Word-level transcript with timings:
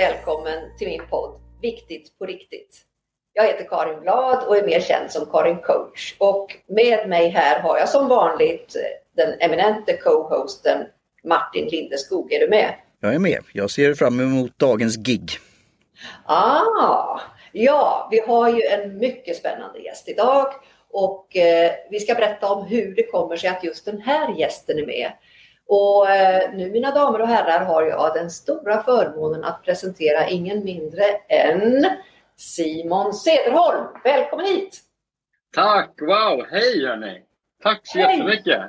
välkommen 0.00 0.58
till 0.78 0.88
min 0.88 1.02
podd 1.10 1.40
Viktigt 1.62 2.18
på 2.18 2.26
riktigt. 2.26 2.82
Jag 3.32 3.44
heter 3.44 3.64
Karin 3.64 4.00
Blad 4.00 4.44
och 4.46 4.56
är 4.56 4.66
mer 4.66 4.80
känd 4.80 5.10
som 5.10 5.26
Karin 5.26 5.56
Coach. 5.56 6.14
Och 6.18 6.56
med 6.68 7.08
mig 7.08 7.28
här 7.28 7.60
har 7.60 7.78
jag 7.78 7.88
som 7.88 8.08
vanligt 8.08 8.76
den 9.16 9.40
eminente 9.40 9.96
co-hosten 9.96 10.86
Martin 11.24 11.68
Lindeskog. 11.68 12.32
Är 12.32 12.40
du 12.40 12.48
med? 12.48 12.74
Jag 13.00 13.14
är 13.14 13.18
med. 13.18 13.44
Jag 13.52 13.70
ser 13.70 13.94
fram 13.94 14.20
emot 14.20 14.58
dagens 14.58 14.96
gig. 14.96 15.30
Ah, 16.26 17.20
ja, 17.52 18.08
vi 18.10 18.20
har 18.20 18.48
ju 18.48 18.62
en 18.62 18.98
mycket 18.98 19.36
spännande 19.36 19.78
gäst 19.78 20.08
idag 20.08 20.46
och 20.90 21.36
eh, 21.36 21.72
vi 21.90 22.00
ska 22.00 22.14
berätta 22.14 22.52
om 22.52 22.66
hur 22.66 22.94
det 22.94 23.06
kommer 23.06 23.36
sig 23.36 23.50
att 23.50 23.64
just 23.64 23.84
den 23.84 24.00
här 24.00 24.34
gästen 24.38 24.78
är 24.78 24.86
med. 24.86 25.12
Och 25.72 26.10
eh, 26.10 26.54
nu 26.54 26.70
mina 26.70 26.90
damer 26.90 27.20
och 27.20 27.28
herrar 27.28 27.64
har 27.64 27.82
jag 27.82 28.14
den 28.14 28.30
stora 28.30 28.82
förmånen 28.82 29.44
att 29.44 29.64
presentera 29.64 30.28
ingen 30.28 30.64
mindre 30.64 31.04
än 31.28 31.86
Simon 32.36 33.14
Cederholm. 33.14 33.86
Välkommen 34.04 34.46
hit! 34.46 34.80
Tack! 35.54 36.00
Wow! 36.00 36.44
Hej 36.50 36.86
hörni! 36.86 37.22
Tack 37.62 37.80
så 37.84 37.98
Hej. 37.98 38.16
jättemycket! 38.16 38.60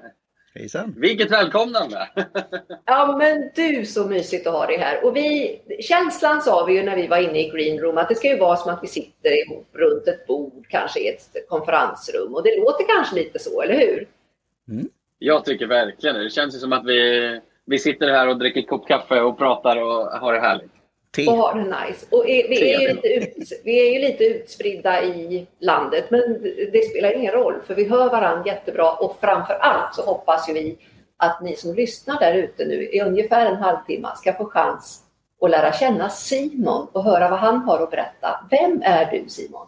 Hejsan! 0.56 0.96
Vilket 0.98 1.32
välkomnande! 1.32 2.10
ja 2.86 3.16
men 3.18 3.52
du 3.56 3.86
så 3.86 4.08
mysigt 4.08 4.48
att 4.48 4.54
ha 4.54 4.66
dig 4.66 4.78
här. 4.78 5.06
Och 5.06 5.16
vi, 5.16 5.62
känslan 5.80 6.42
sa 6.42 6.66
vi 6.66 6.74
ju 6.74 6.84
när 6.84 6.96
vi 6.96 7.08
var 7.08 7.18
inne 7.18 7.40
i 7.40 7.50
Green 7.50 7.80
Room 7.80 7.98
att 7.98 8.10
det 8.10 8.16
ska 8.16 8.28
ju 8.28 8.38
vara 8.38 8.58
som 8.58 8.74
att 8.74 8.84
vi 8.84 8.88
sitter 8.88 9.46
ihop 9.46 9.70
runt 9.74 10.08
ett 10.08 10.28
bord, 10.28 10.66
kanske 10.70 11.00
i 11.00 11.08
ett 11.08 11.50
konferensrum. 11.50 12.36
Och 12.36 12.44
det 12.44 12.60
låter 12.60 12.86
kanske 12.96 13.16
lite 13.16 13.40
så, 13.40 13.62
eller 13.62 13.78
hur? 13.78 14.08
Mm. 14.70 14.90
Jag 15.24 15.46
tycker 15.46 15.68
verkligen 15.68 16.16
det. 16.16 16.24
Det 16.24 16.30
känns 16.30 16.56
ju 16.56 16.60
som 16.60 16.74
att 16.74 16.86
vi, 16.86 17.40
vi 17.66 17.80
sitter 17.80 18.10
här 18.10 18.28
och 18.28 18.38
dricker 18.38 18.62
kopp 18.62 18.88
kaffe 18.88 19.22
och 19.22 19.38
pratar 19.38 19.78
och 19.78 20.06
har 20.06 20.34
det 20.34 20.40
härligt. 20.40 20.72
Te. 21.16 21.28
Och 21.28 21.34
har 21.38 21.56
det 21.56 21.64
nice. 21.64 22.06
Och 22.10 22.30
är, 22.30 22.50
vi, 22.50 22.74
är 22.74 22.80
ju 22.80 22.88
lite 22.88 23.08
ut, 23.08 23.62
vi 23.64 23.88
är 23.88 23.94
ju 23.94 24.08
lite 24.08 24.24
utspridda 24.24 25.04
i 25.04 25.48
landet 25.60 26.12
men 26.12 26.22
det 26.72 26.90
spelar 26.90 27.18
ingen 27.18 27.32
roll 27.32 27.56
för 27.68 27.76
vi 27.76 27.88
hör 27.88 28.10
varandra 28.10 28.44
jättebra 28.46 28.92
och 28.92 29.18
framför 29.22 29.54
allt 29.54 29.96
så 29.96 30.02
hoppas 30.02 30.50
ju 30.50 30.54
vi 30.54 30.78
att 31.18 31.42
ni 31.42 31.56
som 31.56 31.76
lyssnar 31.76 32.20
där 32.20 32.34
ute 32.34 32.66
nu 32.66 32.84
i 32.84 33.02
ungefär 33.02 33.46
en 33.46 33.56
halvtimme 33.56 34.08
ska 34.16 34.34
få 34.34 34.46
chans 34.46 35.04
att 35.42 35.50
lära 35.50 35.74
känna 35.74 36.10
Simon 36.10 36.88
och 36.92 37.04
höra 37.04 37.30
vad 37.30 37.40
han 37.40 37.58
har 37.58 37.84
att 37.84 37.92
berätta. 37.92 38.48
Vem 38.52 38.82
är 38.86 39.12
du 39.12 39.30
Simon? 39.30 39.68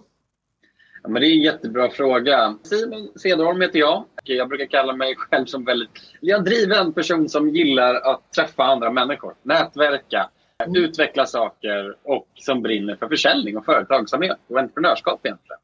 Ja, 1.03 1.09
men 1.09 1.21
det 1.21 1.27
är 1.27 1.31
en 1.31 1.41
jättebra 1.41 1.89
fråga. 1.89 2.55
Simon 2.63 3.09
Cederholm 3.15 3.61
heter 3.61 3.79
jag. 3.79 4.05
Jag 4.23 4.49
brukar 4.49 4.65
kalla 4.65 4.93
mig 4.93 5.15
själv 5.15 5.45
som 5.45 5.65
väldigt 5.65 5.89
jag 6.19 6.43
driven 6.43 6.93
person 6.93 7.29
som 7.29 7.49
gillar 7.49 7.95
att 7.95 8.31
träffa 8.31 8.63
andra 8.63 8.91
människor, 8.91 9.33
nätverka, 9.41 10.29
mm. 10.63 10.83
utveckla 10.83 11.25
saker 11.25 11.95
och 12.03 12.27
som 12.35 12.61
brinner 12.61 12.95
för 12.95 13.07
försäljning 13.07 13.57
och 13.57 13.65
företagsamhet 13.65 14.37
och 14.47 14.59
entreprenörskap 14.59 15.25
egentligen. 15.25 15.59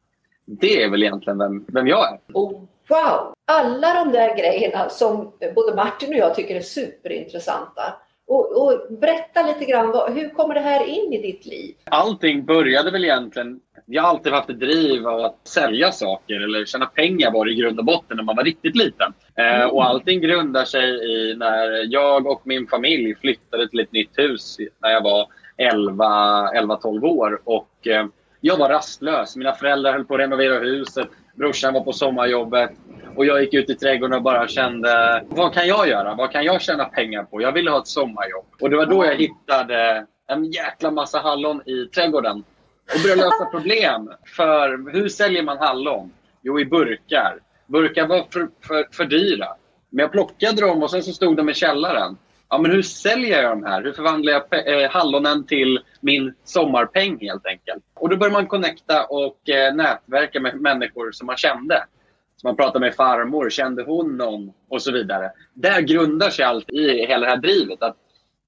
Det 0.45 0.84
är 0.84 0.90
väl 0.90 1.04
egentligen 1.04 1.38
vem, 1.38 1.66
vem 1.67 1.88
jag 1.88 2.14
är. 2.14 2.20
Oh, 2.34 2.52
wow! 2.90 3.34
Alla 3.48 3.94
de 3.94 4.12
där 4.12 4.38
grejerna 4.38 4.90
som 4.90 5.32
både 5.56 5.76
Martin 5.76 6.10
och 6.10 6.20
jag 6.20 6.36
tycker 6.36 6.56
är 6.56 6.62
superintressanta. 6.62 7.94
Och, 8.30 8.61
och, 8.61 8.81
berätta 8.89 9.41
lite 9.47 9.66
grann, 9.66 9.91
vad, 9.91 10.13
hur 10.13 10.30
kommer 10.30 10.53
det 10.53 10.59
här 10.59 10.85
in 10.85 11.13
i 11.13 11.22
ditt 11.22 11.45
liv? 11.45 11.75
Allting 11.83 12.45
började 12.45 12.91
väl 12.91 13.03
egentligen 13.03 13.59
jag 13.91 14.02
har 14.02 14.09
alltid 14.09 14.33
haft 14.33 14.49
ett 14.49 14.59
driv 14.59 15.08
av 15.08 15.19
att 15.19 15.47
sälja 15.47 15.91
saker 15.91 16.44
eller 16.44 16.66
tjäna 16.66 16.86
pengar 16.86 17.31
var 17.31 17.45
det 17.45 17.52
i 17.52 17.55
grund 17.55 17.80
och 17.80 17.86
botten 17.86 18.17
när 18.17 18.23
man 18.23 18.36
var 18.36 18.44
riktigt 18.44 18.75
liten. 18.75 19.13
Eh, 19.36 19.55
mm. 19.55 19.69
och 19.69 19.86
allting 19.86 20.21
grundar 20.21 20.66
sig 20.66 20.89
i 20.89 21.36
när 21.36 21.94
jag 21.94 22.27
och 22.27 22.41
min 22.44 22.67
familj 22.67 23.16
flyttade 23.16 23.69
till 23.69 23.80
ett 23.80 23.91
nytt 23.91 24.19
hus 24.19 24.58
när 24.81 24.89
jag 24.89 25.03
var 25.03 25.27
11-12 25.58 27.03
år. 27.03 27.41
Och, 27.43 27.88
eh, 27.88 28.05
jag 28.41 28.58
var 28.58 28.69
rastlös. 28.69 29.36
Mina 29.36 29.54
föräldrar 29.54 29.92
höll 29.92 30.05
på 30.05 30.14
att 30.14 30.20
renovera 30.20 30.59
huset. 30.59 31.08
Brorsan 31.39 31.73
var 31.73 31.82
på 31.82 31.94
sommarjobbet. 31.94 32.72
Och 33.16 33.26
jag 33.26 33.42
gick 33.42 33.54
ut 33.54 33.70
i 33.70 33.76
trädgården 33.76 34.16
och 34.17 34.23
bara 34.23 34.48
kände, 34.48 35.23
vad 35.30 35.54
kan 35.54 35.67
jag 35.67 35.88
göra? 35.88 36.16
Vad 36.16 36.32
kan 36.32 36.44
jag 36.44 36.61
tjäna 36.61 36.86
pengar 36.86 37.23
på? 37.23 37.42
Jag 37.42 37.52
ville 37.52 37.72
ha 37.72 37.80
ett 37.80 37.88
sommarjobb. 37.88 38.45
Och 38.61 38.70
det 38.70 38.77
var 38.77 38.86
då 38.86 39.05
jag 39.05 39.16
hittade 39.16 40.05
en 40.28 40.45
jäkla 40.52 40.92
massa 40.92 41.20
hallon 41.20 41.61
i 41.66 41.86
trädgården 41.86 42.44
och 42.95 43.02
började 43.04 43.22
lösa 43.22 43.45
problem. 43.45 44.11
För 44.36 44.92
hur 44.94 45.10
säljer 45.10 45.44
man 45.44 45.58
hallon? 45.58 46.11
Jo, 46.42 46.60
i 46.60 46.66
burkar. 46.66 47.39
Burkar 47.67 48.08
var 48.08 48.26
för, 48.32 48.49
för, 48.67 48.88
för 48.92 49.05
dyra. 49.05 49.48
Men 49.89 50.04
jag 50.04 50.11
plockade 50.11 50.61
dem 50.61 50.83
och 50.83 50.92
sen 50.92 51.04
så 51.04 51.14
stod 51.14 51.38
de 51.38 51.49
i 51.49 51.54
källaren. 51.54 52.17
Ja, 52.49 52.58
men 52.58 52.71
hur 52.71 52.82
säljer 52.82 53.43
jag 53.43 53.52
de 53.52 53.64
här? 53.64 53.83
Hur 53.83 53.93
förvandlar 53.93 54.33
jag 54.33 54.67
eh, 54.67 54.89
hallonen 54.89 55.45
till 55.45 55.80
min 56.02 56.33
sommarpeng 56.43 57.17
helt 57.21 57.45
enkelt? 57.45 57.83
Och 57.93 58.10
då 58.10 58.17
börjar 58.17 58.33
man 58.33 58.48
connecta 58.48 59.05
och 59.05 59.49
eh, 59.49 59.76
nätverka 59.76 60.39
med 60.39 60.61
människor 60.61 61.11
som 61.11 61.27
man 61.27 61.37
kände. 61.37 61.83
Så 62.36 62.48
man 62.48 62.55
pratade 62.55 62.80
med 62.80 62.95
farmor, 62.95 63.49
kände 63.49 63.83
hon 63.83 64.17
någon? 64.17 64.52
Och 64.70 64.82
så 64.82 64.92
vidare. 64.92 65.32
Där 65.54 65.82
grundar 65.82 66.30
sig 66.30 66.45
allt 66.45 66.70
i 66.70 67.05
hela 67.05 67.26
det 67.26 67.32
här 67.32 67.37
drivet. 67.37 67.83
Att 67.83 67.98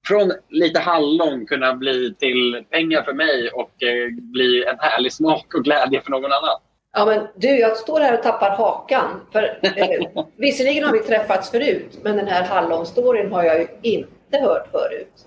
från 0.06 0.32
lite 0.48 0.80
hallon 0.80 1.46
kunna 1.46 1.74
bli 1.74 2.14
till 2.14 2.64
pengar 2.70 3.02
för 3.02 3.12
mig 3.12 3.50
och 3.50 3.82
eh, 3.82 4.08
bli 4.10 4.64
en 4.64 4.76
härlig 4.78 5.12
smak 5.12 5.54
och 5.54 5.64
glädje 5.64 6.00
för 6.00 6.10
någon 6.10 6.32
annan. 6.32 6.60
Ja, 6.92 7.04
men 7.04 7.28
du, 7.34 7.58
jag 7.58 7.76
står 7.76 8.00
här 8.00 8.14
och 8.14 8.22
tappar 8.22 8.50
hakan. 8.50 9.26
För, 9.32 9.58
eh, 9.62 10.24
visserligen 10.36 10.84
har 10.84 10.92
vi 10.92 10.98
träffats 10.98 11.50
förut, 11.50 11.98
men 12.02 12.16
den 12.16 12.28
här 12.28 12.42
hallonstoryn 12.42 13.32
har 13.32 13.42
jag 13.42 13.58
ju 13.58 13.68
inte 13.82 14.38
hört 14.38 14.68
förut. 14.70 15.26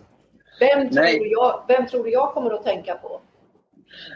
Vem 0.59 0.89
tror, 0.89 1.27
jag, 1.27 1.63
vem 1.67 1.87
tror 1.87 2.03
du 2.03 2.09
jag 2.09 2.33
kommer 2.33 2.51
att 2.51 2.63
tänka 2.63 2.95
på? 2.95 3.21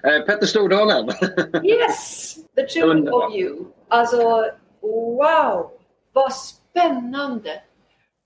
Eh, 0.04 0.26
Petter 0.26 0.46
Stordalen. 0.46 1.10
yes! 1.64 2.36
The 2.56 2.64
two 2.64 3.10
of 3.12 3.36
you. 3.36 3.66
Alltså, 3.88 4.52
wow! 4.82 5.72
Vad 6.14 6.34
spännande! 6.34 7.62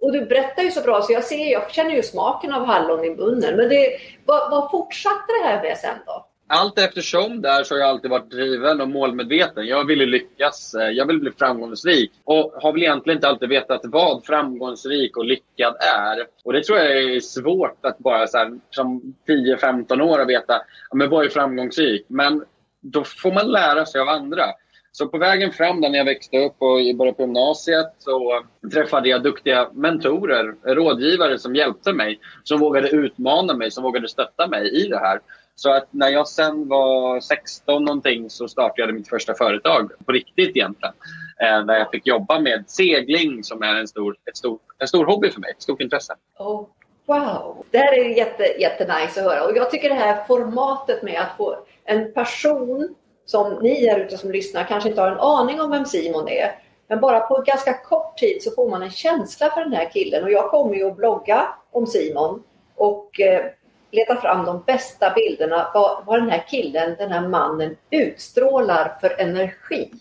Och 0.01 0.11
du 0.11 0.25
berättar 0.25 0.63
ju 0.63 0.71
så 0.71 0.81
bra 0.81 1.01
så 1.01 1.13
jag 1.13 1.23
ser, 1.23 1.51
jag 1.51 1.71
känner 1.71 1.91
ju 1.91 2.03
smaken 2.03 2.53
av 2.53 2.65
hallon 2.65 3.05
i 3.05 3.09
munnen. 3.09 3.55
Men 3.55 3.69
det, 3.69 3.97
vad, 4.25 4.51
vad 4.51 4.71
fortsatte 4.71 5.33
det 5.41 5.47
här 5.47 5.61
med 5.61 5.77
sen 5.77 5.97
då? 6.05 6.25
Allt 6.55 6.79
eftersom 6.79 7.41
där 7.41 7.63
så 7.63 7.75
har 7.75 7.79
jag 7.79 7.89
alltid 7.89 8.11
varit 8.11 8.31
driven 8.31 8.81
och 8.81 8.89
målmedveten. 8.89 9.67
Jag 9.67 9.87
ville 9.87 10.05
lyckas. 10.05 10.73
Eh, 10.73 10.89
jag 10.89 11.05
vill 11.05 11.19
bli 11.19 11.31
framgångsrik. 11.31 12.11
Och 12.23 12.53
har 12.61 12.73
väl 12.73 12.83
egentligen 12.83 13.17
inte 13.17 13.27
alltid 13.27 13.49
vetat 13.49 13.81
vad 13.83 14.25
framgångsrik 14.25 15.17
och 15.17 15.25
lyckad 15.25 15.75
är. 15.79 16.27
Och 16.43 16.53
det 16.53 16.63
tror 16.63 16.79
jag 16.79 16.91
är 16.91 17.19
svårt 17.19 17.85
att 17.85 17.97
bara 17.97 18.27
så 18.27 18.37
här, 18.37 18.59
som 18.69 19.15
10-15 19.27 20.01
år 20.01 20.21
att 20.21 20.27
veta 20.27 20.61
men 20.93 21.09
vad 21.09 21.25
är 21.25 21.29
framgångsrik. 21.29 22.05
Men 22.07 22.43
då 22.81 23.03
får 23.03 23.31
man 23.31 23.51
lära 23.51 23.85
sig 23.85 24.01
av 24.01 24.09
andra. 24.09 24.45
Så 24.91 25.07
på 25.07 25.17
vägen 25.17 25.51
fram 25.51 25.79
när 25.79 25.97
jag 25.97 26.05
växte 26.05 26.37
upp 26.37 26.55
och 26.59 26.95
började 26.97 27.13
på 27.13 27.23
gymnasiet 27.23 27.95
så 27.99 28.43
träffade 28.73 29.09
jag 29.09 29.23
duktiga 29.23 29.69
mentorer, 29.73 30.55
rådgivare 30.75 31.39
som 31.39 31.55
hjälpte 31.55 31.93
mig, 31.93 32.19
som 32.43 32.59
vågade 32.59 32.89
utmana 32.89 33.53
mig, 33.53 33.71
som 33.71 33.83
vågade 33.83 34.07
stötta 34.07 34.47
mig 34.47 34.85
i 34.85 34.87
det 34.87 34.99
här. 34.99 35.19
Så 35.55 35.71
att 35.71 35.87
när 35.91 36.09
jag 36.09 36.27
sen 36.27 36.67
var 36.67 37.19
16 37.19 37.85
någonting 37.85 38.29
så 38.29 38.47
startade 38.47 38.81
jag 38.81 38.93
mitt 38.93 39.09
första 39.09 39.33
företag 39.33 39.91
på 40.05 40.11
riktigt 40.11 40.55
egentligen. 40.55 40.93
Eh, 41.41 41.65
där 41.65 41.73
jag 41.73 41.91
fick 41.91 42.07
jobba 42.07 42.39
med 42.39 42.63
segling 42.67 43.43
som 43.43 43.63
är 43.63 43.75
en 43.75 43.87
stor, 43.87 44.15
ett 44.29 44.37
stor, 44.37 44.59
en 44.79 44.87
stor 44.87 45.05
hobby 45.05 45.31
för 45.31 45.39
mig, 45.39 45.51
ett 45.51 45.61
stort 45.61 45.81
intresse. 45.81 46.15
Oh, 46.39 46.67
wow! 47.05 47.65
Det 47.71 47.77
här 47.77 47.93
är 47.93 48.17
jätte, 48.17 48.43
jättenice 48.43 49.21
att 49.21 49.25
höra 49.25 49.43
och 49.43 49.57
jag 49.57 49.71
tycker 49.71 49.89
det 49.89 49.95
här 49.95 50.23
formatet 50.27 51.03
med 51.03 51.21
att 51.21 51.37
få 51.37 51.57
en 51.85 52.13
person 52.13 52.95
som 53.25 53.59
ni 53.61 53.89
här 53.89 53.99
ute 53.99 54.17
som 54.17 54.31
lyssnar 54.31 54.63
kanske 54.63 54.89
inte 54.89 55.01
har 55.01 55.11
en 55.11 55.19
aning 55.19 55.61
om 55.61 55.71
vem 55.71 55.85
Simon 55.85 56.27
är. 56.27 56.59
Men 56.87 56.99
bara 56.99 57.19
på 57.19 57.43
ganska 57.45 57.73
kort 57.73 58.17
tid 58.17 58.43
så 58.43 58.51
får 58.51 58.69
man 58.69 58.83
en 58.83 58.91
känsla 58.91 59.49
för 59.49 59.61
den 59.61 59.73
här 59.73 59.89
killen 59.91 60.23
och 60.23 60.31
jag 60.31 60.49
kommer 60.49 60.75
ju 60.75 60.87
att 60.87 60.97
blogga 60.97 61.47
om 61.71 61.87
Simon 61.87 62.43
och 62.75 63.19
eh, 63.19 63.45
leta 63.93 64.15
fram 64.15 64.45
de 64.45 64.63
bästa 64.67 65.13
bilderna 65.15 65.67
vad, 65.73 66.05
vad 66.05 66.21
den 66.21 66.29
här 66.29 66.43
killen, 66.49 66.95
den 66.97 67.11
här 67.11 67.27
mannen 67.27 67.75
utstrålar 67.91 68.97
för 69.01 69.21
energi. 69.21 69.91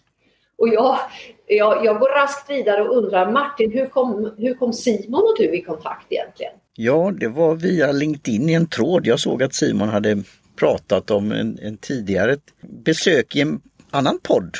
Och 0.58 0.68
jag, 0.68 0.98
jag, 1.46 1.84
jag 1.84 1.98
går 1.98 2.08
raskt 2.08 2.50
vidare 2.50 2.82
och 2.82 2.96
undrar 2.96 3.32
Martin, 3.32 3.72
hur 3.72 3.86
kom, 3.86 4.34
hur 4.38 4.54
kom 4.54 4.72
Simon 4.72 5.22
och 5.22 5.34
du 5.38 5.56
i 5.56 5.62
kontakt 5.62 6.06
egentligen? 6.10 6.52
Ja, 6.76 7.12
det 7.20 7.28
var 7.28 7.54
via 7.54 7.92
LinkedIn 7.92 8.48
i 8.48 8.52
en 8.52 8.66
tråd. 8.66 9.06
Jag 9.06 9.20
såg 9.20 9.42
att 9.42 9.54
Simon 9.54 9.88
hade 9.88 10.22
pratat 10.56 11.10
om 11.10 11.32
en, 11.32 11.58
en 11.62 11.76
tidigare 11.76 12.36
besök 12.60 13.36
i 13.36 13.40
en 13.40 13.60
annan 13.90 14.18
podd. 14.22 14.56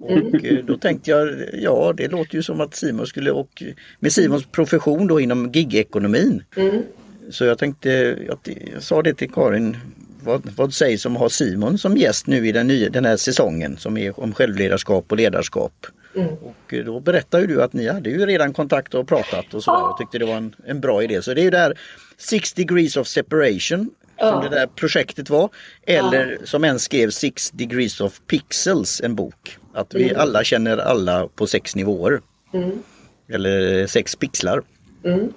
Och 0.00 0.10
mm. 0.10 0.44
eh, 0.44 0.64
då 0.64 0.78
tänkte 0.78 1.10
jag, 1.10 1.28
ja 1.52 1.92
det 1.96 2.08
låter 2.08 2.34
ju 2.34 2.42
som 2.42 2.60
att 2.60 2.74
Simon 2.74 3.06
skulle, 3.06 3.30
och 3.30 3.62
med 4.00 4.12
Simons 4.12 4.46
profession 4.46 5.06
då 5.06 5.20
inom 5.20 5.50
gigekonomin. 5.52 6.42
Mm. 6.56 6.82
Så 7.30 7.44
jag 7.44 7.58
tänkte, 7.58 7.90
jag, 8.26 8.38
jag, 8.72 8.82
sa 8.82 9.02
det 9.02 9.14
till 9.14 9.30
Karin, 9.30 9.76
vad, 10.22 10.50
vad 10.56 10.74
sägs 10.74 11.06
om 11.06 11.16
att 11.16 11.20
ha 11.20 11.28
Simon 11.28 11.78
som 11.78 11.96
gäst 11.96 12.26
nu 12.26 12.48
i 12.48 12.52
den, 12.52 12.66
nya, 12.66 12.90
den 12.90 13.04
här 13.04 13.16
säsongen 13.16 13.76
som 13.76 13.96
är 13.96 14.20
om 14.20 14.34
självledarskap 14.34 15.04
och 15.08 15.16
ledarskap. 15.16 15.86
Mm. 16.16 16.28
Och 16.28 16.74
eh, 16.74 16.84
då 16.84 17.00
berättade 17.00 17.46
du 17.46 17.62
att 17.62 17.72
ni 17.72 17.88
hade 17.88 18.10
ju 18.10 18.26
redan 18.26 18.52
kontakt 18.52 18.94
och 18.94 19.08
pratat 19.08 19.54
och 19.54 19.64
så. 19.64 19.70
Jag 19.70 19.98
tyckte 19.98 20.18
det 20.18 20.24
var 20.24 20.36
en, 20.36 20.54
en 20.66 20.80
bra 20.80 21.02
idé. 21.02 21.22
Så 21.22 21.34
det 21.34 21.40
är 21.40 21.44
ju 21.44 21.50
det 21.50 21.58
här 21.58 21.78
Six 22.16 22.52
degrees 22.52 22.96
of 22.96 23.06
separation 23.06 23.90
som 24.18 24.42
det 24.42 24.48
där 24.48 24.66
projektet 24.66 25.30
var. 25.30 25.48
Eller 25.86 26.38
som 26.44 26.64
en 26.64 26.78
skrev 26.78 27.10
Six 27.10 27.50
Degrees 27.50 28.00
of 28.00 28.20
Pixels, 28.26 29.00
en 29.00 29.14
bok. 29.14 29.58
Att 29.74 29.94
vi 29.94 30.04
mm. 30.04 30.20
alla 30.20 30.44
känner 30.44 30.78
alla 30.78 31.28
på 31.28 31.46
sex 31.46 31.76
nivåer. 31.76 32.20
Mm. 32.52 32.82
Eller 33.28 33.86
sex 33.86 34.16
pixlar. 34.16 34.62
Mm. 35.04 35.32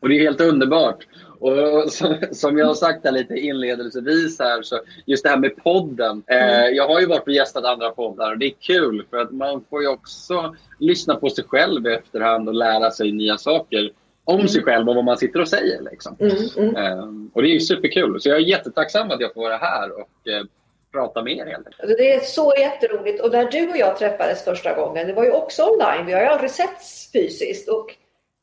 Och 0.00 0.08
det 0.08 0.14
är 0.14 0.20
helt 0.20 0.40
underbart. 0.40 1.06
Och 1.42 1.92
som 2.32 2.58
jag 2.58 2.66
har 2.66 2.74
sagt 2.74 3.04
här 3.04 3.12
lite 3.12 3.34
inledningsvis 3.34 4.38
här, 4.38 4.62
så 4.62 4.80
just 5.06 5.22
det 5.24 5.28
här 5.28 5.36
med 5.36 5.56
podden. 5.56 6.22
Eh, 6.26 6.60
mm. 6.60 6.74
jag 6.74 6.88
har 6.88 7.00
ju 7.00 7.06
varit 7.06 7.26
och 7.26 7.32
gästat 7.32 7.64
andra 7.64 7.90
poddar 7.90 8.32
och 8.32 8.38
det 8.38 8.46
är 8.46 8.54
kul 8.60 9.04
för 9.10 9.16
att 9.16 9.30
man 9.30 9.64
får 9.70 9.82
ju 9.82 9.88
också 9.88 10.56
lyssna 10.78 11.14
på 11.14 11.30
sig 11.30 11.44
själv 11.44 11.86
i 11.86 11.94
efterhand 11.94 12.48
och 12.48 12.54
lära 12.54 12.90
sig 12.90 13.12
nya 13.12 13.38
saker 13.38 13.90
om 14.24 14.34
mm. 14.34 14.48
sig 14.48 14.62
själv 14.62 14.88
och 14.88 14.94
vad 14.94 15.04
man 15.04 15.16
sitter 15.16 15.40
och 15.40 15.48
säger. 15.48 15.82
Liksom. 15.90 16.16
Mm, 16.20 16.36
mm. 16.56 16.76
Eh, 16.76 17.04
och 17.32 17.42
det 17.42 17.48
är 17.48 17.52
ju 17.52 17.60
superkul. 17.60 18.20
Så 18.20 18.28
jag 18.28 18.36
är 18.36 18.42
jättetacksam 18.42 19.10
att 19.10 19.20
jag 19.20 19.34
får 19.34 19.40
vara 19.40 19.56
här 19.56 19.90
och 20.00 20.28
eh, 20.28 20.44
prata 20.92 21.22
med 21.22 21.32
er 21.32 21.46
helt 21.46 21.66
enkelt. 21.66 21.98
Det 21.98 22.12
är 22.14 22.20
så 22.20 22.54
jätteroligt. 22.58 23.22
Och 23.22 23.32
när 23.32 23.50
du 23.50 23.70
och 23.70 23.76
jag 23.76 23.98
träffades 23.98 24.44
första 24.44 24.74
gången, 24.74 25.06
det 25.06 25.12
var 25.12 25.24
ju 25.24 25.30
också 25.30 25.62
online. 25.62 26.06
Vi 26.06 26.12
har 26.12 26.20
ju 26.20 26.26
aldrig 26.26 26.50
setts 26.50 27.12
fysiskt. 27.12 27.68
Och 27.68 27.96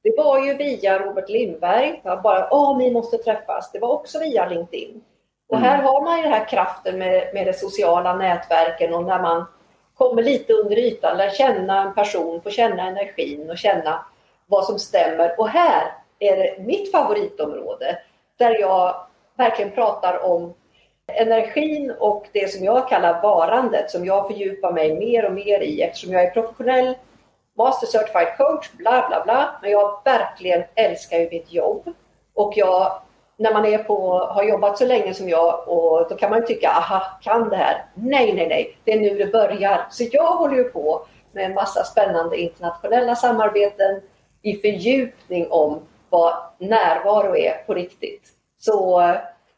det 0.10 0.24
var 0.24 0.46
ju 0.46 0.54
via 0.54 1.00
Robert 1.00 1.30
Lindberg. 1.30 2.02
Jag 2.04 2.22
bara, 2.22 2.48
åh, 2.52 2.78
ni 2.78 2.92
måste 2.92 3.18
träffas. 3.18 3.72
Det 3.72 3.80
var 3.80 3.90
också 3.90 4.20
via 4.20 4.50
LinkedIn. 4.50 5.02
Och 5.50 5.58
mm. 5.58 5.70
här 5.70 5.84
har 5.84 6.02
man 6.02 6.18
ju 6.18 6.24
den 6.24 6.32
här 6.32 6.46
kraften 6.46 6.98
med, 6.98 7.34
med 7.34 7.48
de 7.48 7.54
sociala 7.54 8.16
nätverken 8.16 8.94
och 8.94 9.04
när 9.04 9.22
man 9.22 9.46
kommer 9.98 10.24
lite 10.24 10.54
under 10.54 10.78
ytan, 10.78 11.18
lär 11.18 11.30
känna 11.30 11.82
en 11.82 11.94
person, 11.94 12.42
får 12.42 12.50
känna 12.50 12.88
energin 12.88 13.50
och 13.50 13.58
känna 13.58 14.06
vad 14.48 14.66
som 14.66 14.80
stämmer. 14.80 15.40
Och 15.40 15.50
här 15.50 15.92
är 16.20 16.38
det 16.38 16.56
mitt 16.60 16.92
favoritområde 16.92 17.98
där 18.38 18.60
jag 18.60 18.96
verkligen 19.38 19.72
pratar 19.72 20.26
om 20.26 20.54
energin 21.08 21.94
och 22.00 22.28
det 22.32 22.52
som 22.52 22.66
jag 22.66 22.90
kallar 22.90 23.22
varandet 23.22 23.92
som 23.92 24.06
jag 24.06 24.28
fördjupar 24.28 24.72
mig 24.72 24.96
mer 24.96 25.26
och 25.26 25.34
mer 25.34 25.60
i 25.60 25.82
eftersom 25.82 26.14
jag 26.14 26.24
är 26.24 26.32
professionell 26.32 26.96
Master 27.60 27.88
Certified 27.88 28.38
Coach, 28.38 28.72
bla 28.72 29.08
bla 29.08 29.24
bla. 29.24 29.60
Men 29.62 29.72
jag 29.72 30.02
verkligen 30.06 30.64
älskar 30.76 31.18
ju 31.18 31.30
mitt 31.30 31.54
jobb. 31.54 31.94
Och 32.34 32.54
jag, 32.56 33.02
när 33.38 33.54
man 33.54 33.66
är 33.66 33.78
på, 33.78 34.20
har 34.20 34.44
jobbat 34.44 34.78
så 34.78 34.86
länge 34.86 35.14
som 35.14 35.30
jag, 35.30 35.68
och 35.68 36.10
då 36.10 36.16
kan 36.16 36.30
man 36.30 36.40
ju 36.40 36.46
tycka, 36.46 36.70
aha, 36.70 37.20
kan 37.22 37.50
det 37.50 37.56
här? 37.56 37.86
Nej, 37.94 38.34
nej, 38.34 38.48
nej, 38.48 38.78
det 38.84 38.94
är 38.94 39.00
nu 39.00 39.18
det 39.18 39.26
börjar. 39.26 39.88
Så 39.90 40.04
jag 40.12 40.32
håller 40.34 40.56
ju 40.56 40.64
på 40.64 41.06
med 41.32 41.46
en 41.46 41.54
massa 41.54 41.84
spännande 41.84 42.38
internationella 42.38 43.16
samarbeten 43.16 44.02
i 44.42 44.56
fördjupning 44.56 45.48
om 45.52 45.82
vad 46.10 46.34
närvaro 46.58 47.36
är 47.36 47.64
på 47.66 47.74
riktigt. 47.74 48.28
Så 48.60 49.14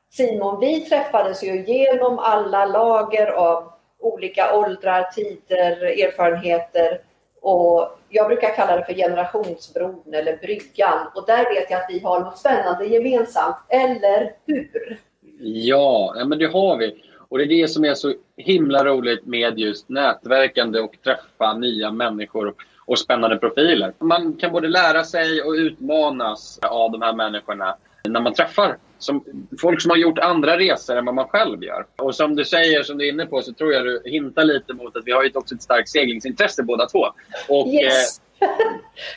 Simon, 0.09 0.59
vi 0.59 0.79
träffades 0.79 1.43
ju 1.43 1.65
genom 1.65 2.19
alla 2.19 2.65
lager 2.65 3.27
av 3.27 3.71
olika 3.99 4.57
åldrar, 4.57 5.03
tider, 5.03 5.81
erfarenheter 5.81 7.01
och 7.41 7.99
jag 8.09 8.27
brukar 8.27 8.55
kalla 8.55 8.75
det 8.75 8.85
för 8.85 8.93
generationsbron 8.93 10.13
eller 10.13 10.37
bryggan. 10.37 11.07
Och 11.15 11.25
där 11.25 11.53
vet 11.53 11.71
jag 11.71 11.81
att 11.81 11.89
vi 11.89 11.99
har 11.99 12.19
något 12.19 12.37
spännande 12.37 12.85
gemensamt, 12.85 13.55
eller 13.69 14.33
hur? 14.45 14.99
Ja, 15.39 16.13
men 16.25 16.39
det 16.39 16.45
har 16.45 16.77
vi. 16.77 17.03
Och 17.29 17.37
det 17.37 17.43
är 17.43 17.61
det 17.61 17.67
som 17.67 17.85
är 17.85 17.93
så 17.93 18.13
himla 18.37 18.85
roligt 18.85 19.25
med 19.25 19.59
just 19.59 19.89
nätverkande 19.89 20.79
och 20.79 20.97
träffa 21.03 21.53
nya 21.53 21.91
människor 21.91 22.53
och 22.85 22.99
spännande 22.99 23.37
profiler. 23.37 23.93
Man 23.99 24.33
kan 24.33 24.51
både 24.51 24.67
lära 24.67 25.03
sig 25.03 25.41
och 25.41 25.51
utmanas 25.51 26.59
av 26.61 26.91
de 26.91 27.01
här 27.01 27.13
människorna 27.13 27.75
när 28.03 28.21
man 28.21 28.33
träffar 28.33 28.77
som, 29.03 29.23
folk 29.61 29.81
som 29.81 29.89
har 29.89 29.97
gjort 29.97 30.19
andra 30.19 30.57
resor 30.57 30.97
än 30.97 31.05
vad 31.05 31.15
man 31.15 31.27
själv 31.27 31.63
gör. 31.63 31.85
Och 31.95 32.15
som 32.15 32.35
du 32.35 32.45
säger, 32.45 32.83
som 32.83 32.97
du 32.97 33.07
är 33.07 33.11
inne 33.11 33.25
på, 33.25 33.41
så 33.41 33.53
tror 33.53 33.73
jag 33.73 33.85
du 33.85 34.01
hintar 34.05 34.43
lite 34.43 34.73
mot 34.73 34.97
att 34.97 35.03
vi 35.05 35.11
har 35.11 35.23
ju 35.23 35.31
också 35.33 35.55
ett 35.55 35.61
starkt 35.61 35.89
seglingsintresse 35.89 36.63
båda 36.63 36.85
två. 36.85 37.05
Och, 37.49 37.67
yes. 37.67 38.21
eh, 38.39 38.47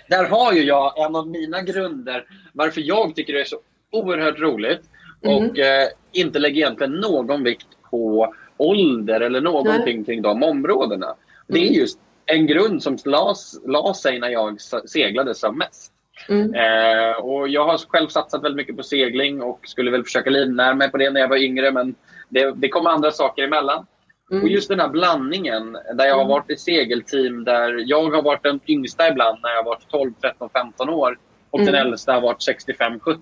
där 0.09 0.25
har 0.25 0.53
ju 0.53 0.63
jag 0.63 0.99
en 1.07 1.17
av 1.17 1.29
mina 1.29 1.63
grunder 1.63 2.25
varför 2.53 2.81
jag 2.81 3.15
tycker 3.15 3.33
det 3.33 3.41
är 3.41 3.45
så 3.45 3.59
oerhört 3.91 4.39
roligt 4.39 4.81
mm. 5.23 5.37
och 5.37 5.59
eh, 5.59 5.89
inte 6.13 6.39
lägger 6.39 6.57
egentligen 6.57 6.93
någon 6.93 7.45
vikt 7.45 7.69
på 7.91 8.35
ålder 8.57 9.21
eller 9.21 9.41
någonting 9.41 9.97
Nej. 9.97 10.05
kring 10.05 10.23
de 10.23 10.43
områdena. 10.43 11.15
Det 11.47 11.59
är 11.59 11.63
mm. 11.63 11.75
just 11.75 11.99
en 12.27 12.47
grund 12.47 12.83
som 12.83 12.99
la 13.65 13.95
sig 13.95 14.19
när 14.19 14.29
jag 14.29 14.61
seglade 14.87 15.35
som 15.35 15.59
mest. 15.59 15.94
Mm. 16.29 16.55
Eh, 16.55 17.13
och 17.13 17.49
jag 17.49 17.65
har 17.65 17.79
själv 17.79 18.09
satsat 18.09 18.45
väldigt 18.45 18.57
mycket 18.57 18.77
på 18.77 18.83
segling 18.83 19.43
och 19.43 19.61
skulle 19.63 19.91
väl 19.91 20.05
försöka 20.05 20.31
livnära 20.31 20.75
mig 20.75 20.91
på 20.91 20.97
det 20.97 21.11
när 21.11 21.21
jag 21.21 21.29
var 21.29 21.37
yngre 21.37 21.71
men 21.71 21.95
det, 22.29 22.53
det 22.57 22.69
kom 22.69 22.87
andra 22.87 23.11
saker 23.11 23.43
emellan. 23.43 23.87
Mm. 24.31 24.43
Och 24.43 24.49
just 24.49 24.69
den 24.69 24.81
här 24.81 24.89
blandningen 24.89 25.73
där 25.73 26.07
jag 26.07 26.15
har 26.15 26.21
mm. 26.21 26.29
varit 26.29 26.51
i 26.51 26.57
segelteam 26.57 27.45
där 27.45 27.85
jag 27.87 28.11
har 28.11 28.23
varit 28.23 28.43
den 28.43 28.61
yngsta 28.67 29.09
ibland 29.09 29.39
när 29.43 29.51
jag 29.51 29.57
har 29.57 29.65
varit 29.65 29.89
12, 29.89 30.13
13, 30.21 30.51
15 30.53 30.89
år 30.89 31.19
och 31.51 31.59
den 31.59 31.69
mm. 31.69 31.87
äldsta 31.87 32.13
har 32.13 32.21
varit 32.21 32.43
65, 32.43 33.01
70. 33.01 33.21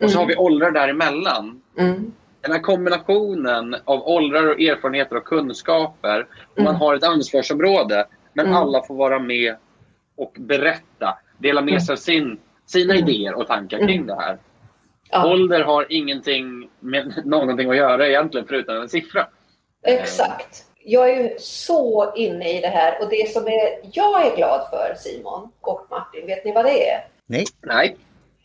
Och 0.00 0.10
så 0.10 0.18
har 0.18 0.26
vi 0.26 0.32
mm. 0.32 0.44
åldrar 0.44 0.70
däremellan. 0.70 1.62
Mm. 1.78 2.12
Den 2.40 2.52
här 2.52 2.58
kombinationen 2.58 3.76
av 3.84 4.08
åldrar 4.08 4.46
och 4.46 4.60
erfarenheter 4.60 5.16
och 5.16 5.24
kunskaper. 5.24 6.26
Och 6.56 6.62
man 6.62 6.74
har 6.74 6.94
ett 6.94 7.04
ansvarsområde 7.04 8.06
men 8.32 8.54
alla 8.54 8.82
får 8.82 8.94
vara 8.94 9.18
med 9.18 9.56
och 10.16 10.36
berätta 10.38 11.18
dela 11.40 11.60
med 11.60 11.82
sig 11.82 11.92
av 11.92 11.96
sin, 11.96 12.40
sina 12.66 12.94
mm. 12.94 13.08
idéer 13.08 13.34
och 13.34 13.46
tankar 13.46 13.78
kring 13.78 13.96
mm. 13.96 14.06
det 14.06 14.14
här. 14.14 14.38
Ja. 15.10 15.32
Ålder 15.32 15.60
har 15.60 15.86
ingenting 15.88 16.70
med 16.80 17.12
någonting 17.24 17.70
att 17.70 17.76
göra 17.76 18.08
egentligen 18.08 18.46
förutom 18.46 18.76
en 18.76 18.88
siffra. 18.88 19.26
Exakt. 19.82 20.64
Jag 20.84 21.10
är 21.10 21.22
ju 21.22 21.34
så 21.38 22.14
inne 22.16 22.58
i 22.58 22.60
det 22.60 22.68
här 22.68 23.02
och 23.02 23.08
det 23.10 23.32
som 23.32 23.46
är, 23.46 23.80
jag 23.92 24.26
är 24.26 24.36
glad 24.36 24.66
för 24.70 24.94
Simon 24.98 25.50
och 25.60 25.86
Martin, 25.90 26.26
vet 26.26 26.44
ni 26.44 26.52
vad 26.52 26.64
det 26.64 26.90
är? 26.90 27.04
Nej. 27.26 27.44
Nej. 27.60 27.96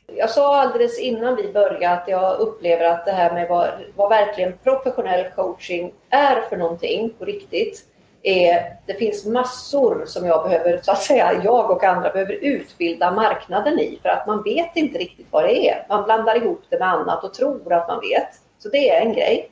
Jag 0.08 0.30
sa 0.30 0.62
alldeles 0.62 1.00
innan 1.00 1.36
vi 1.36 1.54
började 1.54 1.90
att 1.90 2.08
jag 2.08 2.40
upplever 2.40 2.86
att 2.86 3.06
det 3.06 3.12
här 3.12 3.34
med 3.34 3.50
vad, 3.50 3.70
vad 3.96 4.10
verkligen 4.10 4.54
professionell 4.64 5.26
coaching 5.36 5.94
är 6.10 6.42
för 6.42 6.58
någonting 6.58 7.14
på 7.20 7.26
riktigt 7.26 7.86
är, 8.28 8.76
det 8.86 8.94
finns 8.94 9.26
massor 9.26 10.04
som 10.06 10.26
jag 10.26 10.44
behöver, 10.44 10.82
så 10.82 10.92
att 10.92 11.02
säga, 11.02 11.42
jag 11.44 11.72
och 11.72 11.84
andra 11.84 12.10
behöver 12.10 12.34
utbilda 12.34 13.12
marknaden 13.12 13.80
i 13.80 14.00
för 14.02 14.10
att 14.10 14.28
man 14.28 14.44
vet 14.44 14.76
inte 14.76 14.98
riktigt 14.98 15.28
vad 15.30 15.44
det 15.44 15.70
är. 15.70 15.86
Man 15.90 16.04
blandar 16.04 16.36
ihop 16.36 16.64
det 16.70 16.80
med 16.80 16.88
annat 16.88 17.24
och 17.24 17.34
tror 17.34 17.74
att 17.74 17.88
man 17.88 18.00
vet. 18.00 18.30
Så 18.60 18.70
det 18.70 18.90
är 18.90 19.02
en 19.02 19.14
grej. 19.14 19.52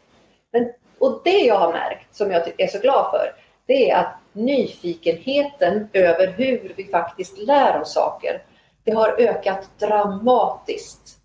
Men, 0.52 0.72
och 1.00 1.22
det 1.24 1.40
jag 1.40 1.56
har 1.56 1.72
märkt, 1.72 2.16
som 2.16 2.32
jag 2.32 2.54
är 2.58 2.68
så 2.68 2.80
glad 2.80 3.12
för, 3.12 3.36
det 3.66 3.90
är 3.90 3.98
att 3.98 4.16
nyfikenheten 4.34 5.90
över 5.94 6.28
hur 6.28 6.74
vi 6.78 6.84
faktiskt 6.84 7.38
lär 7.38 7.82
oss 7.82 7.94
saker, 7.94 8.42
det 8.84 8.92
har 8.92 9.22
ökat 9.22 9.70
dramatiskt. 9.80 11.18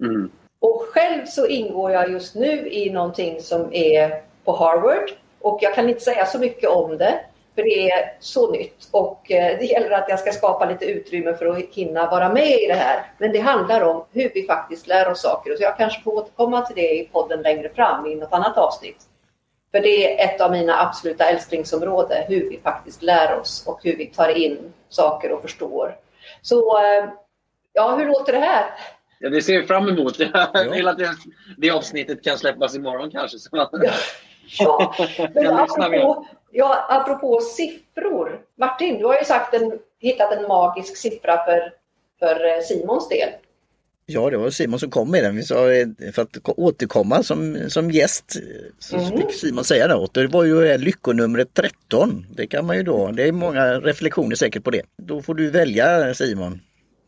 Mm. 0.00 0.30
Och 0.58 0.86
själv 0.92 1.26
så 1.26 1.46
ingår 1.46 1.90
jag 1.90 2.10
just 2.10 2.34
nu 2.34 2.68
i 2.68 2.90
någonting 2.90 3.40
som 3.40 3.72
är 3.72 4.22
på 4.44 4.56
Harvard 4.56 5.10
och 5.44 5.58
jag 5.62 5.74
kan 5.74 5.88
inte 5.88 6.00
säga 6.00 6.26
så 6.26 6.38
mycket 6.38 6.70
om 6.70 6.98
det, 6.98 7.20
för 7.54 7.62
det 7.62 7.90
är 7.90 8.16
så 8.20 8.52
nytt. 8.52 8.88
Och 8.90 9.30
eh, 9.30 9.58
det 9.58 9.64
gäller 9.64 9.90
att 9.90 10.08
jag 10.08 10.18
ska 10.18 10.32
skapa 10.32 10.70
lite 10.70 10.84
utrymme 10.84 11.34
för 11.34 11.46
att 11.46 11.74
hinna 11.74 12.10
vara 12.10 12.32
med 12.32 12.60
i 12.60 12.66
det 12.66 12.74
här. 12.74 13.12
Men 13.18 13.32
det 13.32 13.38
handlar 13.38 13.80
om 13.80 14.04
hur 14.12 14.30
vi 14.34 14.46
faktiskt 14.46 14.86
lär 14.86 15.10
oss 15.10 15.22
saker. 15.22 15.56
Så 15.56 15.62
jag 15.62 15.76
kanske 15.76 16.02
får 16.02 16.12
återkomma 16.12 16.62
till 16.62 16.76
det 16.76 17.00
i 17.00 17.08
podden 17.12 17.42
längre 17.42 17.68
fram 17.68 18.06
i 18.06 18.14
något 18.14 18.32
annat 18.32 18.58
avsnitt. 18.58 18.96
För 19.72 19.80
det 19.80 20.20
är 20.20 20.24
ett 20.24 20.40
av 20.40 20.50
mina 20.50 20.80
absoluta 20.80 21.24
älsklingsområden, 21.24 22.24
hur 22.28 22.50
vi 22.50 22.60
faktiskt 22.62 23.02
lär 23.02 23.38
oss 23.38 23.64
och 23.66 23.80
hur 23.82 23.96
vi 23.96 24.06
tar 24.06 24.28
in 24.28 24.72
saker 24.88 25.32
och 25.32 25.42
förstår. 25.42 25.96
Så 26.42 26.78
eh, 26.78 27.08
ja, 27.72 27.96
hur 27.96 28.06
låter 28.06 28.32
det 28.32 28.38
här? 28.38 28.64
Ja, 29.18 29.30
det 29.30 29.42
ser 29.42 29.60
vi 29.60 29.66
fram 29.66 29.88
emot. 29.88 30.18
Jag 30.52 30.70
vill 30.70 30.88
att 30.88 30.98
det, 30.98 31.10
det 31.56 31.70
avsnittet 31.70 32.24
kan 32.24 32.38
släppas 32.38 32.76
imorgon 32.76 33.10
kanske. 33.10 33.38
Så 33.38 33.48
ja. 33.52 33.70
Ja, 34.58 34.94
men 35.34 35.46
apropå, 35.46 36.26
ja, 36.50 36.86
apropå 36.88 37.40
siffror. 37.40 38.40
Martin, 38.58 38.98
du 38.98 39.04
har 39.04 39.18
ju 39.18 39.24
sagt 39.24 39.54
en, 39.54 39.78
hittat 39.98 40.32
en 40.32 40.48
magisk 40.48 40.96
siffra 40.96 41.44
för, 41.44 41.72
för 42.18 42.46
eh, 42.46 42.62
Simons 42.62 43.08
del. 43.08 43.28
Ja, 44.06 44.30
det 44.30 44.36
var 44.36 44.50
Simon 44.50 44.80
som 44.80 44.90
kom 44.90 45.10
med 45.10 45.24
den. 45.24 45.36
Vi 45.36 45.42
sa 45.42 45.72
eh, 45.72 45.86
för 46.14 46.22
att 46.22 46.38
återkomma 46.44 47.22
som, 47.22 47.58
som 47.68 47.90
gäst 47.90 48.36
så 48.78 48.96
mm. 48.96 49.18
fick 49.18 49.34
Simon 49.34 49.64
säga 49.64 49.88
det 49.88 49.94
åt. 49.94 50.14
Det 50.14 50.26
var 50.26 50.44
ju 50.44 50.78
lyckonumret 50.78 51.54
13. 51.54 52.26
Det 52.36 52.46
kan 52.46 52.66
man 52.66 52.76
ju 52.76 52.82
då, 52.82 53.10
det 53.10 53.28
är 53.28 53.32
många 53.32 53.80
reflektioner 53.80 54.36
säkert 54.36 54.64
på 54.64 54.70
det. 54.70 54.82
Då 54.96 55.22
får 55.22 55.34
du 55.34 55.50
välja 55.50 56.14
Simon. 56.14 56.60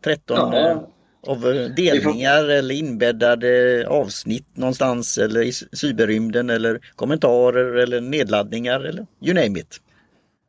13 0.04 0.52
ja 0.52 0.86
av 1.26 1.46
eh, 1.46 1.68
delningar 1.76 2.40
får... 2.40 2.50
eller 2.50 2.74
inbäddade 2.74 3.84
avsnitt 3.88 4.46
någonstans 4.54 5.18
eller 5.18 5.42
i 5.42 5.52
cyberrymden 5.52 6.50
eller 6.50 6.80
kommentarer 6.96 7.74
eller 7.74 8.00
nedladdningar 8.00 8.80
eller 8.80 9.06
you 9.20 9.34
name 9.34 9.58
it. 9.58 9.80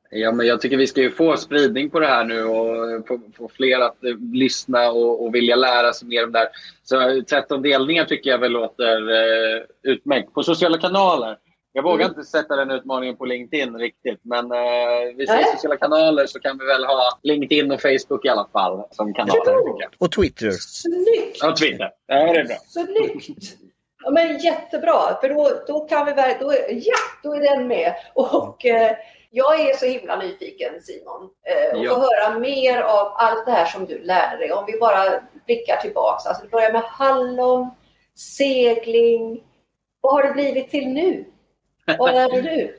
Ja, 0.10 0.32
men 0.32 0.48
jag 0.48 0.62
tycker 0.62 0.78
vi 0.78 0.88
ska 0.88 1.02
ju 1.02 1.12
få 1.12 1.38
spridning 1.38 1.90
på 1.90 2.00
det 2.00 2.08
här 2.08 2.26
nu 2.26 2.44
och 2.44 3.08
få, 3.08 3.20
få 3.38 3.50
fler 3.54 3.80
att 3.80 4.04
eh, 4.04 4.16
lyssna 4.34 4.92
och, 4.92 5.26
och, 5.26 5.36
vilja 5.36 5.56
lära 5.56 5.94
sig 5.94 6.08
mer 6.08 6.24
om 6.24 6.32
det 6.32 6.40
här. 6.40 6.50
Så 6.84 7.24
13 7.30 7.62
delningar 7.62 8.06
tycker 8.06 8.30
jag 8.30 8.38
väl 8.38 8.52
låter 8.52 9.10
eh, 9.10 9.62
utmärkt. 9.84 10.34
På 10.34 10.44
sociala 10.44 10.78
kanaler. 10.78 11.38
Jag 11.78 11.84
vågar 11.84 12.06
mm. 12.06 12.10
inte 12.18 12.30
sätta 12.30 12.56
den 12.56 12.72
utmaningen 12.72 13.18
på 13.18 13.26
LinkedIn 13.26 13.78
riktigt, 13.78 14.20
men 14.24 14.52
eh, 14.52 15.16
vi 15.16 15.28
ser 15.28 15.44
sociala 15.44 15.78
kanaler 15.78 16.26
så 16.26 16.40
kan 16.40 16.58
vi 16.58 16.66
väl 16.66 16.86
ha 16.86 17.20
LinkedIn 17.24 17.72
och 17.72 17.82
Facebook 17.82 18.26
i 18.26 18.30
alla 18.30 18.48
fall 18.54 18.84
som 18.92 19.14
kanaler. 19.14 19.56
Och 19.98 20.12
Twitter. 20.12 20.52
Snyggt! 20.52 21.44
Och 21.44 21.58
Twitter. 21.58 21.92
Ja, 22.08 22.16
det 22.16 22.40
är 22.40 22.46
bra. 22.46 22.56
Snyggt! 22.68 23.58
Ja, 24.04 24.12
men 24.12 24.38
jättebra, 24.38 25.18
för 25.22 25.30
då, 25.30 25.52
då 25.68 25.80
kan 25.80 26.06
vi 26.06 26.12
då, 26.40 26.54
ja, 26.70 26.96
då 27.24 27.34
är 27.34 27.40
den 27.40 27.68
med. 27.68 27.94
Och 28.14 28.66
eh, 28.66 28.92
jag 29.30 29.60
är 29.60 29.76
så 29.76 29.86
himla 29.86 30.16
nyfiken 30.16 30.82
Simon 30.82 31.30
eh, 31.46 31.78
och 31.78 31.86
ja. 31.86 31.94
få 31.94 32.02
höra 32.02 32.40
mer 32.40 32.82
av 32.82 33.14
allt 33.16 33.46
det 33.46 33.52
här 33.52 33.66
som 33.66 33.86
du 33.86 34.04
lärde 34.04 34.38
dig. 34.38 34.52
Om 34.52 34.64
vi 34.68 34.80
bara 34.80 35.22
blickar 35.46 35.78
tillbaks. 35.78 36.26
Alltså, 36.26 36.44
det 36.44 36.50
börjar 36.50 36.72
med 36.72 36.84
hallon, 36.84 37.70
segling. 38.16 39.44
Vad 40.02 40.14
har 40.14 40.24
det 40.24 40.34
blivit 40.34 40.70
till 40.70 40.88
nu? 40.88 41.26
Vad 41.98 42.14
lär 42.14 42.42
du? 42.42 42.78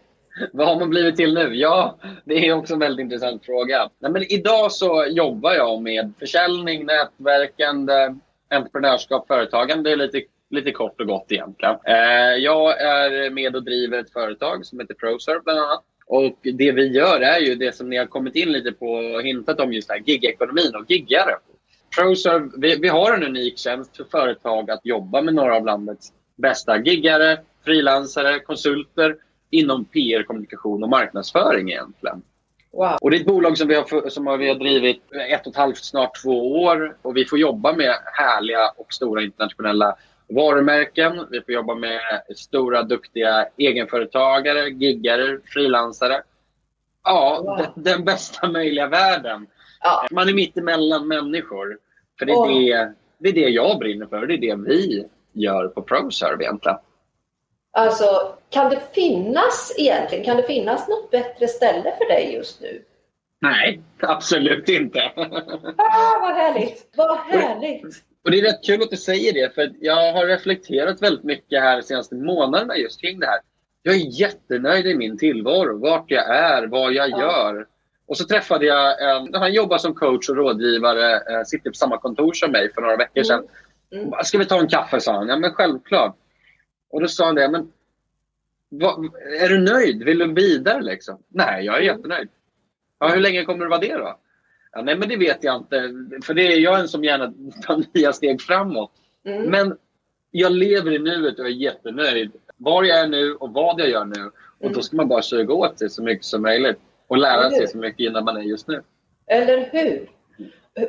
Vad 0.52 0.68
har 0.68 0.78
man 0.78 0.90
blivit 0.90 1.16
till 1.16 1.34
nu? 1.34 1.54
Ja, 1.54 1.98
det 2.24 2.48
är 2.48 2.52
också 2.52 2.74
en 2.74 2.80
väldigt 2.80 3.04
intressant 3.04 3.44
fråga. 3.44 3.90
Nej, 3.98 4.12
men 4.12 4.32
idag 4.32 4.72
så 4.72 5.06
jobbar 5.08 5.52
jag 5.52 5.82
med 5.82 6.12
försäljning, 6.18 6.86
nätverkande, 6.86 8.14
entreprenörskap, 8.50 9.26
företagande. 9.26 9.90
Det 9.90 9.92
är 9.92 9.96
lite 9.96 10.22
lite 10.50 10.72
kort 10.72 11.00
och 11.00 11.06
gott 11.06 11.32
egentligen. 11.32 11.76
Eh, 11.84 12.36
jag 12.38 12.80
är 12.80 13.30
med 13.30 13.56
och 13.56 13.64
driver 13.64 13.98
ett 13.98 14.12
företag 14.12 14.66
som 14.66 14.80
heter 14.80 14.94
ProServe 14.94 15.40
bland 15.44 15.58
annat. 15.58 15.84
Och 16.06 16.38
det 16.42 16.72
vi 16.72 16.86
gör 16.86 17.20
är 17.20 17.38
ju 17.38 17.54
det 17.54 17.74
som 17.74 17.90
ni 17.90 17.96
har 17.96 18.06
kommit 18.06 18.36
in 18.36 18.52
lite 18.52 18.72
på 18.72 18.86
och 18.86 19.22
hintat 19.22 19.60
om 19.60 19.72
just 19.72 19.90
här 19.90 20.02
gigekonomin 20.06 20.74
och 20.74 20.90
giggare. 20.90 21.34
ProServe, 21.96 22.50
vi, 22.56 22.76
vi 22.76 22.88
har 22.88 23.12
en 23.12 23.24
unik 23.24 23.58
tjänst 23.58 23.96
för 23.96 24.04
företag 24.04 24.70
att 24.70 24.80
jobba 24.86 25.22
med 25.22 25.34
några 25.34 25.56
av 25.56 25.66
landets 25.66 26.12
bästa 26.38 26.78
giggare, 26.78 27.38
frilansare, 27.64 28.40
konsulter 28.40 29.16
inom 29.50 29.84
PR, 29.84 30.22
kommunikation 30.22 30.82
och 30.82 30.88
marknadsföring 30.88 31.70
egentligen. 31.70 32.22
Wow. 32.72 32.96
Och 33.00 33.10
det 33.10 33.16
är 33.16 33.20
ett 33.20 33.26
bolag 33.26 33.58
som 33.58 33.68
vi, 33.68 33.74
har, 33.74 34.08
som 34.08 34.38
vi 34.38 34.48
har 34.48 34.54
drivit 34.54 35.02
ett 35.30 35.46
och 35.46 35.52
ett 35.52 35.56
halvt, 35.56 35.84
snart 35.84 36.22
två 36.22 36.62
år. 36.62 36.96
Och 37.02 37.16
vi 37.16 37.24
får 37.24 37.38
jobba 37.38 37.72
med 37.72 37.94
härliga 38.04 38.68
och 38.76 38.92
stora 38.92 39.22
internationella 39.22 39.96
varumärken. 40.28 41.26
Vi 41.30 41.40
får 41.40 41.54
jobba 41.54 41.74
med 41.74 42.00
stora, 42.36 42.82
duktiga 42.82 43.46
egenföretagare, 43.56 44.68
giggare, 44.68 45.38
frilansare. 45.44 46.22
Ja, 47.04 47.42
wow. 47.44 47.56
den, 47.56 47.84
den, 47.84 48.04
bästa 48.04 48.48
möjliga 48.48 48.86
världen. 48.86 49.46
Ja. 49.80 50.06
Man 50.10 50.28
är 50.28 50.32
mitt 50.32 50.56
emellan 50.56 51.08
människor. 51.08 51.78
För 52.18 52.26
det 52.26 52.32
är, 52.32 52.36
oh. 52.36 52.48
det, 52.48 52.92
det 53.18 53.28
är 53.28 53.32
det 53.32 53.50
jag 53.50 53.78
brinner 53.78 54.06
för. 54.06 54.26
Det 54.26 54.34
är 54.34 54.38
det 54.38 54.54
vi 54.54 55.06
gör 55.40 55.68
på 55.68 55.82
ProServe 55.82 56.44
egentligen. 56.44 56.78
Alltså, 57.72 58.34
kan 58.50 58.70
det 58.70 58.80
finnas 58.94 59.74
egentligen, 59.78 60.24
kan 60.24 60.36
det 60.36 60.42
finnas 60.42 60.88
något 60.88 61.10
bättre 61.10 61.48
ställe 61.48 61.94
för 61.98 62.08
dig 62.08 62.34
just 62.34 62.60
nu? 62.60 62.82
Nej, 63.40 63.80
absolut 64.00 64.68
inte. 64.68 64.98
ah, 65.76 66.18
vad 66.20 66.34
härligt! 66.34 66.88
Vad 66.96 67.18
härligt! 67.18 68.04
Och 68.24 68.30
Det 68.30 68.38
är 68.38 68.42
rätt 68.42 68.64
kul 68.64 68.82
att 68.82 68.90
du 68.90 68.96
säger 68.96 69.32
det, 69.32 69.54
för 69.54 69.72
jag 69.80 70.12
har 70.12 70.26
reflekterat 70.26 71.02
väldigt 71.02 71.24
mycket 71.24 71.62
här 71.62 71.76
de 71.76 71.82
senaste 71.82 72.14
månaderna 72.14 72.76
just 72.76 73.00
kring 73.00 73.18
det 73.20 73.26
här. 73.26 73.38
Jag 73.82 73.94
är 73.94 74.20
jättenöjd 74.20 74.86
i 74.86 74.94
min 74.94 75.18
tillvaro, 75.18 75.78
vart 75.78 76.10
jag 76.10 76.36
är, 76.36 76.66
vad 76.66 76.92
jag 76.92 77.10
ja. 77.10 77.20
gör. 77.20 77.66
Och 78.06 78.16
så 78.16 78.24
träffade 78.24 78.66
jag 78.66 79.16
en, 79.16 79.34
han 79.34 79.52
jobbar 79.52 79.78
som 79.78 79.94
coach 79.94 80.28
och 80.28 80.36
rådgivare, 80.36 81.14
eh, 81.14 81.44
sitter 81.46 81.70
på 81.70 81.74
samma 81.74 81.98
kontor 81.98 82.32
som 82.32 82.52
mig 82.52 82.72
för 82.74 82.80
några 82.80 82.96
veckor 82.96 83.22
sedan. 83.22 83.38
Mm. 83.38 83.50
Mm. 83.92 84.12
Ska 84.24 84.38
vi 84.38 84.44
ta 84.44 84.60
en 84.60 84.68
kaffe, 84.68 85.00
sa 85.00 85.12
han. 85.12 85.28
Ja, 85.28 85.36
men 85.36 85.52
självklart. 85.52 86.16
Och 86.90 87.00
då 87.00 87.08
sa 87.08 87.26
han 87.26 87.34
det, 87.34 87.48
men 87.48 87.72
vad, 88.68 89.04
är 89.40 89.48
du 89.48 89.58
nöjd? 89.58 90.02
Vill 90.02 90.18
du 90.18 90.34
vidare 90.34 90.82
liksom? 90.82 91.22
Nej, 91.28 91.64
jag 91.64 91.78
är 91.78 91.82
jättenöjd. 91.82 92.28
Ja, 92.98 93.08
hur 93.08 93.20
länge 93.20 93.44
kommer 93.44 93.64
du 93.64 93.70
vara 93.70 93.80
det 93.80 93.94
då? 93.94 94.18
Ja, 94.72 94.82
nej, 94.82 94.96
men 94.96 95.08
det 95.08 95.16
vet 95.16 95.44
jag 95.44 95.56
inte. 95.56 95.92
För 96.22 96.34
det 96.34 96.52
är 96.52 96.58
jag 96.58 96.80
en 96.80 96.88
som 96.88 97.04
gärna 97.04 97.32
tar 97.62 97.82
nya 97.94 98.12
steg 98.12 98.40
framåt. 98.40 98.92
Mm. 99.24 99.42
Men 99.42 99.76
jag 100.30 100.52
lever 100.52 100.92
i 100.92 100.98
nuet 100.98 101.38
och 101.38 101.46
är 101.46 101.50
jättenöjd. 101.50 102.32
Var 102.56 102.84
jag 102.84 102.98
är 102.98 103.08
nu 103.08 103.34
och 103.34 103.52
vad 103.52 103.80
jag 103.80 103.88
gör 103.88 104.04
nu. 104.04 104.30
Och 104.58 104.64
mm. 104.64 104.72
då 104.72 104.82
ska 104.82 104.96
man 104.96 105.08
bara 105.08 105.22
suga 105.22 105.54
åt 105.54 105.78
sig 105.78 105.90
så 105.90 106.02
mycket 106.02 106.24
som 106.24 106.42
möjligt. 106.42 106.78
Och 107.06 107.18
lära 107.18 107.50
sig 107.50 107.68
så 107.68 107.78
mycket 107.78 108.00
innan 108.00 108.24
man 108.24 108.36
är 108.36 108.40
just 108.40 108.68
nu. 108.68 108.82
Eller 109.26 109.70
hur? 109.72 110.08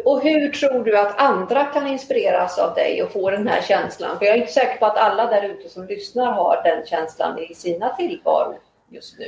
Och 0.06 0.24
hur 0.24 0.50
tror 0.50 0.84
du 0.84 0.98
att 0.98 1.22
andra 1.22 1.64
kan 1.64 1.88
inspireras 1.88 2.60
av 2.60 2.76
dig 2.76 3.04
och 3.04 3.12
få 3.12 3.32
den 3.32 3.48
här 3.48 3.62
känslan? 3.62 4.20
För 4.20 4.26
jag 4.26 4.36
är 4.36 4.40
inte 4.40 4.54
säker 4.54 4.78
på 4.78 4.86
att 4.86 4.98
alla 4.98 5.26
där 5.26 5.50
ute 5.50 5.70
som 5.70 5.88
lyssnar 5.88 6.32
har 6.32 6.64
den 6.64 6.86
känslan 6.86 7.40
i 7.40 7.54
sina 7.54 7.90
tillvaro 7.90 8.56
just 8.90 9.20
nu. 9.20 9.26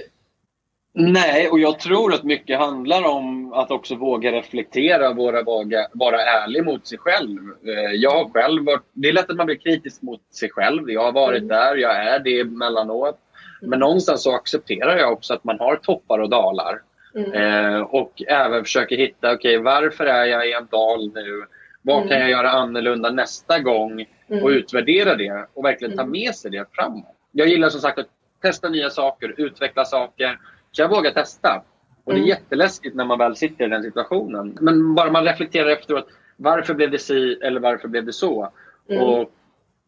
Nej, 0.93 1.49
och 1.49 1.59
jag 1.59 1.79
tror 1.79 2.13
att 2.13 2.23
mycket 2.23 2.59
handlar 2.59 3.03
om 3.07 3.53
att 3.53 3.71
också 3.71 3.95
våga 3.95 4.31
reflektera, 4.31 5.13
våga, 5.13 5.43
våga 5.43 5.87
vara 5.93 6.21
ärlig 6.21 6.65
mot 6.65 6.87
sig 6.87 6.97
själv. 6.97 7.39
Eh, 7.67 7.91
jag 7.95 8.11
har 8.11 8.29
själv 8.29 8.65
varit, 8.65 8.83
det 8.93 9.09
är 9.09 9.13
lätt 9.13 9.29
att 9.29 9.37
man 9.37 9.45
blir 9.45 9.55
kritisk 9.55 10.01
mot 10.01 10.21
sig 10.33 10.49
själv. 10.49 10.89
Jag 10.89 11.03
har 11.03 11.11
varit 11.11 11.43
mm. 11.43 11.47
där, 11.47 11.75
jag 11.75 11.95
är 11.95 12.19
det 12.19 12.39
emellanåt. 12.39 13.17
Mm. 13.61 13.69
Men 13.69 13.79
någonstans 13.79 14.23
så 14.23 14.35
accepterar 14.35 14.97
jag 14.97 15.13
också 15.13 15.33
att 15.33 15.43
man 15.43 15.59
har 15.59 15.75
toppar 15.75 16.19
och 16.19 16.29
dalar. 16.29 16.81
Mm. 17.15 17.33
Eh, 17.33 17.81
och 17.81 18.23
även 18.27 18.63
försöker 18.63 18.97
hitta, 18.97 19.33
okej 19.33 19.57
okay, 19.57 19.63
varför 19.63 20.05
är 20.05 20.25
jag 20.25 20.49
i 20.49 20.53
en 20.53 20.67
dal 20.71 21.11
nu? 21.13 21.45
Vad 21.81 21.97
mm. 21.97 22.09
kan 22.09 22.19
jag 22.19 22.29
göra 22.29 22.49
annorlunda 22.49 23.09
nästa 23.09 23.59
gång? 23.59 24.05
Mm. 24.27 24.43
Och 24.43 24.49
utvärdera 24.49 25.15
det 25.15 25.45
och 25.53 25.65
verkligen 25.65 25.95
ta 25.95 26.03
mm. 26.03 26.11
med 26.11 26.35
sig 26.35 26.51
det 26.51 26.65
framåt. 26.71 27.15
Jag 27.31 27.47
gillar 27.47 27.69
som 27.69 27.81
sagt 27.81 27.99
att 27.99 28.07
testa 28.41 28.69
nya 28.69 28.89
saker, 28.89 29.33
utveckla 29.37 29.85
saker 29.85 30.39
så 30.71 30.81
jag 30.81 30.89
vågar 30.89 31.11
testa. 31.11 31.63
Och 32.03 32.13
det 32.13 32.17
är 32.17 32.23
mm. 32.23 32.29
jätteläskigt 32.29 32.95
när 32.95 33.05
man 33.05 33.19
väl 33.19 33.35
sitter 33.35 33.65
i 33.65 33.69
den 33.69 33.83
situationen. 33.83 34.57
Men 34.61 34.95
bara 34.95 35.11
man 35.11 35.25
reflekterar 35.25 35.69
efteråt. 35.69 36.07
Varför 36.37 36.73
blev 36.73 36.91
det 36.91 36.99
si 36.99 37.39
eller 37.41 37.59
varför 37.59 37.87
blev 37.87 38.05
det 38.05 38.13
så? 38.13 38.51
Mm. 38.89 39.03
Och 39.03 39.31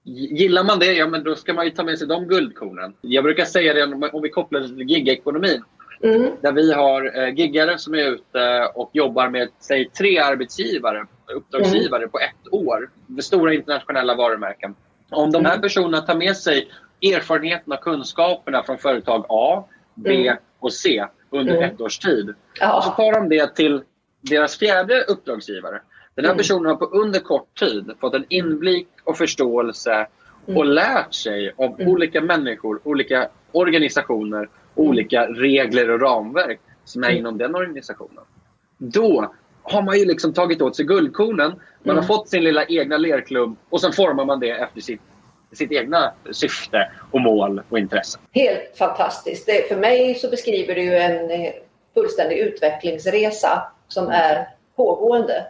Gillar 0.05 0.63
man 0.63 0.79
det, 0.79 0.93
ja 0.93 1.07
men 1.07 1.23
då 1.23 1.35
ska 1.35 1.53
man 1.53 1.65
ju 1.65 1.71
ta 1.71 1.83
med 1.83 1.99
sig 1.99 2.07
de 2.07 2.27
guldkornen. 2.27 2.93
Jag 3.01 3.23
brukar 3.23 3.45
säga 3.45 3.73
det 3.73 4.09
om 4.11 4.21
vi 4.21 4.29
kopplar 4.29 4.59
det 4.59 4.67
till 4.67 4.89
gigekonomin. 4.89 5.63
Mm. 6.03 6.31
Där 6.41 6.51
vi 6.51 6.73
har 6.73 7.19
eh, 7.19 7.33
giggare 7.33 7.77
som 7.77 7.93
är 7.93 8.11
ute 8.11 8.71
och 8.75 8.89
jobbar 8.93 9.29
med 9.29 9.49
säg, 9.59 9.89
tre 9.89 10.19
arbetsgivare, 10.19 11.05
uppdragsgivare 11.35 12.01
mm. 12.01 12.09
på 12.09 12.19
ett 12.19 12.53
år. 12.53 12.89
Stora 13.21 13.53
internationella 13.53 14.15
varumärken. 14.15 14.75
Om 15.09 15.31
de 15.31 15.45
här 15.45 15.53
mm. 15.53 15.61
personerna 15.61 16.01
tar 16.01 16.15
med 16.15 16.37
sig 16.37 16.67
erfarenheterna 17.01 17.75
och 17.75 17.83
kunskaperna 17.83 18.63
från 18.63 18.77
företag 18.77 19.25
A, 19.29 19.63
B 19.95 20.15
mm 20.15 20.37
och 20.63 20.73
C 20.73 21.05
under 21.29 21.55
mm. 21.55 21.69
ett 21.69 21.81
års 21.81 21.99
tid. 21.99 22.33
Ja. 22.59 22.77
Och 22.77 22.83
så 22.83 22.89
tar 22.89 23.11
de 23.13 23.29
det 23.29 23.55
till 23.55 23.81
deras 24.21 24.57
fjärde 24.57 25.03
uppdragsgivare. 25.03 25.81
Den 26.15 26.25
här 26.25 26.35
personen 26.35 26.65
har 26.65 26.75
på 26.75 26.85
under 26.85 27.19
kort 27.19 27.59
tid 27.59 27.91
fått 27.99 28.13
en 28.13 28.25
inblick 28.29 28.87
och 29.03 29.17
förståelse 29.17 30.07
och 30.45 30.65
lärt 30.65 31.13
sig 31.13 31.53
av 31.57 31.75
olika 31.79 32.21
människor, 32.21 32.79
olika 32.83 33.27
organisationer. 33.51 34.49
Olika 34.75 35.27
regler 35.27 35.89
och 35.89 36.01
ramverk 36.01 36.59
som 36.85 37.03
är 37.03 37.07
mm. 37.07 37.19
inom 37.19 37.37
den 37.37 37.55
organisationen. 37.55 38.23
Då 38.77 39.33
har 39.61 39.81
man 39.81 39.99
ju 39.99 40.05
liksom 40.05 40.33
tagit 40.33 40.61
åt 40.61 40.75
sig 40.75 40.85
guldkornen. 40.85 41.53
Man 41.83 41.95
har 41.95 42.03
fått 42.03 42.29
sin 42.29 42.43
lilla 42.43 42.65
egna 42.65 42.97
lerklubb 42.97 43.55
och 43.69 43.81
sen 43.81 43.91
formar 43.91 44.25
man 44.25 44.39
det 44.39 44.49
efter 44.49 44.81
sitt 44.81 45.01
sitt 45.55 45.71
egna 45.71 46.13
syfte 46.31 46.91
och 47.11 47.21
mål 47.21 47.61
och 47.69 47.79
intresse. 47.79 48.19
Helt 48.31 48.77
fantastiskt. 48.77 49.45
Det, 49.45 49.67
för 49.67 49.77
mig 49.77 50.15
så 50.15 50.29
beskriver 50.29 50.75
du 50.75 50.97
en 50.97 51.31
eh, 51.31 51.53
fullständig 51.93 52.37
utvecklingsresa 52.37 53.63
som 53.87 54.07
är 54.07 54.47
pågående. 54.75 55.45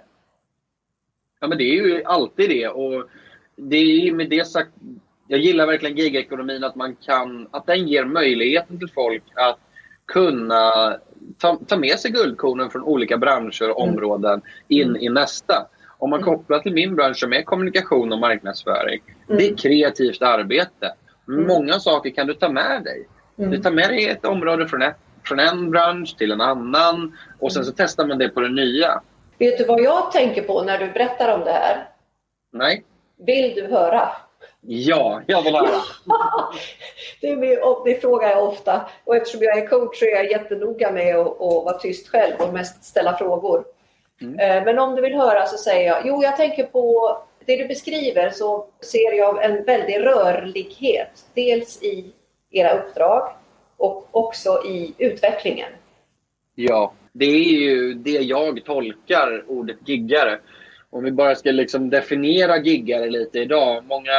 Ja, 1.39 1.47
men 1.47 1.57
det 1.57 1.63
är 1.63 1.73
ju 1.73 2.03
alltid 2.03 2.49
det. 2.49 2.67
Och 2.67 3.09
det 3.55 3.75
är 3.75 4.13
med 4.13 4.29
det 4.29 4.47
sagt, 4.47 4.71
jag 5.33 5.41
gillar 5.41 5.67
verkligen 5.67 5.97
gigekonomin, 5.97 6.63
att, 6.63 6.75
man 6.75 6.95
kan, 6.95 7.47
att 7.51 7.65
den 7.65 7.87
ger 7.87 8.05
möjligheten 8.05 8.79
till 8.79 8.89
folk 8.95 9.23
att 9.35 9.59
kunna 10.05 10.95
ta, 11.37 11.59
ta 11.67 11.77
med 11.77 11.99
sig 11.99 12.11
guldkornen 12.11 12.69
från 12.69 12.83
olika 12.83 13.17
branscher 13.17 13.69
och 13.69 13.83
mm. 13.83 13.93
områden 13.93 14.41
in 14.67 14.89
mm. 14.89 15.01
i 15.01 15.09
nästa. 15.09 15.67
Om 15.97 16.09
man 16.09 16.21
mm. 16.21 16.33
kopplar 16.33 16.59
till 16.59 16.73
min 16.73 16.95
bransch 16.95 17.17
som 17.17 17.33
är 17.33 17.41
kommunikation 17.41 18.13
och 18.13 18.19
marknadsföring. 18.19 19.01
Mm. 19.27 19.37
Det 19.37 19.49
är 19.49 19.57
kreativt 19.57 20.21
arbete. 20.21 20.93
Mm. 21.27 21.47
Många 21.47 21.73
saker 21.73 22.09
kan 22.09 22.27
du 22.27 22.33
ta 22.33 22.49
med 22.49 22.83
dig. 22.83 23.07
Mm. 23.37 23.51
Du 23.51 23.57
tar 23.57 23.71
med 23.71 23.89
dig 23.89 24.09
ett 24.09 24.25
område 24.25 24.67
från, 24.67 24.81
ett, 24.81 24.97
från 25.23 25.39
en 25.39 25.71
bransch 25.71 26.17
till 26.17 26.31
en 26.31 26.41
annan 26.41 27.17
och 27.39 27.53
sen 27.53 27.63
så 27.63 27.69
mm. 27.69 27.75
testar 27.77 28.07
man 28.07 28.17
det 28.17 28.29
på 28.29 28.39
det 28.39 28.49
nya. 28.49 29.01
Vet 29.37 29.57
du 29.57 29.65
vad 29.65 29.81
jag 29.81 30.11
tänker 30.11 30.41
på 30.41 30.63
när 30.63 30.77
du 30.77 30.87
berättar 30.91 31.33
om 31.33 31.39
det 31.45 31.51
här? 31.51 31.87
Nej. 32.51 32.83
Vill 33.17 33.55
du 33.55 33.67
höra? 33.67 34.09
Ja, 34.65 35.21
jag 35.27 35.41
vill 35.41 35.55
höra. 35.55 35.69
det, 37.21 37.35
det 37.85 38.01
frågar 38.01 38.29
jag 38.29 38.47
ofta 38.47 38.89
och 39.03 39.15
eftersom 39.15 39.43
jag 39.43 39.57
är 39.57 39.67
coach 39.67 39.99
så 39.99 40.05
är 40.05 40.09
jag 40.09 40.31
jättenoga 40.31 40.91
med 40.91 41.15
att, 41.15 41.27
att 41.27 41.39
vara 41.39 41.79
tyst 41.79 42.07
själv 42.07 42.33
och 42.39 42.53
mest 42.53 42.83
ställa 42.83 43.17
frågor. 43.17 43.65
Mm. 44.21 44.39
Eh, 44.39 44.65
men 44.65 44.79
om 44.79 44.95
du 44.95 45.01
vill 45.01 45.15
höra 45.15 45.45
så 45.45 45.57
säger 45.57 45.87
jag, 45.87 46.01
jo 46.05 46.23
jag 46.23 46.37
tänker 46.37 46.63
på 46.63 47.17
det 47.45 47.55
du 47.55 47.67
beskriver 47.67 48.29
så 48.29 48.67
ser 48.81 49.13
jag 49.17 49.45
en 49.45 49.63
väldig 49.63 49.99
rörlighet. 49.99 51.25
Dels 51.33 51.83
i 51.83 52.13
era 52.51 52.71
uppdrag 52.73 53.33
och 53.77 54.07
också 54.11 54.61
i 54.65 54.93
utvecklingen. 54.97 55.69
Ja, 56.55 56.93
det 57.11 57.25
är 57.25 57.59
ju 57.59 57.93
det 57.93 58.11
jag 58.11 58.65
tolkar 58.65 59.43
ordet 59.47 59.77
giggare. 59.85 60.39
Om 60.93 61.03
vi 61.03 61.11
bara 61.11 61.35
ska 61.35 61.51
liksom 61.51 61.89
definiera 61.89 62.57
giggare 62.57 63.09
lite 63.09 63.39
idag. 63.39 63.83
Många 63.87 64.11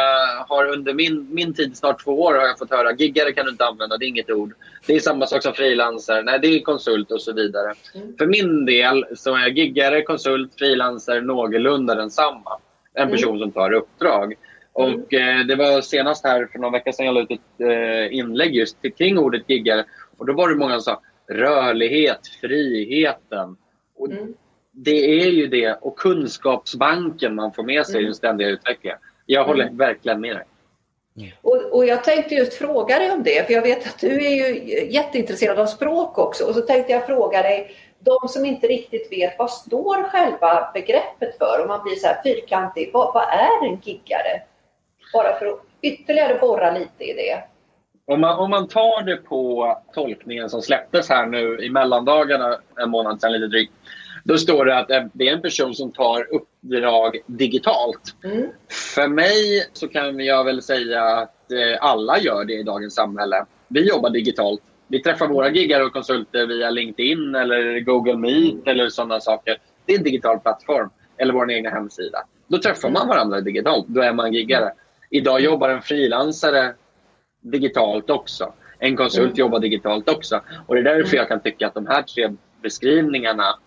har 0.49 0.69
under 0.69 0.95
min, 0.95 1.26
min 1.35 1.54
tid, 1.54 1.76
snart 1.76 2.04
två 2.04 2.23
år, 2.23 2.35
har 2.35 2.47
jag 2.47 2.59
fått 2.59 2.71
höra 2.71 2.93
giggare 2.93 3.33
kan 3.33 3.45
du 3.45 3.50
inte 3.50 3.64
använda, 3.64 3.97
det 3.97 4.04
är 4.04 4.09
inget 4.09 4.31
ord. 4.31 4.54
Det 4.87 4.95
är 4.95 5.00
samma 5.00 5.26
sak 5.26 5.43
som 5.43 5.52
frilanser, 5.52 6.23
nej 6.23 6.38
det 6.43 6.49
är 6.49 6.61
konsult 6.61 7.11
och 7.11 7.23
så 7.23 7.33
vidare. 7.33 7.75
Mm. 7.95 8.16
För 8.16 8.26
min 8.26 8.64
del 8.64 9.04
så 9.14 9.35
är 9.37 9.49
giggare, 9.49 10.02
konsult, 10.02 10.54
frilanser 10.59 11.21
någorlunda 11.21 11.95
densamma. 11.95 12.59
En 12.95 13.11
person 13.11 13.37
mm. 13.37 13.40
som 13.40 13.52
tar 13.52 13.73
uppdrag. 13.73 14.25
Mm. 14.25 14.35
Och 14.73 15.14
eh, 15.14 15.47
Det 15.47 15.57
var 15.57 15.81
senast 15.81 16.25
här 16.25 16.47
för 16.52 16.59
några 16.59 16.73
veckor 16.78 16.93
sedan 16.93 17.07
jag 17.07 17.14
la 17.14 17.21
ut 17.21 17.31
ett 17.31 17.61
eh, 17.61 18.19
inlägg 18.19 18.54
just 18.54 18.76
kring 18.99 19.19
ordet 19.19 19.50
giggare. 19.50 19.85
Och 20.19 20.26
då 20.26 20.33
var 20.33 20.49
det 20.49 20.54
många 20.54 20.81
som 20.81 20.83
sa 20.83 21.00
rörlighet, 21.35 22.21
friheten. 22.40 23.57
Och 23.97 24.11
mm. 24.11 24.35
Det 24.75 25.23
är 25.23 25.31
ju 25.31 25.47
det. 25.47 25.78
Och 25.81 25.99
kunskapsbanken 25.99 27.35
man 27.35 27.52
får 27.52 27.62
med 27.62 27.87
sig 27.87 27.95
i 27.95 27.99
mm. 27.99 28.04
den 28.04 28.14
ständiga 28.14 28.49
utvecklingen. 28.49 28.99
Jag 29.26 29.45
håller 29.45 29.64
mm. 29.64 29.76
verkligen 29.76 30.21
med 30.21 30.37
dig. 30.37 30.45
Och, 31.43 31.73
och, 31.73 31.87
jag 31.87 32.04
tänkte 32.04 32.35
just 32.35 32.54
fråga 32.54 32.99
dig 32.99 33.11
om 33.11 33.23
det, 33.23 33.47
för 33.47 33.54
jag 33.54 33.62
vet 33.62 33.87
att 33.87 33.99
du 33.99 34.26
är 34.26 34.31
ju 34.31 34.81
jätteintresserad 34.90 35.59
av 35.59 35.66
språk 35.66 36.19
också. 36.19 36.45
Och 36.45 36.54
så 36.54 36.61
tänkte 36.61 36.93
jag 36.93 37.07
fråga 37.07 37.43
dig, 37.43 37.76
de 37.99 38.28
som 38.28 38.45
inte 38.45 38.66
riktigt 38.66 39.12
vet 39.12 39.38
vad 39.38 39.50
står 39.50 40.02
själva 40.02 40.71
begreppet 40.75 41.38
för? 41.38 41.62
Om 41.62 41.69
man 41.69 41.83
blir 41.85 41.95
så 41.95 42.07
här 42.07 42.23
fyrkantig, 42.23 42.90
vad, 42.93 43.14
vad 43.14 43.23
är 43.23 43.69
en 43.69 43.81
giggare? 43.83 44.43
Bara 45.12 45.38
för 45.38 45.47
att 45.47 45.61
ytterligare 45.83 46.38
borra 46.40 46.71
lite 46.71 47.04
i 47.04 47.12
det. 47.12 47.45
Om 48.07 48.21
man, 48.21 48.38
om 48.38 48.50
man 48.50 48.69
tar 48.69 49.02
det 49.02 49.16
på 49.16 49.76
tolkningen 49.95 50.50
som 50.50 50.62
släpptes 50.62 51.09
här 51.09 51.26
nu 51.26 51.59
i 51.59 51.71
mellandagarna, 51.71 52.59
en 52.76 52.90
månad 52.90 53.21
sedan 53.21 53.33
lite 53.33 53.47
drygt. 53.47 53.73
Då 54.25 54.38
står 54.38 54.64
det 54.64 54.78
att 54.78 54.88
det 55.12 55.28
är 55.28 55.33
en 55.33 55.43
person 55.43 55.75
som 55.75 55.93
tar 55.93 56.35
uppdrag 56.35 57.19
digitalt. 57.26 58.16
Mm. 58.25 58.47
För 58.95 59.09
mig 59.09 59.69
så 59.73 59.88
kan 59.88 60.19
jag 60.19 60.45
väl 60.45 60.62
säga 60.62 61.02
att 61.02 61.52
eh, 61.52 61.78
alla 61.81 62.19
gör 62.19 62.45
det 62.45 62.54
i 62.54 62.62
dagens 62.62 62.95
samhälle. 62.95 63.47
Vi 63.69 63.88
jobbar 63.88 64.11
digitalt. 64.11 64.61
Vi 64.88 65.02
träffar 65.02 65.28
våra 65.28 65.50
giggare 65.50 65.85
och 65.85 65.93
konsulter 65.93 66.47
via 66.47 66.71
LinkedIn 66.71 67.35
eller 67.35 67.81
Google 67.81 68.16
Meet 68.16 68.52
mm. 68.52 68.62
eller 68.66 68.88
sådana 68.88 69.21
saker. 69.21 69.59
Det 69.87 69.95
är 69.95 69.99
en 69.99 70.04
digital 70.04 70.38
plattform. 70.38 70.90
Eller 71.16 71.33
vår 71.33 71.52
egna 71.52 71.71
hemsida. 71.71 72.19
Då 72.49 72.59
träffar 72.59 72.90
man 72.90 73.09
varandra 73.09 73.40
digitalt. 73.40 73.87
Då 73.88 74.00
är 74.00 74.12
man 74.12 74.33
giggare. 74.33 74.73
Idag 75.11 75.40
jobbar 75.40 75.69
en 75.69 75.83
frilansare 75.83 76.75
digitalt 77.43 78.11
också. 78.11 78.52
En 78.78 78.97
konsult 78.97 79.26
mm. 79.26 79.37
jobbar 79.37 79.59
digitalt 79.59 80.09
också. 80.09 80.40
Och 80.66 80.75
Det 80.75 80.81
är 80.81 80.85
därför 80.85 81.00
mm. 81.00 81.16
jag 81.16 81.28
kan 81.28 81.40
tycka 81.40 81.66
att 81.66 81.75
de 81.75 81.87
här 81.87 82.02
tre 82.02 82.33
beskrivningarna 82.62 83.59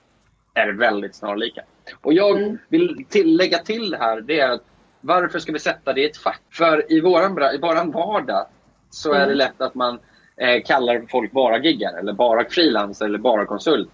är 0.58 0.74
väldigt 0.74 1.16
snarlika. 1.16 1.62
Och 2.02 2.14
Jag 2.14 2.38
mm. 2.38 2.58
vill 2.70 3.06
tillägga 3.10 3.58
till 3.58 3.90
det 3.90 3.98
här 3.98 4.22
det 4.22 4.40
är 4.40 4.50
att 4.50 4.64
varför 5.02 5.40
ska 5.40 5.52
vi 5.52 5.60
sätta 5.60 5.94
det 5.94 6.02
i 6.02 6.06
ett 6.06 6.18
fack? 6.18 6.42
För 6.52 6.92
i 6.94 7.02
vår 7.02 7.54
i 7.54 7.58
våran 7.58 7.92
vardag 7.92 8.46
så 8.90 9.14
är 9.14 9.20
det 9.20 9.24
mm. 9.24 9.38
lätt 9.38 9.62
att 9.62 9.76
man 9.76 10.00
eh, 10.38 10.64
kallar 10.66 11.06
folk 11.10 11.32
bara 11.32 11.58
giggare 11.58 12.00
eller 12.00 12.14
bara 12.14 12.46
frilansare 12.50 13.08
eller 13.08 13.20
bara 13.20 13.46
konsult. 13.46 13.90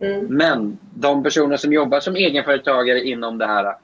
Mm. 0.00 0.26
Men 0.26 0.78
de 0.94 1.22
personer 1.22 1.56
som 1.56 1.72
jobbar 1.72 2.00
som 2.00 2.16
egenföretagare 2.16 3.00
inom 3.04 3.38
det 3.38 3.46
här, 3.46 3.74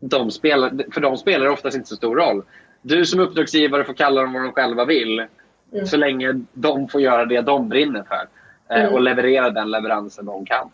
de 0.00 0.30
spelar, 0.30 0.92
för 0.92 1.00
de 1.00 1.16
spelar 1.16 1.44
det 1.44 1.50
oftast 1.50 1.76
inte 1.76 1.88
så 1.88 1.96
stor 1.96 2.16
roll. 2.16 2.42
Du 2.82 3.04
som 3.04 3.20
uppdragsgivare 3.20 3.84
får 3.84 3.94
kalla 3.94 4.20
dem 4.20 4.32
vad 4.32 4.42
de 4.42 4.52
själva 4.52 4.84
vill. 4.84 5.26
Mm. 5.72 5.86
Så 5.86 5.96
länge 5.96 6.40
de 6.52 6.88
får 6.88 7.00
göra 7.00 7.24
det 7.24 7.40
de 7.40 7.68
brinner 7.68 8.02
för. 8.02 8.28
Eh, 8.74 8.82
mm. 8.82 8.94
Och 8.94 9.02
leverera 9.02 9.50
den 9.50 9.70
leveransen 9.70 10.26
de 10.26 10.46
kan. 10.46 10.70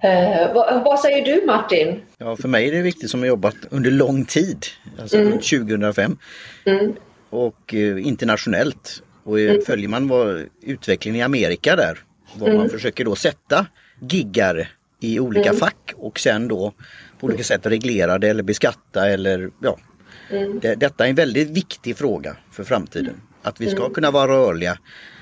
Mm. 0.00 0.48
Eh, 0.48 0.54
vad, 0.54 0.84
vad, 0.84 1.00
säger 1.00 1.24
du 1.24 1.46
Martin? 1.46 2.00
Ja, 2.18 2.36
för 2.36 2.48
mig 2.48 2.68
är 2.68 2.72
det 2.72 2.82
viktigt 2.82 3.10
som 3.10 3.20
har 3.20 3.26
jobbat 3.26 3.56
under 3.70 3.90
lång 3.90 4.24
tid, 4.24 4.66
alltså 5.00 5.16
mm. 5.16 5.32
2005. 5.32 6.18
Mm. 6.64 6.92
Och 7.30 7.74
eh, 7.74 8.06
internationellt. 8.06 9.02
Och 9.24 9.40
eh, 9.40 9.50
mm. 9.50 9.62
följer 9.62 9.88
man 9.88 10.08
vad 10.08 10.46
utvecklingen 10.62 11.20
i 11.20 11.22
Amerika 11.22 11.76
där, 11.76 11.98
var 12.34 12.52
man 12.52 12.68
försöker 12.68 13.04
då 13.04 13.14
sätta 13.14 13.66
giggar 14.00 14.68
i 15.00 15.20
olika 15.20 15.52
fack 15.52 15.92
och 15.96 16.20
sen 16.20 16.48
då 16.48 16.72
på 17.20 17.26
olika 17.26 17.42
sätt 17.42 17.66
reglera 17.66 18.18
det 18.18 18.28
eller 18.28 18.42
beskatta 18.42 19.08
eller 19.08 19.50
ja, 19.62 19.78
Mm. 20.30 20.58
Det, 20.60 20.74
detta 20.74 21.04
är 21.04 21.10
en 21.10 21.14
väldigt 21.14 21.50
viktig 21.50 21.96
fråga 21.96 22.36
för 22.50 22.64
framtiden. 22.64 23.20
Att 23.42 23.60
vi 23.60 23.70
ska 23.70 23.80
mm. 23.80 23.94
kunna 23.94 24.10
vara 24.10 24.32
rörliga. 24.32 24.78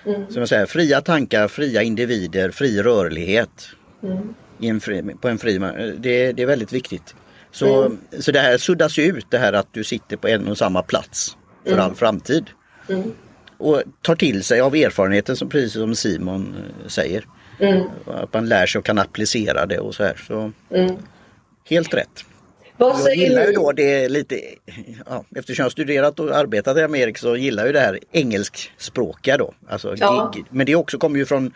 Mm. 0.07 0.31
Som 0.31 0.41
jag 0.41 0.49
säger, 0.49 0.67
fria 0.67 1.01
tankar, 1.01 1.49
fria 1.49 1.83
individer, 1.83 2.51
fri 2.51 2.83
rörlighet. 2.83 3.69
Mm. 4.03 4.35
En 4.61 4.81
fri, 4.81 5.03
på 5.21 5.29
en 5.29 5.39
fri, 5.39 5.59
det, 5.99 6.33
det 6.33 6.43
är 6.43 6.47
väldigt 6.47 6.73
viktigt. 6.73 7.15
Så, 7.51 7.85
mm. 7.85 7.99
så 8.21 8.33
det 8.33 8.41
här 8.41 8.59
suddas 8.59 8.99
ut 8.99 9.27
det 9.31 9.39
här 9.39 9.53
att 9.53 9.69
du 9.73 9.85
sitter 9.85 10.17
på 10.17 10.29
en 10.29 10.49
och 10.49 10.59
samma 10.59 10.83
plats 10.83 11.37
för 11.65 11.73
mm. 11.73 11.85
all 11.85 11.95
framtid. 11.95 12.45
Och 13.59 13.83
tar 14.03 14.15
till 14.15 14.45
sig 14.45 14.61
av 14.61 14.75
erfarenheten 14.75 15.37
som 15.37 15.49
precis 15.49 15.73
som 15.73 15.95
Simon 15.95 16.55
eh, 16.57 16.89
säger. 16.89 17.27
Att 18.07 18.33
man 18.35 18.49
lär 18.49 18.67
sig 18.67 18.79
och 18.79 18.85
kan 18.85 18.99
applicera 18.99 19.67
det 19.67 19.79
och 19.79 19.95
så 19.95 20.05
här. 20.05 20.17
Så, 20.27 20.53
Helt 21.65 21.95
rätt. 21.95 22.25
Vad 22.79 23.01
jag 23.01 23.17
gillar 23.17 23.47
ju 23.47 23.53
då 23.53 23.73
det 23.73 24.09
lite, 24.09 24.41
ja, 25.07 25.25
eftersom 25.37 25.63
jag 25.63 25.73
studerat 25.73 26.21
och 26.21 26.37
arbetat 26.37 26.77
i 26.77 26.83
Amerika 26.83 27.19
så 27.19 27.37
gillar 27.37 27.67
ju 27.67 27.73
det 27.73 27.81
här 27.81 27.99
engelskspråkiga 28.13 29.37
då. 29.37 29.55
Alltså 29.69 29.95
ja. 29.97 30.33
gig. 30.35 30.45
Men 30.51 30.67
det 30.67 30.75
också 30.75 30.99
kommer 30.99 31.19
ju 31.19 31.27
från 31.27 31.53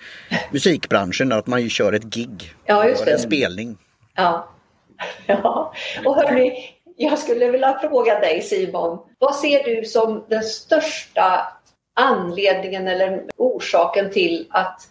musikbranschen 0.52 1.32
att 1.32 1.46
man 1.46 1.62
ju 1.62 1.68
kör 1.68 1.92
ett 1.92 2.04
gig. 2.04 2.54
Ja, 2.64 2.88
just 2.88 3.04
det. 3.04 3.12
En 3.12 3.18
spelning. 3.18 3.78
Ja. 4.14 4.48
ja. 5.26 5.74
Och 6.04 6.16
hörni, 6.16 6.52
jag 6.96 7.18
skulle 7.18 7.50
vilja 7.50 7.78
fråga 7.78 8.20
dig 8.20 8.42
Simon. 8.42 8.98
Vad 9.18 9.34
ser 9.34 9.64
du 9.64 9.84
som 9.84 10.24
den 10.28 10.42
största 10.42 11.52
anledningen 11.94 12.88
eller 12.88 13.22
orsaken 13.36 14.10
till 14.10 14.46
att 14.50 14.82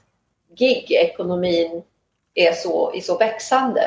gigekonomin 0.56 1.82
är 2.34 2.52
så, 2.52 2.94
är 2.94 3.02
så 3.02 3.18
växande? 3.18 3.82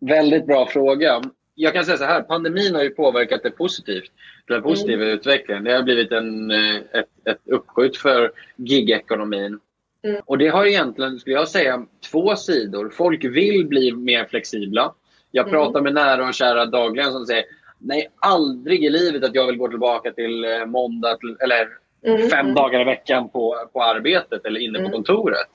Väldigt 0.00 0.46
bra 0.46 0.66
fråga 0.66 1.22
jag 1.54 1.72
kan 1.72 1.84
säga 1.84 1.96
så 1.96 2.04
här, 2.04 2.22
pandemin 2.22 2.74
har 2.74 2.82
ju 2.82 2.90
påverkat 2.90 3.42
det 3.42 3.50
positivt. 3.50 4.10
Den 4.48 4.62
positiva 4.62 5.02
mm. 5.02 5.14
utvecklingen. 5.14 5.64
Det 5.64 5.72
har 5.72 5.82
blivit 5.82 6.12
en, 6.12 6.50
eh, 6.50 6.76
ett, 6.76 7.08
ett 7.24 7.40
uppskjut 7.44 7.96
för 7.96 8.32
gigekonomin. 8.56 9.58
Mm. 10.04 10.20
Och 10.26 10.38
det 10.38 10.48
har 10.48 10.66
egentligen, 10.66 11.18
skulle 11.18 11.36
jag 11.36 11.48
säga, 11.48 11.86
två 12.10 12.36
sidor. 12.36 12.90
Folk 12.90 13.24
vill 13.24 13.66
bli 13.66 13.92
mer 13.92 14.24
flexibla. 14.24 14.94
Jag 15.30 15.48
mm. 15.48 15.52
pratar 15.52 15.80
med 15.80 15.94
nära 15.94 16.28
och 16.28 16.34
kära 16.34 16.66
dagligen 16.66 17.12
som 17.12 17.26
säger 17.26 17.44
Nej, 17.78 18.10
aldrig 18.18 18.84
i 18.84 18.90
livet 18.90 19.24
att 19.24 19.34
jag 19.34 19.46
vill 19.46 19.56
gå 19.56 19.68
tillbaka 19.68 20.12
till 20.12 20.44
eh, 20.44 20.66
måndag 20.66 21.16
till, 21.16 21.36
eller 21.40 21.68
mm. 22.06 22.28
fem 22.30 22.40
mm. 22.40 22.54
dagar 22.54 22.80
i 22.80 22.84
veckan 22.84 23.28
på, 23.28 23.68
på 23.72 23.82
arbetet 23.82 24.44
eller 24.44 24.60
inne 24.60 24.78
på 24.78 24.84
mm. 24.84 24.92
kontoret. 24.92 25.48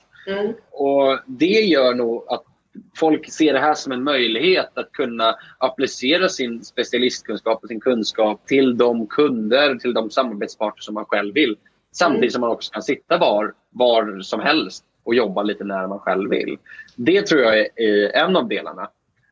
Och 0.70 1.18
Det 1.26 1.46
gör 1.46 1.94
nog 1.94 2.24
att 2.28 2.44
folk 2.96 3.32
ser 3.32 3.52
det 3.52 3.58
här 3.58 3.74
som 3.74 3.92
en 3.92 4.04
möjlighet 4.04 4.78
att 4.78 4.92
kunna 4.92 5.36
applicera 5.58 6.28
sin 6.28 6.64
specialistkunskap 6.64 7.62
och 7.62 7.68
sin 7.68 7.80
kunskap 7.80 8.46
till 8.46 8.76
de 8.76 9.06
kunder, 9.06 9.74
till 9.74 9.94
de 9.94 10.10
samarbetspartner 10.10 10.80
som 10.80 10.94
man 10.94 11.04
själv 11.04 11.34
vill. 11.34 11.56
Samtidigt 11.92 12.22
mm. 12.22 12.30
som 12.30 12.40
man 12.40 12.50
också 12.50 12.72
kan 12.72 12.82
sitta 12.82 13.18
var, 13.18 13.54
var 13.70 14.20
som 14.20 14.40
helst 14.40 14.84
och 15.04 15.14
jobba 15.14 15.42
lite 15.42 15.64
när 15.64 15.86
man 15.86 15.98
själv 15.98 16.30
vill. 16.30 16.58
Det 16.96 17.26
tror 17.26 17.40
jag 17.40 17.58
är 17.58 18.16
en 18.16 18.36
av 18.36 18.48
delarna. 18.48 18.90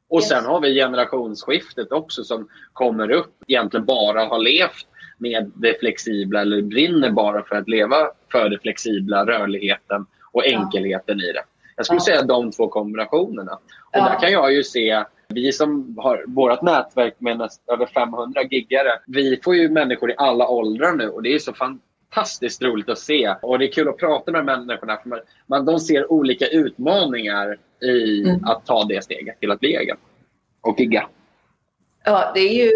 Och 0.09 0.24
sen 0.24 0.44
har 0.44 0.61
vi 0.61 0.74
generationsskiftet 0.74 1.92
också 1.92 2.24
som 2.24 2.48
kommer 2.72 3.11
upp, 3.11 3.35
egentligen 3.46 3.87
bara 3.87 4.24
har 4.24 4.38
levt 4.38 4.87
med 5.18 5.53
det 5.55 5.81
flexibla 5.81 6.40
eller 6.40 6.62
brinner 6.62 7.11
bara 7.11 7.42
för 7.42 7.57
att 7.57 7.68
leva 7.68 7.96
för 8.33 8.48
det 8.48 8.59
flexibla, 8.59 9.27
rörligheten 9.27 10.07
och 10.33 10.46
enkelheten 10.46 11.20
i 11.20 11.33
det. 11.33 11.42
Jag 11.78 11.86
skulle 11.86 12.00
ja. 12.00 12.04
säga 12.04 12.22
de 12.22 12.50
två 12.50 12.68
kombinationerna. 12.68 13.52
Och 13.52 13.90
ja. 13.92 14.08
Där 14.08 14.20
kan 14.20 14.32
jag 14.32 14.52
ju 14.52 14.64
se, 14.64 15.04
vi 15.28 15.52
som 15.52 15.98
har 15.98 16.24
vårt 16.26 16.62
nätverk 16.62 17.14
med 17.18 17.38
näst, 17.38 17.62
över 17.72 17.86
500 17.86 18.42
giggare, 18.42 18.90
vi 19.06 19.40
får 19.44 19.56
ju 19.56 19.68
människor 19.68 20.10
i 20.10 20.14
alla 20.16 20.48
åldrar 20.48 20.92
nu 20.92 21.08
och 21.08 21.22
det 21.22 21.34
är 21.34 21.38
så 21.38 21.52
fantastiskt 21.52 22.62
roligt 22.62 22.88
att 22.88 22.98
se. 22.98 23.34
Och 23.42 23.58
det 23.58 23.64
är 23.64 23.72
kul 23.72 23.88
att 23.88 23.98
prata 23.98 24.32
med 24.32 24.44
människorna 24.44 24.96
för 24.96 25.22
man, 25.46 25.64
de 25.64 25.80
ser 25.80 26.12
olika 26.12 26.46
utmaningar 26.46 27.58
i 27.82 28.22
mm. 28.22 28.44
att 28.44 28.66
ta 28.66 28.84
det 28.84 29.04
steget 29.04 29.40
till 29.40 29.50
att 29.50 29.60
bli 29.60 29.76
egen 29.76 29.96
och 30.60 30.80
gigga. 30.80 31.08
Ja, 32.04 32.30
det 32.34 32.40
är 32.40 32.64
ju 32.64 32.72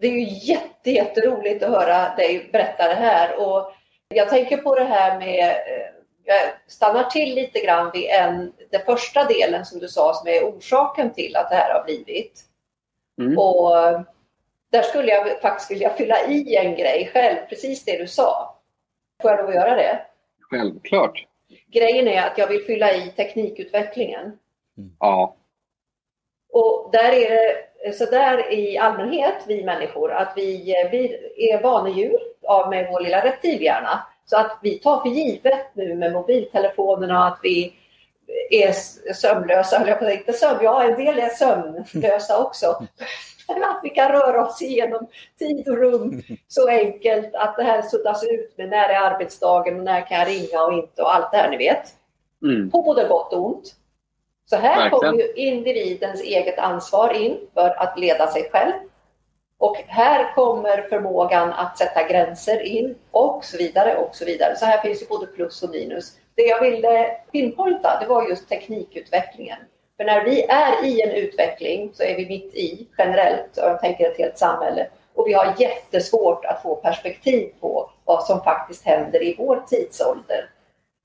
det 0.00 0.06
är 0.06 0.12
ju 0.12 0.52
jätte, 0.52 0.90
jätteroligt 0.90 1.62
att 1.62 1.70
höra 1.70 2.14
dig 2.16 2.48
berätta 2.52 2.88
det 2.88 2.94
här. 2.94 3.40
Och 3.40 3.72
jag 4.08 4.28
tänker 4.28 4.56
på 4.56 4.74
det 4.74 4.84
här 4.84 5.18
med, 5.18 5.48
eh, 5.48 5.99
jag 6.30 6.52
stannar 6.66 7.04
till 7.04 7.34
lite 7.34 7.60
grann 7.60 7.90
vid 7.92 8.10
en, 8.10 8.52
den 8.70 8.80
första 8.86 9.24
delen 9.24 9.64
som 9.64 9.78
du 9.78 9.88
sa 9.88 10.14
som 10.14 10.28
är 10.28 10.44
orsaken 10.44 11.12
till 11.12 11.36
att 11.36 11.50
det 11.50 11.56
här 11.56 11.74
har 11.74 11.84
blivit. 11.84 12.44
Mm. 13.20 13.38
Och 13.38 13.70
där 14.70 14.82
skulle 14.82 15.12
jag 15.12 15.40
faktiskt 15.40 15.70
vilja 15.70 15.90
fylla 15.90 16.26
i 16.26 16.56
en 16.56 16.74
grej 16.74 17.10
själv, 17.12 17.36
precis 17.48 17.84
det 17.84 17.98
du 17.98 18.06
sa. 18.06 18.56
Får 19.22 19.30
jag 19.30 19.38
lov 19.38 19.48
att 19.48 19.54
göra 19.54 19.76
det? 19.76 20.00
Självklart. 20.40 21.26
Grejen 21.66 22.08
är 22.08 22.26
att 22.26 22.38
jag 22.38 22.46
vill 22.46 22.64
fylla 22.64 22.92
i 22.92 23.10
teknikutvecklingen. 23.10 24.24
Mm. 24.78 24.96
Ja. 24.98 25.36
Och 26.52 26.88
där 26.92 27.12
är 27.12 27.30
det 27.30 27.92
så 27.92 28.04
där 28.04 28.52
i 28.52 28.78
allmänhet, 28.78 29.44
vi 29.46 29.64
människor, 29.64 30.12
att 30.12 30.32
vi, 30.36 30.74
vi 30.90 31.50
är 31.50 31.62
vanedjur 31.62 32.18
av 32.46 32.70
med 32.70 32.88
vår 32.92 33.00
lilla 33.00 33.24
reptilhjärna. 33.24 34.06
Så 34.30 34.36
att 34.36 34.58
vi 34.62 34.78
tar 34.78 35.00
för 35.00 35.08
givet 35.08 35.66
nu 35.74 35.94
med 35.94 36.12
mobiltelefonerna 36.12 37.26
att 37.26 37.38
vi 37.42 37.74
är 38.50 38.72
sömnlösa, 39.14 39.76
eller 39.76 39.88
jag 39.88 39.98
inte 40.12 40.32
sömn, 40.32 40.58
ja 40.62 40.84
en 40.84 41.04
del 41.04 41.18
är 41.18 41.28
sömnlösa 41.28 42.42
också. 42.42 42.66
att 43.62 43.80
vi 43.82 43.90
kan 43.90 44.12
röra 44.12 44.46
oss 44.46 44.62
igenom 44.62 45.06
tid 45.38 45.68
och 45.68 45.76
rum 45.76 46.22
så 46.48 46.68
enkelt 46.68 47.34
att 47.34 47.56
det 47.56 47.62
här 47.62 47.82
suddas 47.82 48.24
ut 48.24 48.58
med 48.58 48.68
när 48.68 48.88
är 48.88 49.00
arbetsdagen 49.00 49.78
och 49.78 49.84
när 49.84 50.06
kan 50.06 50.18
jag 50.18 50.28
ringa 50.28 50.62
och 50.62 50.72
inte 50.72 51.02
och 51.02 51.14
allt 51.14 51.32
det 51.32 51.36
här 51.36 51.50
ni 51.50 51.56
vet. 51.56 51.84
Mm. 52.42 52.70
På 52.70 52.82
både 52.82 53.08
gott 53.08 53.32
och 53.32 53.46
ont. 53.46 53.74
Så 54.46 54.56
här 54.56 54.90
kommer 54.90 55.12
ju 55.12 55.32
individens 55.34 56.22
eget 56.22 56.58
ansvar 56.58 57.12
in 57.12 57.38
för 57.54 57.82
att 57.82 57.98
leda 57.98 58.26
sig 58.26 58.50
själv. 58.52 58.72
Och 59.60 59.76
här 59.86 60.34
kommer 60.34 60.82
förmågan 60.82 61.52
att 61.52 61.78
sätta 61.78 62.08
gränser 62.08 62.62
in 62.62 62.94
och 63.10 63.44
så 63.44 63.56
vidare 63.58 63.96
och 63.96 64.14
så 64.16 64.24
vidare. 64.24 64.56
Så 64.56 64.64
här 64.64 64.80
finns 64.80 65.02
ju 65.02 65.06
både 65.06 65.26
plus 65.26 65.62
och 65.62 65.70
minus. 65.70 66.12
Det 66.34 66.42
jag 66.42 66.60
ville 66.60 67.06
pinpointa 67.32 67.98
det 68.00 68.06
var 68.06 68.28
just 68.28 68.48
teknikutvecklingen. 68.48 69.58
För 69.96 70.04
när 70.04 70.24
vi 70.24 70.42
är 70.42 70.84
i 70.84 71.02
en 71.02 71.10
utveckling 71.10 71.90
så 71.94 72.02
är 72.02 72.16
vi 72.16 72.26
mitt 72.26 72.54
i 72.54 72.88
generellt, 72.98 73.56
och 73.56 73.68
jag 73.68 73.80
tänker 73.80 74.10
ett 74.10 74.18
helt 74.18 74.38
samhälle. 74.38 74.86
Och 75.14 75.26
vi 75.26 75.32
har 75.32 75.54
jättesvårt 75.58 76.44
att 76.44 76.62
få 76.62 76.76
perspektiv 76.76 77.52
på 77.60 77.90
vad 78.04 78.24
som 78.24 78.40
faktiskt 78.40 78.86
händer 78.86 79.22
i 79.22 79.34
vår 79.38 79.62
tidsålder. 79.68 80.50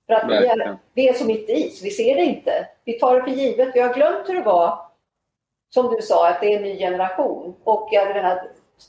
För 0.08 0.14
att 0.14 0.30
vi 0.30 0.48
är, 0.48 0.78
vi 0.94 1.10
är 1.10 1.14
så 1.14 1.26
mitt 1.26 1.50
i, 1.50 1.70
så 1.70 1.84
vi 1.84 1.92
ser 1.92 2.16
det 2.16 2.24
inte. 2.24 2.68
Vi 2.86 3.00
tar 3.00 3.16
det 3.16 3.24
för 3.24 3.32
givet. 3.32 3.72
Vi 3.74 3.80
har 3.80 3.94
glömt 3.94 4.30
hur 4.30 4.34
det 4.34 4.46
var, 4.46 4.85
som 5.76 5.96
du 5.96 6.02
sa, 6.02 6.30
att 6.30 6.42
det 6.42 6.54
är 6.54 6.58
en 6.58 6.64
ny 6.64 6.78
generation. 6.78 7.56
Och 7.64 7.90
jag 7.92 8.16
menar, 8.16 8.42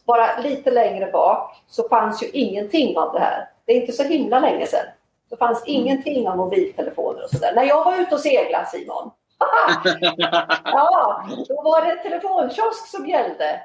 bara 0.06 0.38
lite 0.38 0.70
längre 0.70 1.10
bak 1.12 1.56
så 1.66 1.88
fanns 1.88 2.22
ju 2.22 2.26
ingenting 2.32 2.98
av 2.98 3.12
det 3.12 3.18
här. 3.18 3.48
Det 3.64 3.72
är 3.72 3.80
inte 3.80 3.92
så 3.92 4.02
himla 4.02 4.40
länge 4.40 4.66
sedan. 4.66 4.86
Det 5.30 5.36
fanns 5.36 5.62
mm. 5.66 5.80
ingenting 5.80 6.28
av 6.28 6.36
mobiltelefoner 6.36 7.24
och 7.24 7.30
sådär. 7.30 7.52
När 7.54 7.64
jag 7.64 7.84
var 7.84 8.00
ute 8.00 8.14
och 8.14 8.20
seglade 8.20 8.66
Simon, 8.66 9.10
ja, 10.64 11.26
då 11.48 11.62
var 11.62 11.84
det 11.84 11.96
telefonkiosk 11.96 12.86
som 12.86 13.06
gällde. 13.06 13.60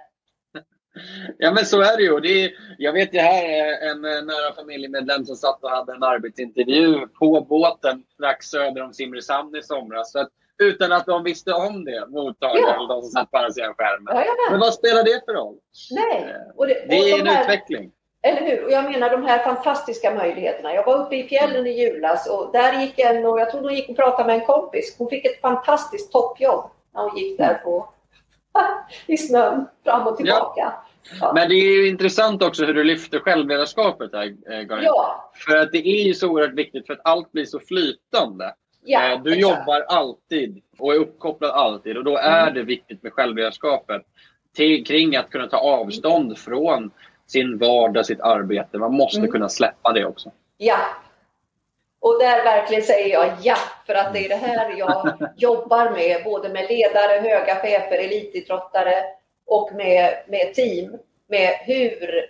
Ja 1.38 1.52
men 1.52 1.66
så 1.66 1.82
är 1.82 1.98
det 1.98 2.04
ju. 2.04 2.20
Det 2.20 2.44
är, 2.44 2.52
jag 2.78 2.94
vet 2.94 3.14
ju 3.14 3.20
här 3.20 3.44
en 3.90 4.02
nära 4.02 4.56
familjemedlem 4.56 5.26
som 5.26 5.36
satt 5.36 5.64
och 5.64 5.70
hade 5.70 5.94
en 5.94 6.04
arbetsintervju 6.04 7.08
på 7.08 7.42
båten 7.50 8.04
strax 8.14 8.46
söder 8.46 8.84
om 8.84 8.94
Simrishamn 8.94 9.56
i 9.56 9.64
somras. 9.64 10.12
Så 10.12 10.20
att, 10.20 10.30
utan 10.62 10.92
att 10.92 11.06
de 11.06 11.24
visste 11.24 11.54
om 11.54 11.86
det, 11.86 12.08
mottagaren, 12.10 12.64
ja. 12.64 12.88
de 12.90 13.02
som 13.02 13.12
satt 13.12 13.32
på 13.32 13.38
andra 13.38 13.52
sidan 13.52 13.74
skärmen. 13.78 14.16
Ja, 14.16 14.52
men 14.52 14.60
vad 14.60 14.74
spelar 14.74 15.04
det 15.04 15.22
för 15.26 15.34
roll? 15.34 15.58
Nej. 15.92 16.22
Eh, 16.22 16.56
och 16.56 16.68
det, 16.68 16.82
och 16.82 16.88
det 16.88 16.96
är 16.96 17.18
de 17.18 17.22
en 17.22 17.28
här, 17.28 17.44
utveckling. 17.44 17.92
Eller 18.24 18.42
hur? 18.42 18.66
Och 18.66 18.72
jag 18.72 18.92
menar 18.92 19.10
de 19.10 19.24
här 19.24 19.44
fantastiska 19.44 20.16
möjligheterna. 20.16 20.74
Jag 20.74 20.86
var 20.86 21.06
uppe 21.06 21.16
i 21.16 21.28
fjällen 21.28 21.68
i 21.68 21.72
julas 21.72 22.30
och 22.30 22.50
där 22.54 22.82
gick 22.82 23.00
en, 23.00 23.26
och 23.26 23.40
jag 23.40 23.52
tror 23.52 23.62
hon 23.62 23.76
gick 23.76 23.90
och 23.90 23.96
pratade 23.96 24.28
med 24.28 24.36
en 24.36 24.46
kompis. 24.46 24.96
Hon 24.98 25.10
fick 25.10 25.26
ett 25.26 25.42
fantastiskt 25.42 26.12
toppjobb 26.12 26.70
när 26.94 27.02
hon 27.02 27.18
gick 27.18 27.38
där 27.38 27.54
på, 27.54 27.90
i 29.06 29.18
snön 29.18 29.68
fram 29.84 30.08
och 30.08 30.18
tillbaka. 30.18 30.52
Ja. 30.56 30.86
Ja. 31.20 31.32
Men 31.34 31.50
det 31.50 31.56
är 31.56 31.90
intressant 31.90 32.44
också 32.44 32.66
hur 32.66 32.74
du 32.74 32.84
lyfter 32.84 33.20
självledarskapet 33.20 34.14
här, 34.14 34.26
eh, 34.26 34.68
Karin. 34.68 34.84
Ja. 34.84 35.32
För 35.34 35.58
att 35.58 35.72
det 35.72 35.88
är 35.88 36.04
ju 36.04 36.14
så 36.14 36.30
oerhört 36.30 36.54
viktigt 36.54 36.88
för 36.88 36.94
att 36.94 37.02
allt 37.04 37.32
blir 37.32 37.46
så 37.46 37.60
flytande. 37.60 38.54
Ja, 38.84 39.14
eh, 39.14 39.22
du 39.24 39.34
exakt. 39.34 39.42
jobbar 39.42 39.82
alltid 39.88 40.62
och 40.80 40.94
är 40.94 40.98
uppkopplad 40.98 41.52
alltid 41.52 41.98
och 41.98 42.04
då 42.04 42.18
är 42.18 42.42
mm. 42.42 42.54
det 42.54 42.64
viktigt 42.64 43.04
med 43.04 43.14
självledarskapet 43.14 44.02
till, 44.56 44.86
kring 44.86 45.16
att 45.16 45.30
kunna 45.30 45.48
ta 45.48 45.58
avstånd 45.58 46.38
från 46.38 46.92
sin 47.28 47.58
vardag, 47.58 48.06
sitt 48.06 48.22
arbete. 48.22 48.78
Man 48.78 48.94
måste 48.94 49.20
mm. 49.20 49.32
kunna 49.32 49.50
släppa 49.50 49.94
det 49.94 50.06
också. 50.06 50.32
Ja. 50.58 50.78
Och 52.00 52.20
där 52.20 52.44
verkligen 52.44 52.84
säger 52.84 53.14
jag 53.14 53.34
ja, 53.42 53.58
för 53.88 53.94
att 53.94 54.14
det 54.14 54.26
är 54.26 54.30
det 54.30 54.36
här 54.36 54.78
jag 54.78 55.14
jobbar 55.38 55.92
med, 55.92 56.24
både 56.24 56.50
med 56.50 56.66
ledare, 56.70 57.20
höga 57.20 57.56
chefer, 57.56 57.98
elitidrottare 57.98 59.04
och 59.46 59.74
med, 59.74 60.14
med 60.28 60.54
team. 60.54 60.98
Med 61.28 61.50
hur 61.66 62.26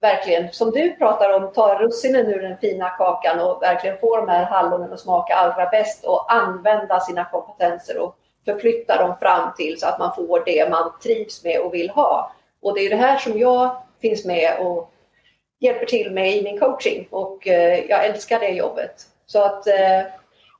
verkligen, 0.00 0.52
som 0.52 0.70
du 0.70 0.96
pratar 0.96 1.36
om, 1.36 1.52
ta 1.52 1.78
russinen 1.78 2.26
ur 2.26 2.42
den 2.42 2.58
fina 2.58 2.88
kakan 2.88 3.40
och 3.40 3.62
verkligen 3.62 3.98
få 3.98 4.16
de 4.16 4.28
här 4.28 4.44
hallonen 4.44 4.92
att 4.92 5.00
smaka 5.00 5.34
allra 5.34 5.66
bäst 5.66 6.04
och 6.04 6.32
använda 6.32 7.00
sina 7.00 7.24
kompetenser 7.24 7.98
och 7.98 8.16
förflytta 8.44 9.02
dem 9.02 9.16
fram 9.20 9.54
till 9.56 9.80
så 9.80 9.86
att 9.86 9.98
man 9.98 10.14
får 10.14 10.42
det 10.46 10.70
man 10.70 10.92
trivs 11.02 11.44
med 11.44 11.60
och 11.60 11.74
vill 11.74 11.90
ha. 11.90 12.32
Och 12.60 12.74
det 12.74 12.80
är 12.80 12.90
det 12.90 12.96
här 12.96 13.18
som 13.18 13.38
jag 13.38 13.82
finns 14.00 14.24
med 14.24 14.58
och 14.60 14.90
hjälper 15.60 15.86
till 15.86 16.12
med 16.12 16.36
i 16.36 16.42
min 16.42 16.58
coaching 16.58 17.08
och 17.10 17.48
eh, 17.48 17.84
jag 17.84 18.06
älskar 18.06 18.40
det 18.40 18.48
jobbet. 18.48 18.94
Så 19.26 19.44
att, 19.44 19.66
eh, 19.66 20.00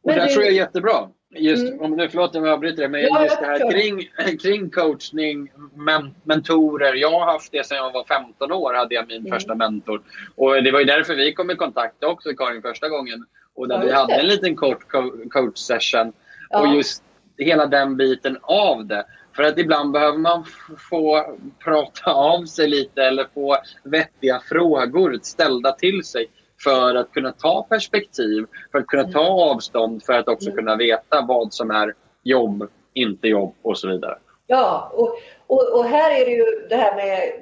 och 0.02 0.12
det 0.12 0.24
du... 0.24 0.28
tror 0.28 0.44
jag 0.44 0.52
är 0.52 0.56
jättebra. 0.56 1.08
Just, 1.30 1.68
mm. 1.68 1.80
om 1.80 1.96
nu, 1.96 2.08
förlåt 2.08 2.36
om 2.36 2.44
jag 2.44 2.52
avbryter 2.52 2.82
det, 2.82 2.88
men 2.88 3.00
ja, 3.00 3.22
just 3.22 3.40
det 3.40 3.46
här 3.46 3.70
kring, 3.70 4.08
kring 4.38 4.70
coachning, 4.70 5.52
men, 5.74 6.14
mentorer. 6.22 6.94
Jag 6.94 7.10
har 7.10 7.32
haft 7.32 7.52
det 7.52 7.66
sedan 7.66 7.78
jag 7.78 7.92
var 7.92 8.04
15 8.04 8.52
år, 8.52 8.74
hade 8.74 8.94
jag 8.94 9.08
min 9.08 9.20
mm. 9.20 9.32
första 9.32 9.54
mentor. 9.54 10.02
Och 10.36 10.62
det 10.62 10.70
var 10.70 10.78
ju 10.78 10.84
därför 10.84 11.14
vi 11.14 11.34
kom 11.34 11.50
i 11.50 11.54
kontakt 11.54 12.04
också, 12.04 12.34
Karin, 12.34 12.62
första 12.62 12.88
gången. 12.88 13.26
Och 13.54 13.68
där 13.68 13.76
ja, 13.76 13.82
vi 13.84 13.92
hade 13.92 14.14
en 14.14 14.26
liten 14.26 14.56
kort 14.56 14.88
coach 15.30 15.58
session. 15.58 16.12
Ja. 16.50 16.60
Och 16.60 16.74
just 16.74 17.02
hela 17.38 17.66
den 17.66 17.96
biten 17.96 18.38
av 18.42 18.86
det. 18.86 19.04
För 19.36 19.42
att 19.42 19.58
ibland 19.58 19.92
behöver 19.92 20.18
man 20.18 20.44
få 20.90 21.36
prata 21.64 22.12
av 22.12 22.44
sig 22.44 22.68
lite 22.68 23.02
eller 23.02 23.26
få 23.34 23.56
vettiga 23.84 24.40
frågor 24.48 25.18
ställda 25.22 25.72
till 25.72 26.04
sig 26.04 26.26
för 26.64 26.94
att 26.94 27.12
kunna 27.12 27.32
ta 27.32 27.62
perspektiv, 27.62 28.46
för 28.72 28.78
att 28.78 28.86
kunna 28.86 29.04
ta 29.04 29.20
mm. 29.20 29.32
avstånd, 29.32 30.02
för 30.04 30.12
att 30.12 30.28
också 30.28 30.50
mm. 30.50 30.56
kunna 30.56 30.76
veta 30.76 31.24
vad 31.28 31.52
som 31.54 31.70
är 31.70 31.94
jobb, 32.22 32.68
inte 32.94 33.28
jobb 33.28 33.54
och 33.62 33.78
så 33.78 33.88
vidare. 33.88 34.18
Ja, 34.46 34.92
och, 34.94 35.18
och, 35.46 35.78
och 35.78 35.84
här 35.84 36.20
är 36.20 36.24
det 36.24 36.30
ju 36.30 36.66
det 36.68 36.76
här 36.76 36.96
med 36.96 37.32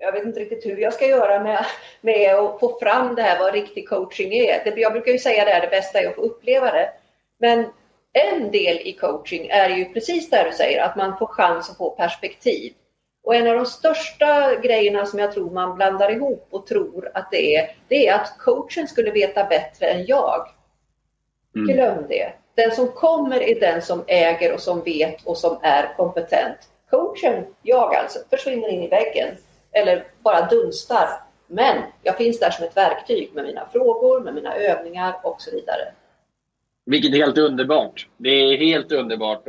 jag 0.00 0.12
vet 0.12 0.24
inte 0.24 0.40
riktigt 0.40 0.66
hur 0.66 0.76
jag 0.76 0.92
ska 0.92 1.06
göra 1.06 1.42
med, 1.42 1.66
med 2.00 2.34
att 2.34 2.60
få 2.60 2.78
fram 2.78 3.14
det 3.14 3.22
här 3.22 3.38
vad 3.38 3.52
riktig 3.52 3.88
coaching 3.88 4.32
är. 4.32 4.78
jag 4.78 4.92
brukar 4.92 5.12
ju 5.12 5.18
säga 5.18 5.44
det 5.44 5.50
är 5.50 5.60
det 5.60 5.70
bästa 5.70 6.00
är 6.00 6.08
att 6.08 6.14
få 6.14 6.22
uppleva 6.22 6.72
det. 6.72 6.90
Men 7.38 7.64
en 8.12 8.50
del 8.50 8.76
i 8.76 8.92
coaching 9.00 9.46
är 9.46 9.68
ju 9.68 9.84
precis 9.84 10.30
det 10.30 10.44
du 10.50 10.56
säger, 10.56 10.82
att 10.82 10.96
man 10.96 11.18
får 11.18 11.26
chans 11.26 11.70
att 11.70 11.76
få 11.76 11.90
perspektiv. 11.90 12.72
Och 13.22 13.34
en 13.34 13.46
av 13.46 13.54
de 13.54 13.66
största 13.66 14.56
grejerna 14.56 15.06
som 15.06 15.18
jag 15.18 15.32
tror 15.32 15.50
man 15.50 15.76
blandar 15.76 16.10
ihop 16.10 16.46
och 16.50 16.66
tror 16.66 17.10
att 17.14 17.30
det 17.30 17.56
är, 17.56 17.76
det 17.88 18.08
är 18.08 18.14
att 18.14 18.38
coachen 18.38 18.88
skulle 18.88 19.10
veta 19.10 19.44
bättre 19.44 19.86
än 19.86 20.06
jag. 20.06 20.48
Mm. 21.54 21.74
Glöm 21.74 22.04
det. 22.08 22.32
Den 22.54 22.70
som 22.70 22.88
kommer 22.88 23.42
är 23.42 23.60
den 23.60 23.82
som 23.82 24.04
äger 24.06 24.54
och 24.54 24.60
som 24.60 24.82
vet 24.82 25.26
och 25.26 25.36
som 25.36 25.58
är 25.62 25.94
kompetent. 25.96 26.56
Coachen, 26.90 27.44
jag 27.62 27.94
alltså, 27.94 28.18
försvinner 28.30 28.68
in 28.68 28.82
i 28.82 28.88
väggen 28.88 29.28
eller 29.72 30.04
bara 30.18 30.46
dunstar. 30.46 31.08
Men 31.46 31.76
jag 32.02 32.16
finns 32.16 32.40
där 32.40 32.50
som 32.50 32.64
ett 32.64 32.76
verktyg 32.76 33.30
med 33.34 33.44
mina 33.44 33.66
frågor, 33.72 34.20
med 34.20 34.34
mina 34.34 34.54
övningar 34.54 35.14
och 35.22 35.42
så 35.42 35.50
vidare. 35.50 35.92
Vilket 36.86 37.14
är 37.14 37.16
helt 37.16 37.38
underbart. 37.38 38.08
Det 38.16 38.30
är 38.30 38.56
helt 38.56 38.92
underbart. 38.92 39.44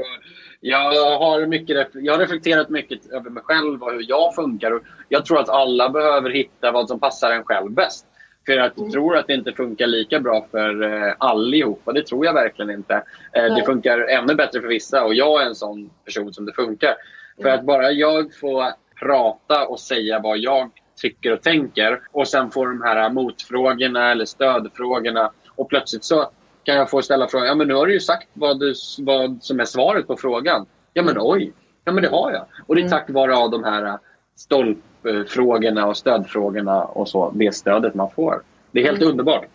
Jag 0.64 1.18
har, 1.20 1.46
mycket, 1.46 1.88
jag 1.94 2.14
har 2.14 2.20
reflekterat 2.20 2.70
mycket 2.70 3.12
över 3.12 3.30
mig 3.30 3.44
själv 3.44 3.84
och 3.84 3.92
hur 3.92 4.06
jag 4.10 4.36
funkar. 4.36 4.82
Jag 5.10 5.26
tror 5.26 5.40
att 5.40 5.50
alla 5.50 5.90
behöver 5.90 6.30
hitta 6.30 6.72
vad 6.72 6.88
som 6.88 7.00
passar 7.00 7.32
en 7.32 7.44
själv 7.44 7.72
bäst. 7.72 8.06
För 8.46 8.54
jag 8.54 8.78
mm. 8.78 8.92
tror 8.92 9.18
att 9.18 9.28
det 9.28 9.34
inte 9.34 9.52
funkar 9.52 9.88
lika 9.88 10.20
bra 10.20 10.48
för 10.52 10.84
eh, 10.84 11.14
allihopa. 11.18 11.94
Det 11.94 12.06
tror 12.06 12.26
jag 12.26 12.34
verkligen 12.34 12.72
inte. 12.72 12.94
Eh, 13.34 13.56
det 13.56 13.64
funkar 13.66 14.00
ännu 14.00 14.36
bättre 14.36 14.62
för 14.62 14.68
vissa 14.68 15.04
och 15.04 15.14
jag 15.14 15.42
är 15.42 15.46
en 15.46 15.56
sån 15.56 15.90
person 16.06 16.34
som 16.34 16.46
det 16.46 16.54
funkar. 16.54 16.88
Mm. 16.88 17.44
För 17.44 17.50
att 17.50 17.66
bara 17.66 17.92
jag 17.92 18.36
får 18.36 18.66
prata 19.00 19.68
och 19.68 19.80
säga 19.80 20.20
vad 20.20 20.38
jag 20.38 20.72
tycker 21.02 21.34
och 21.34 21.42
tänker 21.42 22.02
och 22.12 22.28
sen 22.28 22.52
får 22.52 22.68
de 22.68 22.82
här 22.82 23.10
motfrågorna 23.10 24.12
eller 24.12 24.26
stödfrågorna 24.26 25.32
och 25.56 25.70
plötsligt 25.70 26.04
så 26.04 26.30
kan 26.64 26.76
jag 26.76 26.90
få 26.90 27.02
ställa 27.02 27.28
frågan, 27.28 27.48
ja 27.48 27.56
men 27.56 27.68
nu 27.68 27.74
har 27.74 27.88
du 27.88 27.94
ju 27.94 28.00
sagt 28.00 28.28
vad, 28.34 28.60
du, 28.60 28.74
vad 29.00 29.44
som 29.44 29.60
är 29.60 29.66
svaret 29.66 30.08
på 30.08 30.18
frågan. 30.18 30.66
Ja 30.94 31.04
men 31.04 31.12
mm. 31.12 31.24
oj, 31.26 31.54
ja 31.86 31.92
men 31.92 32.04
det 32.04 32.10
har 32.10 32.32
jag. 32.32 32.46
Och 32.68 32.76
det 32.76 32.82
är 32.82 32.86
mm. 32.86 32.92
tack 32.92 33.10
vare 33.10 33.36
av 33.36 33.52
de 33.52 33.64
här 33.64 34.00
stolpfrågorna 34.36 35.88
och 35.88 35.98
stödfrågorna 35.98 36.84
och 36.84 37.10
så, 37.10 37.32
det 37.36 37.56
stödet 37.56 37.96
man 37.96 38.12
får. 38.12 38.44
Det 38.72 38.80
är 38.80 38.84
helt 38.84 39.02
mm. 39.02 39.12
underbart. 39.12 39.46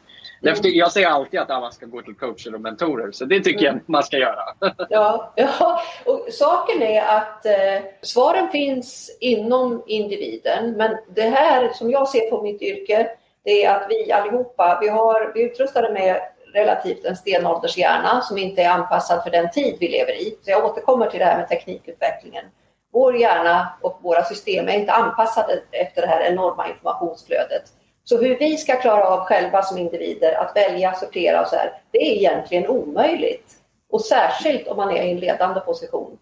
Därför, 0.41 0.69
jag 0.69 0.93
säger 0.93 1.09
alltid 1.09 1.41
att 1.41 1.51
alla 1.51 1.71
ska 1.71 1.87
gå 1.87 2.03
till 2.03 2.15
coacher 2.15 2.55
och 2.55 2.61
mentorer, 2.61 3.13
så 3.13 3.25
det 3.25 3.41
tycker 3.41 3.67
mm. 3.67 3.81
jag 3.87 3.93
man 3.93 4.03
ska 4.03 4.19
göra. 4.19 4.45
ja, 4.89 5.33
ja, 5.37 5.81
och 6.05 6.27
saken 6.31 6.83
är 6.83 7.03
att 7.03 7.47
eh, 7.47 7.89
svaren 8.03 8.49
finns 8.49 9.17
inom 9.21 9.83
individen, 9.87 10.73
men 10.73 10.97
det 11.15 11.23
här 11.23 11.73
som 11.73 11.91
jag 11.91 12.09
ser 12.09 12.31
på 12.31 12.43
mitt 12.43 12.63
yrke, 12.63 13.09
det 13.45 13.65
är 13.65 13.77
att 13.77 13.87
vi 13.91 14.13
allihopa, 14.13 14.79
vi, 14.81 14.89
har, 14.89 15.33
vi 15.35 15.43
är 15.43 15.47
utrustade 15.47 15.93
med 15.93 16.21
relativt 16.57 17.05
en 17.05 17.17
stenåldershjärna 17.17 18.21
som 18.21 18.39
inte 18.39 18.63
är 18.63 18.71
anpassad 18.71 19.23
för 19.23 19.31
den 19.31 19.51
tid 19.51 19.77
vi 19.81 19.89
lever 19.89 20.13
i. 20.13 20.39
Så 20.43 20.51
jag 20.51 20.65
återkommer 20.65 21.07
till 21.07 21.19
det 21.19 21.25
här 21.25 21.39
med 21.39 21.49
teknikutvecklingen. 21.49 22.45
Vår 22.93 23.17
hjärna 23.17 23.69
och 23.81 23.99
våra 24.03 24.25
system 24.25 24.69
är 24.69 24.73
inte 24.73 24.93
anpassade 24.93 25.63
efter 25.71 26.03
det 26.03 26.09
här 26.09 26.21
enorma 26.21 26.69
informationsflödet. 26.69 27.63
Så 28.05 28.21
hur 28.21 28.39
vi 28.39 28.57
ska 28.57 28.77
klara 28.77 29.09
av 29.09 29.21
själva 29.21 29.63
som 29.63 29.79
individer 29.79 30.33
att 30.33 30.57
välja, 30.57 30.95
sortera 30.95 31.41
och 31.41 31.49
så 31.49 31.57
här, 31.57 31.73
det 31.91 31.99
är 31.99 32.17
egentligen 32.17 32.69
omöjligt. 32.69 33.53
Och 33.91 34.05
särskilt 34.05 34.69
om 34.69 34.77
man 34.77 34.91
är 34.91 35.03
i 35.03 35.11
en 35.11 35.21
ledande 35.21 35.61
position. 35.61 36.19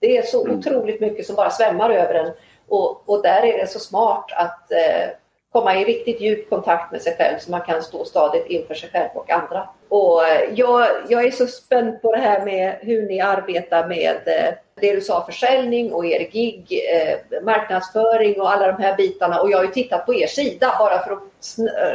Det 0.00 0.16
är 0.16 0.22
så 0.22 0.44
mm. 0.44 0.58
otroligt 0.58 1.00
mycket 1.00 1.26
som 1.26 1.36
bara 1.36 1.50
svämmar 1.50 1.90
över 1.90 2.14
en 2.14 2.32
och, 2.68 3.08
och 3.08 3.22
där 3.22 3.42
är 3.42 3.58
det 3.58 3.66
så 3.66 3.78
smart 3.78 4.32
att 4.32 4.72
eh, 4.72 5.10
komma 5.52 5.76
i 5.76 5.84
riktigt 5.84 6.20
djup 6.20 6.50
kontakt 6.50 6.92
med 6.92 7.02
sig 7.02 7.16
själv 7.16 7.38
så 7.38 7.50
man 7.50 7.60
kan 7.60 7.82
stå 7.82 8.04
stadigt 8.04 8.46
inför 8.46 8.74
sig 8.74 8.90
själv 8.90 9.08
och 9.14 9.30
andra. 9.30 9.68
Och 9.88 10.22
jag, 10.54 10.88
jag 11.08 11.24
är 11.24 11.30
så 11.30 11.46
spänd 11.46 12.02
på 12.02 12.12
det 12.12 12.20
här 12.20 12.44
med 12.44 12.78
hur 12.80 13.02
ni 13.02 13.20
arbetar 13.20 13.88
med 13.88 14.16
eh, 14.26 14.54
det 14.80 14.94
du 14.94 15.00
sa, 15.00 15.26
försäljning 15.26 15.92
och 15.92 16.06
er 16.06 16.30
gig, 16.30 16.80
eh, 16.92 17.42
marknadsföring 17.42 18.40
och 18.40 18.52
alla 18.52 18.72
de 18.72 18.82
här 18.82 18.96
bitarna. 18.96 19.40
Och 19.40 19.50
jag 19.50 19.58
har 19.58 19.64
ju 19.64 19.70
tittat 19.70 20.06
på 20.06 20.14
er 20.14 20.26
sida 20.26 20.76
bara 20.78 20.98
för 20.98 21.12
att 21.12 21.22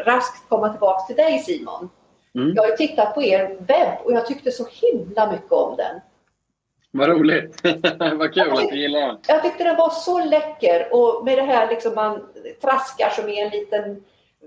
raskt 0.06 0.50
komma 0.50 0.70
tillbaka 0.70 1.06
till 1.06 1.16
dig 1.16 1.40
Simon. 1.40 1.90
Mm. 2.36 2.54
Jag 2.56 2.64
har 2.64 2.70
ju 2.70 2.76
tittat 2.76 3.14
på 3.14 3.24
er 3.24 3.56
webb 3.60 3.98
och 4.04 4.14
jag 4.14 4.26
tyckte 4.26 4.52
så 4.52 4.68
himla 4.72 5.32
mycket 5.32 5.52
om 5.52 5.78
den. 5.78 6.02
Vad 6.92 7.10
roligt! 7.10 7.62
Vad 8.00 8.34
kul 8.34 8.52
att 8.52 8.70
du 8.70 8.82
gillar 8.82 9.00
den. 9.00 9.18
Jag 9.28 9.44
tyckte 9.44 9.64
den 9.64 9.78
var 9.78 9.90
så 9.90 10.26
läcker 10.26 10.88
och 10.92 11.26
med 11.26 11.38
det 11.38 11.42
här 11.42 11.68
liksom 11.68 11.96
man 11.96 12.28
traskar 12.62 13.10
som 13.10 13.30
i 13.30 13.42
en 13.42 13.50
liten 13.50 14.04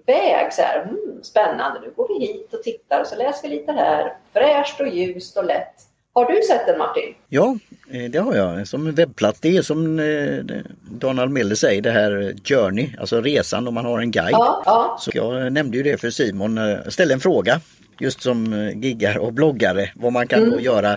väg. 0.07 0.53
Så 0.53 0.63
här, 0.63 0.83
mm, 0.83 1.23
spännande, 1.23 1.81
nu 1.81 1.93
går 1.97 2.09
vi 2.09 2.27
hit 2.27 2.55
och 2.55 2.63
tittar 2.63 3.01
och 3.01 3.07
så 3.07 3.17
läser 3.17 3.49
vi 3.49 3.55
lite 3.55 3.73
här. 3.73 4.13
Fräscht 4.33 4.81
och 4.81 4.89
ljust 4.89 5.37
och 5.37 5.45
lätt. 5.45 5.75
Har 6.13 6.33
du 6.33 6.43
sett 6.43 6.67
den 6.67 6.79
Martin? 6.79 7.15
Ja, 7.29 7.59
eh, 7.91 8.11
det 8.11 8.19
har 8.19 8.35
jag. 8.35 8.69
Som 8.69 8.95
webbplats. 8.95 9.41
Det 9.41 9.57
är 9.57 9.63
som 9.63 9.99
eh, 9.99 10.63
Donald 10.91 11.33
Miller 11.33 11.55
säger, 11.55 11.83
det 11.83 11.91
här 11.91 12.35
Journey, 12.45 12.89
alltså 13.01 13.21
resan 13.21 13.69
om 13.69 13.75
man 13.75 13.85
har 13.85 14.01
en 14.01 14.11
guide. 14.11 14.33
Ja, 14.33 14.63
ja. 14.67 14.97
Så 15.01 15.11
jag 15.15 15.53
nämnde 15.53 15.77
ju 15.77 15.83
det 15.83 16.01
för 16.01 16.11
Simon, 16.11 16.61
ställde 16.89 17.15
en 17.15 17.21
fråga 17.21 17.61
just 18.01 18.23
som 18.23 18.71
giggar 18.75 19.19
och 19.19 19.33
bloggare, 19.33 19.91
vad 19.95 20.13
man 20.13 20.27
kan 20.27 20.43
mm. 20.43 20.61
göra 20.61 20.97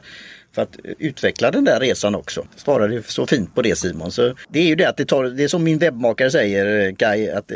för 0.52 0.62
att 0.62 0.78
utveckla 1.00 1.52
den 1.52 1.64
där 1.64 1.80
resan 1.80 2.16
också. 2.16 2.48
Svarade 2.56 3.04
så 3.04 3.28
fint 3.28 3.56
på 3.56 3.62
det 3.62 3.78
Simon. 3.78 4.12
Så 4.12 4.34
det 4.50 4.60
är 4.60 4.64
ju 4.64 4.76
det 4.76 4.86
att 4.86 4.98
det 4.98 5.06
tar, 5.06 5.24
det 5.24 5.44
är 5.44 5.48
som 5.48 5.64
min 5.64 5.78
webbmakare 5.78 6.32
säger 6.32 6.92
Guy, 6.92 7.30
att 7.30 7.52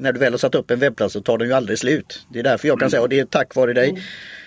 när 0.00 0.12
du 0.12 0.18
väl 0.18 0.32
har 0.32 0.38
satt 0.38 0.54
upp 0.54 0.70
en 0.70 0.78
webbplats 0.78 1.12
så 1.12 1.20
tar 1.20 1.38
den 1.38 1.48
ju 1.48 1.54
aldrig 1.54 1.78
slut. 1.78 2.26
Det 2.28 2.38
är 2.38 2.42
därför 2.42 2.68
jag 2.68 2.78
kan 2.78 2.86
mm. 2.86 2.90
säga, 2.90 3.02
och 3.02 3.08
det 3.08 3.20
är 3.20 3.24
tack 3.24 3.54
vare 3.54 3.72
dig 3.72 3.90
mm. 3.90 4.02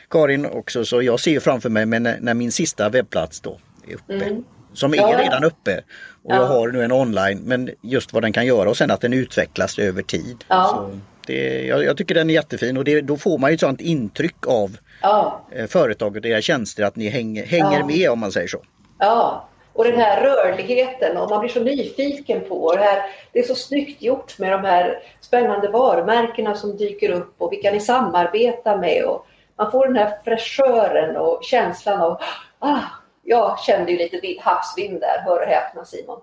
Karin 0.09 0.45
också, 0.45 0.85
så 0.85 1.01
jag 1.01 1.19
ser 1.19 1.39
framför 1.39 1.69
mig 1.69 1.85
men 1.85 2.03
när, 2.03 2.17
när 2.21 2.33
min 2.33 2.51
sista 2.51 2.89
webbplats 2.89 3.41
då 3.41 3.59
är 3.87 3.95
uppe. 3.95 4.13
Mm. 4.13 4.43
Som 4.73 4.93
är 4.93 4.97
ja. 4.97 5.19
redan 5.23 5.43
uppe 5.43 5.81
och 6.23 6.31
ja. 6.31 6.35
jag 6.35 6.47
har 6.47 6.67
nu 6.67 6.83
en 6.83 6.91
online 6.91 7.39
men 7.39 7.69
just 7.81 8.13
vad 8.13 8.23
den 8.23 8.33
kan 8.33 8.45
göra 8.45 8.69
och 8.69 8.77
sen 8.77 8.91
att 8.91 9.01
den 9.01 9.13
utvecklas 9.13 9.79
över 9.79 10.01
tid. 10.01 10.43
Ja. 10.47 10.89
Det, 11.27 11.65
jag, 11.65 11.83
jag, 11.83 11.97
tycker 11.97 12.15
den 12.15 12.29
är 12.29 12.33
jättefin 12.33 12.77
och 12.77 12.83
det, 12.83 13.01
då 13.01 13.17
får 13.17 13.37
man 13.37 13.49
ju 13.49 13.53
ett 13.53 13.59
sånt 13.59 13.81
intryck 13.81 14.47
av 14.47 14.77
ja. 15.01 15.47
Eh, 15.51 15.67
företaget 15.67 16.15
och 16.15 16.29
deras 16.29 16.43
tjänster 16.43 16.83
att 16.83 16.95
ni 16.95 17.09
hänger, 17.09 17.45
hänger 17.45 17.83
med 17.83 18.09
om 18.09 18.19
man 18.19 18.31
säger 18.31 18.47
så. 18.47 18.61
Ja, 18.99 19.49
och 19.73 19.83
den 19.83 19.99
här 19.99 20.21
rörligheten 20.21 21.17
och 21.17 21.29
man 21.29 21.39
blir 21.39 21.49
så 21.49 21.59
nyfiken 21.59 22.41
på 22.41 22.75
det 22.75 22.83
här. 22.83 23.03
Det 23.31 23.39
är 23.39 23.43
så 23.43 23.55
snyggt 23.55 24.01
gjort 24.01 24.39
med 24.39 24.51
de 24.51 24.62
här 24.62 25.03
spännande 25.21 25.67
varumärkena 25.67 26.55
som 26.55 26.77
dyker 26.77 27.09
upp 27.09 27.36
och 27.38 27.51
vilka 27.51 27.71
ni 27.71 27.79
samarbetar 27.79 28.77
med. 28.77 29.05
Och 29.05 29.27
man 29.55 29.71
får 29.71 29.88
den 29.88 29.95
här 29.95 30.13
fräschören 30.23 31.17
och 31.17 31.39
känslan 31.43 32.01
av 32.01 32.21
ah, 32.59 32.81
jag 33.23 33.59
kände 33.59 33.91
ju 33.91 33.97
lite 33.97 34.41
havsvind 34.41 35.01
där, 35.01 35.21
hör 35.25 35.41
och 35.41 35.47
häpna 35.47 35.86
Simon. 35.86 36.21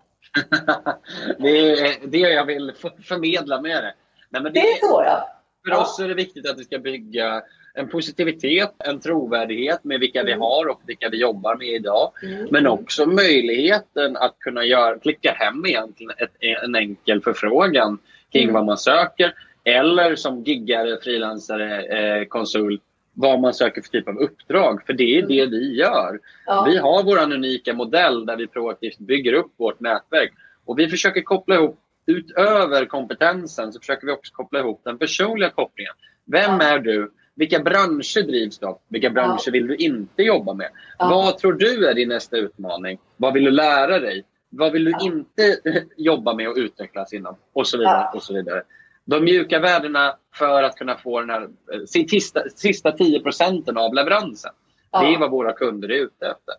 det 1.38 1.70
är 1.70 2.06
det 2.06 2.18
jag 2.18 2.44
vill 2.44 2.72
förmedla 3.08 3.60
med 3.60 3.84
det. 3.84 3.94
Nej, 4.28 4.42
men 4.42 4.52
det, 4.52 4.60
det 4.60 4.70
är 4.70 4.88
så 4.88 5.02
ja. 5.06 5.36
För 5.68 5.80
oss 5.80 5.98
är 5.98 6.08
det 6.08 6.14
viktigt 6.14 6.50
att 6.50 6.58
vi 6.58 6.64
ska 6.64 6.78
bygga 6.78 7.42
en 7.74 7.88
positivitet, 7.88 8.74
en 8.78 9.00
trovärdighet 9.00 9.84
med 9.84 10.00
vilka 10.00 10.20
mm. 10.20 10.26
vi 10.26 10.38
har 10.38 10.68
och 10.68 10.80
vilka 10.86 11.08
vi 11.08 11.20
jobbar 11.20 11.56
med 11.56 11.68
idag. 11.68 12.12
Mm. 12.22 12.48
Men 12.50 12.66
också 12.66 13.06
möjligheten 13.06 14.16
att 14.16 14.38
kunna 14.38 14.64
göra, 14.64 14.98
klicka 14.98 15.32
hem 15.32 15.66
egentligen 15.66 16.12
ett, 16.18 16.62
en 16.64 16.74
enkel 16.74 17.22
förfrågan 17.22 17.98
kring 18.32 18.42
mm. 18.42 18.54
vad 18.54 18.64
man 18.64 18.78
söker. 18.78 19.34
Eller 19.64 20.16
som 20.16 20.42
giggare, 20.42 20.98
frilansare, 21.02 21.82
eh, 21.82 22.24
konsult, 22.24 22.82
vad 23.14 23.40
man 23.40 23.54
söker 23.54 23.82
för 23.82 23.88
typ 23.88 24.08
av 24.08 24.18
uppdrag. 24.18 24.82
För 24.86 24.92
det 24.92 25.18
är 25.18 25.22
det 25.22 25.40
mm. 25.40 25.50
vi 25.50 25.76
gör. 25.76 26.20
Ja. 26.46 26.64
Vi 26.68 26.76
har 26.76 27.02
vår 27.02 27.32
unika 27.32 27.74
modell 27.74 28.26
där 28.26 28.36
vi 28.36 28.46
proaktivt 28.46 28.98
bygger 28.98 29.32
upp 29.32 29.52
vårt 29.56 29.80
nätverk. 29.80 30.32
Och 30.64 30.78
vi 30.78 30.88
försöker 30.88 31.20
koppla 31.20 31.54
ihop 31.54 31.80
utöver 32.06 32.84
kompetensen 32.84 33.72
så 33.72 33.80
försöker 33.80 34.06
vi 34.06 34.12
också 34.12 34.34
koppla 34.34 34.58
ihop 34.58 34.80
den 34.84 34.98
personliga 34.98 35.50
kopplingen. 35.50 35.94
Vem 36.26 36.60
är 36.60 36.78
du? 36.78 37.12
Vilka 37.40 37.58
branscher 37.58 38.22
drivs 38.22 38.58
du 38.58 38.66
av? 38.66 38.78
Vilka 38.88 39.10
branscher 39.10 39.42
ja. 39.46 39.52
vill 39.52 39.66
du 39.66 39.76
inte 39.76 40.22
jobba 40.22 40.54
med? 40.54 40.68
Ja. 40.98 41.08
Vad 41.08 41.38
tror 41.38 41.52
du 41.52 41.88
är 41.88 41.94
din 41.94 42.08
nästa 42.08 42.36
utmaning? 42.36 42.98
Vad 43.16 43.34
vill 43.34 43.44
du 43.44 43.50
lära 43.50 43.98
dig? 43.98 44.24
Vad 44.50 44.72
vill 44.72 44.84
du 44.84 44.90
ja. 44.90 44.98
inte 45.02 45.56
jobba 45.96 46.34
med 46.34 46.48
och 46.48 46.56
utvecklas 46.56 47.12
inom? 47.12 47.36
Och 47.52 47.66
så 47.66 47.78
vidare. 47.78 48.10
Och 48.14 48.22
så 48.22 48.34
vidare. 48.34 48.62
De 49.04 49.24
mjuka 49.24 49.58
värdena 49.58 50.16
för 50.34 50.62
att 50.62 50.76
kunna 50.76 50.96
få 50.96 51.20
den 51.20 51.30
här 51.30 51.42
eh, 51.42 52.06
sista, 52.08 52.40
sista 52.56 52.92
10 52.92 53.20
procenten 53.20 53.78
av 53.78 53.94
leveransen. 53.94 54.52
Det 54.92 55.14
är 55.14 55.18
vad 55.18 55.30
våra 55.30 55.52
kunder 55.52 55.90
är 55.90 56.02
ute 56.02 56.26
efter. 56.26 56.54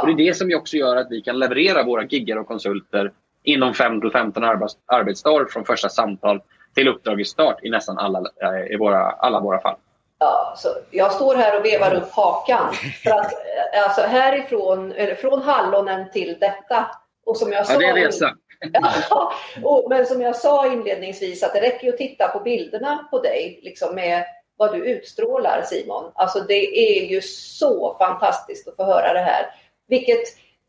Och 0.00 0.06
Det 0.06 0.12
är 0.12 0.26
det 0.26 0.34
som 0.34 0.54
också 0.54 0.76
gör 0.76 0.96
att 0.96 1.10
vi 1.10 1.20
kan 1.20 1.38
leverera 1.38 1.82
våra 1.82 2.04
giggar 2.04 2.36
och 2.36 2.46
konsulter 2.46 3.12
inom 3.42 3.74
5 3.74 4.10
15 4.12 4.44
arbetsdagar 4.86 5.46
från 5.46 5.64
första 5.64 5.88
samtal 5.88 6.40
till 6.74 6.88
uppdragets 6.88 7.30
start 7.30 7.58
i 7.62 7.70
nästan 7.70 7.98
alla, 7.98 8.18
eh, 8.18 8.74
i 8.74 8.76
våra, 8.76 9.10
alla 9.10 9.40
våra 9.40 9.60
fall. 9.60 9.76
Ja, 10.20 10.54
så 10.56 10.68
jag 10.90 11.12
står 11.12 11.34
här 11.34 11.58
och 11.58 11.64
vevar 11.64 11.94
upp 11.94 12.12
hakan. 12.12 12.74
För 13.02 13.10
att, 13.10 13.32
eh, 13.32 13.84
alltså 13.84 14.00
härifrån, 14.00 14.94
från 15.20 15.42
hallonen 15.42 16.10
till 16.10 16.36
detta. 16.40 16.86
Och 17.26 17.36
som 17.36 17.52
jag 17.52 17.66
sa, 17.66 17.72
ja, 17.72 17.78
det 17.78 17.86
är 17.86 17.94
resa. 17.94 18.36
Ja, 19.10 19.32
och, 19.64 19.86
men 19.90 20.06
som 20.06 20.22
jag 20.22 20.36
sa 20.36 20.72
inledningsvis 20.72 21.42
att 21.42 21.52
det 21.52 21.60
räcker 21.60 21.88
att 21.88 21.98
titta 21.98 22.28
på 22.28 22.40
bilderna 22.40 23.08
på 23.10 23.18
dig 23.18 23.60
liksom 23.62 23.94
med 23.94 24.24
vad 24.56 24.72
du 24.72 24.84
utstrålar 24.84 25.62
Simon. 25.62 26.12
Alltså 26.14 26.40
det 26.40 26.78
är 26.78 27.06
ju 27.06 27.20
så 27.22 27.96
fantastiskt 27.98 28.68
att 28.68 28.76
få 28.76 28.84
höra 28.84 29.12
det 29.12 29.20
här. 29.20 29.46
Vilket, 29.88 30.22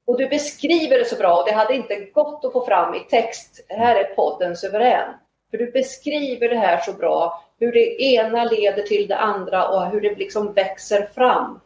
och 0.07 0.17
du 0.17 0.27
beskriver 0.27 0.97
det 0.97 1.05
så 1.05 1.15
bra 1.15 1.37
och 1.37 1.45
det 1.45 1.51
hade 1.51 1.75
inte 1.75 1.95
gått 1.95 2.45
att 2.45 2.53
få 2.53 2.65
fram 2.65 2.95
i 2.95 2.99
text. 2.99 3.65
Här 3.69 3.95
är 3.95 4.03
podden 4.03 4.57
suverän. 4.57 5.09
För 5.51 5.57
du 5.57 5.71
beskriver 5.71 6.49
det 6.49 6.57
här 6.57 6.77
så 6.77 6.93
bra 6.93 7.43
hur 7.61 7.71
det 7.71 8.01
ena 8.01 8.43
leder 8.43 8.83
till 8.83 9.07
det 9.07 9.17
andra 9.17 9.67
och 9.67 9.85
hur 9.85 10.01
det 10.01 10.15
liksom 10.15 10.53
växer 10.53 11.05
fram 11.15 11.59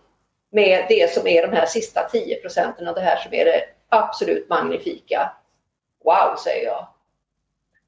med 0.51 0.85
det 0.89 1.13
som 1.13 1.27
är 1.27 1.47
de 1.47 1.55
här 1.55 1.65
sista 1.65 2.09
10 2.09 2.35
procenten 2.35 2.87
och 2.87 2.95
det 2.95 3.01
här 3.01 3.17
som 3.17 3.33
är 3.33 3.45
det 3.45 3.61
absolut 3.89 4.49
magnifika. 4.49 5.31
Wow, 6.03 6.35
säger 6.43 6.65
jag. 6.65 6.87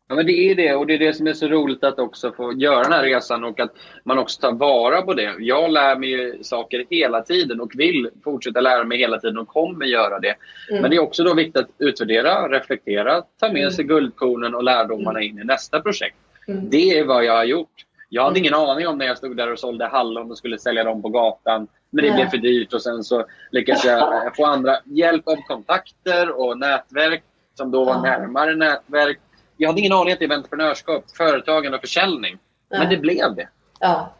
Ja, 0.09 0.15
men 0.15 0.25
det 0.25 0.31
är 0.31 0.55
det 0.55 0.75
och 0.75 0.87
det 0.87 0.93
är 0.93 0.99
det 0.99 1.13
som 1.13 1.27
är 1.27 1.33
så 1.33 1.47
roligt 1.47 1.83
att 1.83 1.99
också 1.99 2.31
få 2.31 2.53
göra 2.53 2.83
den 2.83 2.91
här 2.91 3.03
resan 3.03 3.43
och 3.43 3.59
att 3.59 3.71
man 4.03 4.17
också 4.17 4.41
tar 4.41 4.51
vara 4.51 5.01
på 5.01 5.13
det. 5.13 5.35
Jag 5.39 5.71
lär 5.71 5.95
mig 5.95 6.43
saker 6.43 6.85
hela 6.89 7.21
tiden 7.21 7.61
och 7.61 7.71
vill 7.75 8.09
fortsätta 8.23 8.61
lära 8.61 8.83
mig 8.83 8.97
hela 8.97 9.19
tiden 9.19 9.37
och 9.37 9.47
kommer 9.47 9.85
göra 9.85 10.19
det. 10.19 10.35
Mm. 10.69 10.81
Men 10.81 10.91
det 10.91 10.97
är 10.97 11.01
också 11.01 11.23
då 11.23 11.33
viktigt 11.33 11.57
att 11.57 11.69
utvärdera, 11.77 12.49
reflektera, 12.49 13.21
ta 13.39 13.47
med 13.47 13.61
mm. 13.61 13.71
sig 13.71 13.85
guldkornen 13.85 14.55
och 14.55 14.63
lärdomarna 14.63 15.21
in 15.21 15.39
i 15.39 15.43
nästa 15.43 15.81
projekt. 15.81 16.17
Mm. 16.47 16.69
Det 16.69 16.99
är 16.99 17.05
vad 17.05 17.25
jag 17.25 17.33
har 17.33 17.45
gjort. 17.45 17.86
Jag 18.09 18.23
hade 18.23 18.39
ingen 18.39 18.53
aning 18.53 18.87
om 18.87 18.97
när 18.97 19.05
jag 19.05 19.17
stod 19.17 19.37
där 19.37 19.51
och 19.51 19.59
sålde 19.59 19.87
hallon 19.87 20.31
och 20.31 20.37
skulle 20.37 20.59
sälja 20.59 20.83
dem 20.83 21.01
på 21.01 21.09
gatan. 21.09 21.67
Men 21.89 22.05
det 22.05 22.11
blev 22.11 22.29
för 22.29 22.37
dyrt 22.37 22.73
och 22.73 22.81
sen 22.81 23.03
så 23.03 23.25
lyckades 23.51 23.85
jag 23.85 24.35
få 24.35 24.45
andra 24.45 24.77
hjälp 24.85 25.27
av 25.27 25.35
kontakter 25.35 26.39
och 26.39 26.59
nätverk 26.59 27.23
som 27.53 27.71
då 27.71 27.83
var 27.83 28.01
närmare 28.01 28.55
nätverk. 28.55 29.19
Jag 29.57 29.69
hade 29.69 29.79
ingen 29.79 29.93
aning 29.93 30.13
att 30.13 30.19
det 30.19 30.27
var 30.27 30.35
entreprenörskap, 30.35 31.03
företagande 31.17 31.77
och 31.77 31.81
försäljning. 31.81 32.37
Men 32.69 32.89
det 32.89 32.97
blev 32.97 33.35
det. 33.35 33.49
Ja. 33.79 34.13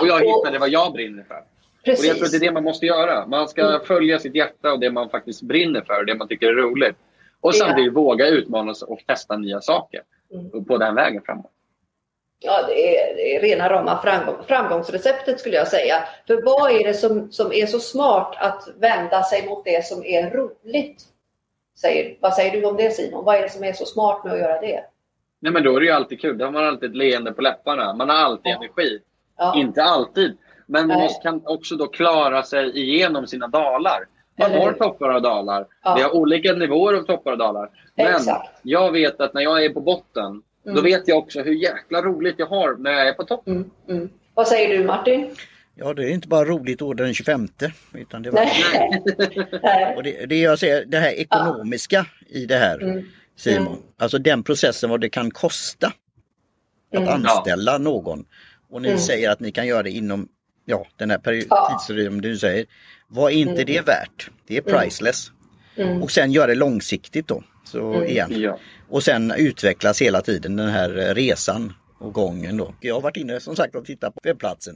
Och 0.00 0.06
jag 0.06 0.20
hittade 0.20 0.58
vad 0.58 0.68
jag 0.68 0.92
brinner 0.92 1.22
för. 1.22 1.44
Precis. 1.84 2.04
Och 2.04 2.10
jag 2.10 2.16
tror 2.16 2.26
att 2.26 2.30
det 2.30 2.36
är 2.36 2.48
det 2.48 2.52
man 2.52 2.64
måste 2.64 2.86
göra. 2.86 3.26
Man 3.26 3.48
ska 3.48 3.68
mm. 3.68 3.80
följa 3.84 4.18
sitt 4.18 4.34
hjärta 4.34 4.72
och 4.72 4.80
det 4.80 4.90
man 4.90 5.10
faktiskt 5.10 5.42
brinner 5.42 5.80
för, 5.80 6.04
det 6.04 6.14
man 6.14 6.28
tycker 6.28 6.48
är 6.48 6.54
roligt. 6.54 6.96
Och 7.40 7.54
samtidigt 7.54 7.92
våga 7.92 8.26
utmana 8.26 8.74
sig 8.74 8.86
och 8.86 9.00
testa 9.06 9.36
nya 9.36 9.60
saker 9.60 10.02
mm. 10.32 10.64
på 10.64 10.78
den 10.78 10.94
vägen 10.94 11.22
framåt. 11.26 11.52
Ja, 12.44 12.66
det 12.66 12.98
är, 12.98 13.16
det 13.16 13.36
är 13.36 13.40
rena 13.40 13.68
rama 13.68 14.02
framgång, 14.02 14.36
framgångsreceptet 14.46 15.40
skulle 15.40 15.56
jag 15.56 15.68
säga. 15.68 15.96
För 16.26 16.42
vad 16.42 16.70
är 16.70 16.84
det 16.84 16.94
som, 16.94 17.32
som 17.32 17.52
är 17.52 17.66
så 17.66 17.78
smart 17.78 18.34
att 18.38 18.68
vända 18.78 19.22
sig 19.22 19.46
mot 19.46 19.64
det 19.64 19.86
som 19.86 20.04
är 20.04 20.30
roligt? 20.30 21.02
Säger, 21.80 22.16
vad 22.20 22.34
säger 22.34 22.60
du 22.60 22.66
om 22.66 22.76
det 22.76 22.90
Simon? 22.90 23.24
Vad 23.24 23.36
är 23.36 23.42
det 23.42 23.50
som 23.50 23.64
är 23.64 23.72
så 23.72 23.86
smart 23.86 24.24
med 24.24 24.32
att 24.32 24.38
göra 24.38 24.60
det? 24.60 24.84
Nej, 25.40 25.52
men 25.52 25.62
då 25.62 25.76
är 25.76 25.80
det 25.80 25.86
ju 25.86 25.92
alltid 25.92 26.20
kul. 26.20 26.38
Då 26.38 26.44
har 26.44 26.52
man 26.52 26.66
alltid 26.66 26.90
ett 26.90 26.96
leende 26.96 27.32
på 27.32 27.42
läpparna. 27.42 27.94
Man 27.94 28.08
har 28.08 28.16
alltid 28.16 28.52
ja. 28.52 28.56
energi. 28.56 28.98
Ja. 29.38 29.54
Inte 29.56 29.82
alltid. 29.82 30.36
Men 30.66 30.86
man 30.86 30.98
måste, 30.98 31.22
kan 31.22 31.42
också 31.46 31.76
då 31.76 31.86
klara 31.86 32.42
sig 32.42 32.78
igenom 32.78 33.26
sina 33.26 33.46
dalar. 33.46 34.06
Man 34.38 34.52
har 34.52 34.72
toppar 34.72 35.08
och 35.08 35.22
dalar. 35.22 35.66
Ja. 35.82 35.94
Vi 35.94 36.02
har 36.02 36.16
olika 36.16 36.52
nivåer 36.52 36.94
av 36.94 37.02
toppar 37.02 37.32
och 37.32 37.38
dalar. 37.38 37.70
Men 37.94 38.06
Exakt. 38.06 38.50
jag 38.62 38.92
vet 38.92 39.20
att 39.20 39.34
när 39.34 39.42
jag 39.42 39.64
är 39.64 39.68
på 39.68 39.80
botten, 39.80 40.42
mm. 40.64 40.76
då 40.76 40.82
vet 40.82 41.08
jag 41.08 41.18
också 41.18 41.42
hur 41.42 41.54
jäkla 41.54 42.02
roligt 42.02 42.34
jag 42.38 42.46
har 42.46 42.76
när 42.76 42.90
jag 42.90 43.08
är 43.08 43.12
på 43.12 43.24
toppen. 43.24 43.54
Mm. 43.54 43.70
Mm. 43.88 44.10
Vad 44.34 44.48
säger 44.48 44.78
du 44.78 44.84
Martin? 44.84 45.36
Ja, 45.74 45.94
det 45.94 46.04
är 46.04 46.10
inte 46.10 46.28
bara 46.28 46.44
roligt 46.44 46.82
år 46.82 46.94
den 46.94 47.14
25. 47.14 47.48
Utan 47.92 48.22
det, 48.22 48.30
var... 48.30 48.40
Och 49.96 50.02
det, 50.02 50.26
det 50.26 50.40
jag 50.40 50.58
säger, 50.58 50.84
det 50.84 50.98
här 50.98 51.12
ekonomiska 51.12 52.06
ja. 52.28 52.38
i 52.38 52.46
det 52.46 52.56
här 52.56 52.82
mm. 52.82 53.04
Simon. 53.36 53.66
Mm. 53.66 53.78
Alltså 53.98 54.18
den 54.18 54.42
processen 54.42 54.90
vad 54.90 55.00
det 55.00 55.08
kan 55.08 55.30
kosta 55.30 55.92
att 56.92 56.98
mm. 56.98 57.08
anställa 57.08 57.78
någon. 57.78 58.24
Och 58.70 58.82
ni 58.82 58.88
mm. 58.88 59.00
säger 59.00 59.30
att 59.30 59.40
ni 59.40 59.52
kan 59.52 59.66
göra 59.66 59.82
det 59.82 59.90
inom 59.90 60.28
ja, 60.64 60.86
den 60.96 61.10
här 61.10 61.20
ja. 61.50 61.78
tidsrymden 61.86 62.30
du 62.32 62.38
säger. 62.38 62.66
Vad 63.08 63.32
är 63.32 63.36
inte 63.36 63.52
mm. 63.52 63.66
det 63.66 63.80
värt? 63.80 64.30
Det 64.46 64.56
är 64.56 64.62
priceless. 64.62 65.30
Mm. 65.76 66.02
Och 66.02 66.10
sen 66.10 66.32
göra 66.32 66.46
det 66.46 66.54
långsiktigt 66.54 67.28
då. 67.28 67.42
Så 67.64 67.94
mm. 67.94 68.08
igen. 68.08 68.40
Ja. 68.40 68.58
Och 68.92 69.02
sen 69.02 69.32
utvecklas 69.36 70.02
hela 70.02 70.20
tiden 70.20 70.56
den 70.56 70.68
här 70.68 71.14
resan 71.14 71.72
och 71.98 72.12
gången 72.12 72.56
då. 72.56 72.74
Jag 72.80 72.94
har 72.94 73.00
varit 73.00 73.16
inne 73.16 73.40
som 73.40 73.56
sagt 73.56 73.74
och 73.74 73.84
tittat 73.84 74.14
på 74.14 74.20
webbplatsen. 74.22 74.74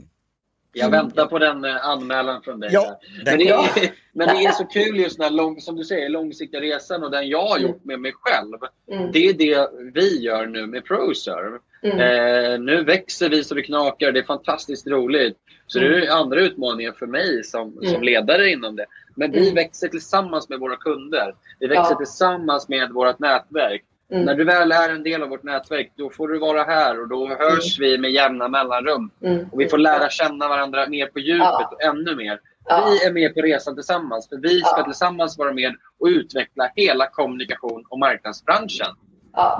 Jag 0.73 0.91
väntar 0.91 1.25
på 1.25 1.39
den 1.39 1.65
eh, 1.65 1.85
anmälan 1.85 2.41
från 2.41 2.59
dig. 2.59 2.69
Ja, 2.73 2.99
men, 3.25 3.37
det 3.39 3.49
är, 3.49 3.91
men 4.13 4.27
det 4.27 4.45
är 4.45 4.51
så 4.51 4.65
kul 4.65 4.99
just 4.99 5.19
den 5.19 5.35
lång, 5.35 5.61
som 5.61 5.75
du 5.75 5.83
säger, 5.83 6.09
långsiktiga 6.09 6.61
resan 6.61 7.03
och 7.03 7.11
den 7.11 7.29
jag 7.29 7.47
har 7.47 7.59
gjort 7.59 7.85
med 7.85 7.99
mig 7.99 8.11
själv. 8.15 8.57
Mm. 8.91 9.11
Det 9.11 9.27
är 9.27 9.33
det 9.33 9.69
vi 9.93 10.21
gör 10.21 10.45
nu 10.45 10.67
med 10.67 10.85
ProServe. 10.85 11.59
Mm. 11.83 11.99
Eh, 11.99 12.59
nu 12.59 12.83
växer 12.83 13.29
vi 13.29 13.43
så 13.43 13.55
det 13.55 13.61
knakar, 13.61 14.11
det 14.11 14.19
är 14.19 14.23
fantastiskt 14.23 14.87
roligt. 14.87 15.37
Så 15.67 15.79
mm. 15.79 15.91
det 15.91 16.07
är 16.07 16.11
andra 16.11 16.39
utmaningar 16.39 16.91
för 16.91 17.07
mig 17.07 17.43
som, 17.43 17.77
mm. 17.77 17.93
som 17.93 18.03
ledare 18.03 18.49
inom 18.49 18.75
det. 18.75 18.85
Men 19.15 19.31
vi 19.31 19.41
mm. 19.41 19.55
växer 19.55 19.87
tillsammans 19.87 20.49
med 20.49 20.59
våra 20.59 20.75
kunder. 20.75 21.35
Vi 21.59 21.67
växer 21.67 21.91
ja. 21.91 21.97
tillsammans 21.97 22.69
med 22.69 22.91
vårt 22.91 23.19
nätverk. 23.19 23.83
Mm. 24.11 24.25
När 24.25 24.35
du 24.35 24.43
väl 24.43 24.71
är 24.71 24.89
en 24.89 25.03
del 25.03 25.23
av 25.23 25.29
vårt 25.29 25.43
nätverk, 25.43 25.91
då 25.95 26.09
får 26.09 26.27
du 26.27 26.39
vara 26.39 26.63
här 26.63 27.01
och 27.01 27.07
då 27.07 27.27
hörs 27.27 27.79
mm. 27.79 27.91
vi 27.91 27.97
med 27.97 28.11
jämna 28.11 28.47
mellanrum. 28.47 29.11
Mm. 29.23 29.49
Och 29.51 29.59
vi 29.59 29.69
får 29.69 29.77
lära 29.77 30.09
känna 30.09 30.47
varandra 30.47 30.87
mer 30.87 31.07
på 31.07 31.19
djupet 31.19 31.39
ja. 31.41 31.69
och 31.71 31.83
ännu 31.83 32.15
mer. 32.15 32.39
Ja. 32.65 32.87
Vi 32.89 33.05
är 33.07 33.13
med 33.13 33.33
på 33.33 33.41
resan 33.41 33.75
tillsammans, 33.75 34.29
för 34.29 34.37
vi 34.37 34.59
ska 34.59 34.77
ja. 34.77 34.83
tillsammans 34.83 35.37
vara 35.37 35.53
med 35.53 35.75
och 35.99 36.07
utveckla 36.07 36.71
hela 36.75 37.09
kommunikation 37.09 37.85
och 37.89 37.99
marknadsbranschen 37.99 38.95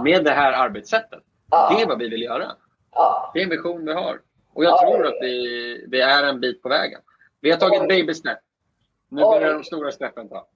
med 0.04 0.24
det 0.24 0.32
här 0.32 0.54
arbetssättet. 0.54 1.24
Det 1.50 1.82
är 1.82 1.88
vad 1.88 2.00
vi 2.00 2.10
vill 2.10 2.22
göra. 2.22 2.52
Det 3.34 3.40
är 3.40 3.44
en 3.44 3.50
vision 3.50 3.86
vi 3.86 3.94
har. 3.94 4.20
Och 4.54 4.64
jag 4.64 4.80
tror 4.80 5.08
att 5.08 5.18
vi, 5.22 5.86
vi 5.92 6.02
är 6.02 6.24
en 6.24 6.40
bit 6.40 6.64
på 6.64 6.70
vägen. 6.70 7.02
Vi 7.42 7.52
har 7.52 7.58
tagit 7.58 7.88
baby 7.88 8.14
step. 8.14 8.38
Nu 9.10 9.22
börjar 9.22 9.54
de 9.54 9.64
stora 9.64 9.92
steppen 9.92 10.30
ta 10.30 10.48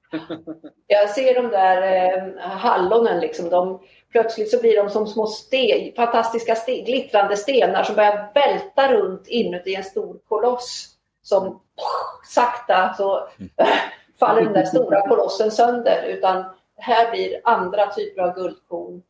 jag 0.88 1.10
ser 1.10 1.36
de 1.36 1.48
där 1.48 1.82
eh, 1.82 2.40
hallonen, 2.40 3.20
liksom, 3.20 3.50
de, 3.50 3.82
plötsligt 4.12 4.52
så 4.52 4.62
blir 4.62 4.76
de 4.76 4.90
som 4.90 5.08
små 5.08 5.28
sten, 5.28 5.94
fantastiska 5.96 6.56
sten, 6.56 6.86
glittrande 6.86 7.38
stenar 7.38 7.84
som 7.84 7.96
börjar 7.96 8.32
välta 8.34 8.94
runt 8.94 9.28
inuti 9.28 9.76
en 9.76 9.84
stor 9.84 10.20
koloss. 10.28 10.88
Som 11.24 11.44
poh, 11.50 12.24
sakta 12.28 12.94
så 12.98 13.28
faller 14.20 14.42
den 14.42 14.54
där 14.54 14.66
stora 14.66 15.08
kolossen 15.08 15.52
sönder. 15.52 16.04
Utan 16.04 16.46
här 16.78 17.12
blir 17.12 17.42
andra 17.44 17.88
typer 17.88 18.22
av 18.22 18.36
guldkorn 18.36 19.02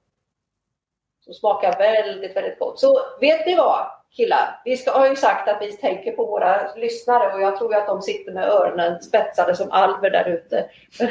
som 1.26 1.34
smakar 1.34 1.78
väldigt, 1.78 2.36
väldigt 2.36 2.60
gott. 2.60 2.80
Så 2.80 3.00
vet 3.22 3.46
ni 3.46 3.56
vad? 3.56 4.01
Killar. 4.16 4.62
Vi 4.66 4.78
ska, 4.78 4.92
har 4.92 5.08
ju 5.08 5.16
sagt 5.16 5.50
att 5.50 5.62
vi 5.62 5.72
tänker 5.72 6.12
på 6.12 6.26
våra 6.26 6.74
lyssnare 6.76 7.34
och 7.34 7.42
jag 7.42 7.58
tror 7.58 7.76
att 7.76 7.88
de 7.88 8.02
sitter 8.02 8.32
med 8.32 8.48
öronen 8.48 9.02
spetsade 9.02 9.56
som 9.56 9.72
alver 9.72 10.10
där 10.10 10.30
ute 10.30 10.66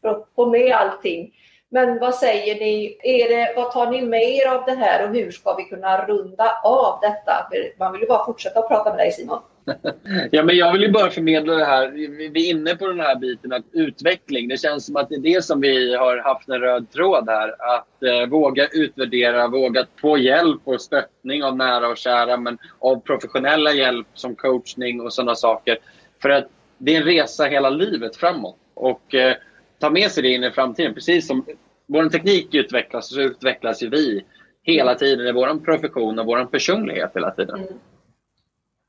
för 0.00 0.08
att 0.08 0.28
få 0.36 0.46
med 0.46 0.76
allting. 0.76 1.34
Men 1.68 1.98
vad 1.98 2.14
säger 2.14 2.54
ni? 2.54 2.98
Är 3.02 3.28
det, 3.28 3.52
vad 3.56 3.72
tar 3.72 3.90
ni 3.90 4.02
med 4.02 4.22
er 4.22 4.48
av 4.48 4.64
det 4.64 4.74
här 4.74 5.08
och 5.08 5.14
hur 5.14 5.30
ska 5.30 5.54
vi 5.54 5.64
kunna 5.64 6.06
runda 6.06 6.60
av 6.64 6.98
detta? 7.00 7.48
För 7.50 7.78
man 7.78 7.92
vill 7.92 8.00
ju 8.00 8.06
bara 8.06 8.24
fortsätta 8.24 8.60
att 8.60 8.68
prata 8.68 8.90
med 8.90 8.98
dig 8.98 9.12
Simon. 9.12 9.40
Ja, 10.30 10.42
men 10.42 10.56
jag 10.56 10.72
vill 10.72 10.82
ju 10.82 10.90
bara 10.90 11.10
förmedla 11.10 11.54
det 11.54 11.64
här. 11.64 11.90
Vi 12.32 12.48
är 12.48 12.50
inne 12.50 12.76
på 12.76 12.86
den 12.86 13.00
här 13.00 13.16
biten 13.16 13.52
att 13.52 13.64
utveckling. 13.72 14.48
Det 14.48 14.60
känns 14.60 14.86
som 14.86 14.96
att 14.96 15.08
det 15.08 15.14
är 15.14 15.20
det 15.20 15.44
som 15.44 15.60
vi 15.60 15.94
har 15.94 16.16
haft 16.18 16.48
en 16.48 16.60
röd 16.60 16.90
tråd 16.90 17.28
här. 17.28 17.48
Att 17.48 18.02
eh, 18.02 18.28
våga 18.28 18.66
utvärdera, 18.66 19.48
våga 19.48 19.86
få 20.00 20.18
hjälp 20.18 20.60
och 20.64 20.80
stöttning 20.80 21.44
av 21.44 21.56
nära 21.56 21.88
och 21.88 21.96
kära 21.96 22.36
men 22.36 22.58
av 22.78 23.00
professionella 23.00 23.72
hjälp 23.72 24.06
som 24.14 24.34
coachning 24.34 25.00
och 25.00 25.12
sådana 25.12 25.34
saker. 25.34 25.78
För 26.22 26.30
att 26.30 26.48
det 26.78 26.94
är 26.94 27.00
en 27.00 27.06
resa 27.06 27.44
hela 27.44 27.70
livet 27.70 28.16
framåt. 28.16 28.56
Och 28.74 29.14
eh, 29.14 29.36
ta 29.78 29.90
med 29.90 30.10
sig 30.10 30.22
det 30.22 30.28
in 30.28 30.44
i 30.44 30.50
framtiden. 30.50 30.94
Precis 30.94 31.26
som 31.26 31.44
vår 31.86 32.08
teknik 32.08 32.54
utvecklas 32.54 33.08
så 33.08 33.20
utvecklas 33.20 33.82
ju 33.82 33.88
vi 33.88 34.24
hela 34.62 34.94
tiden 34.94 35.26
i 35.26 35.32
vår 35.32 35.64
profession 35.64 36.18
och 36.18 36.26
vår 36.26 36.44
personlighet 36.44 37.10
hela 37.14 37.30
tiden. 37.30 37.60
Mm. 37.60 37.72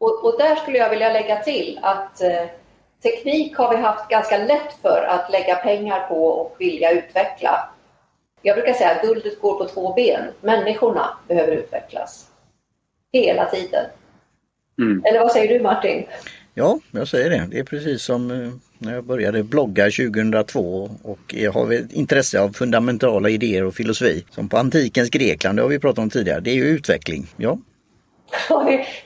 Och, 0.03 0.25
och, 0.25 0.35
där 0.37 0.55
skulle 0.55 0.77
jag 0.77 0.89
vilja 0.89 1.13
lägga 1.13 1.43
till 1.43 1.79
att 1.81 2.21
eh, 2.21 2.45
teknik 3.03 3.57
har 3.57 3.75
vi 3.75 3.81
haft 3.81 4.09
ganska 4.09 4.37
lätt 4.37 4.73
för 4.81 5.05
att 5.09 5.31
lägga 5.31 5.55
pengar 5.55 5.99
på 6.07 6.25
och 6.25 6.55
vilja 6.59 6.91
utveckla. 6.91 7.69
Jag 8.41 8.55
brukar 8.55 8.73
säga 8.73 8.91
att 8.91 9.01
guldet 9.01 9.41
går 9.41 9.53
på 9.57 9.65
två 9.65 9.93
ben. 9.93 10.21
Människorna 10.41 11.17
behöver 11.27 11.51
utvecklas. 11.51 12.27
Hela 13.13 13.45
tiden. 13.45 13.85
Mm. 14.79 15.05
Eller 15.05 15.19
vad 15.19 15.31
säger 15.31 15.57
du 15.57 15.63
Martin? 15.63 16.05
Ja, 16.53 16.79
jag 16.91 17.07
säger 17.07 17.29
det. 17.29 17.47
Det 17.51 17.59
är 17.59 17.63
precis 17.63 18.03
som 18.03 18.31
eh, 18.31 18.49
när 18.77 18.93
jag 18.93 19.03
började 19.03 19.43
blogga 19.43 19.83
2002 19.83 20.89
och 21.03 21.19
jag 21.27 21.51
har 21.51 21.73
ett 21.73 21.91
intresse 21.91 22.41
av 22.41 22.49
fundamentala 22.49 23.29
idéer 23.29 23.63
och 23.63 23.75
filosofi. 23.75 24.25
Som 24.29 24.49
på 24.49 24.57
antikens 24.57 25.09
Grekland, 25.09 25.57
det 25.57 25.61
har 25.61 25.69
vi 25.69 25.79
pratat 25.79 25.99
om 25.99 26.09
tidigare, 26.09 26.39
det 26.39 26.51
är 26.51 26.55
ju 26.55 26.65
utveckling. 26.65 27.27
Ja, 27.37 27.57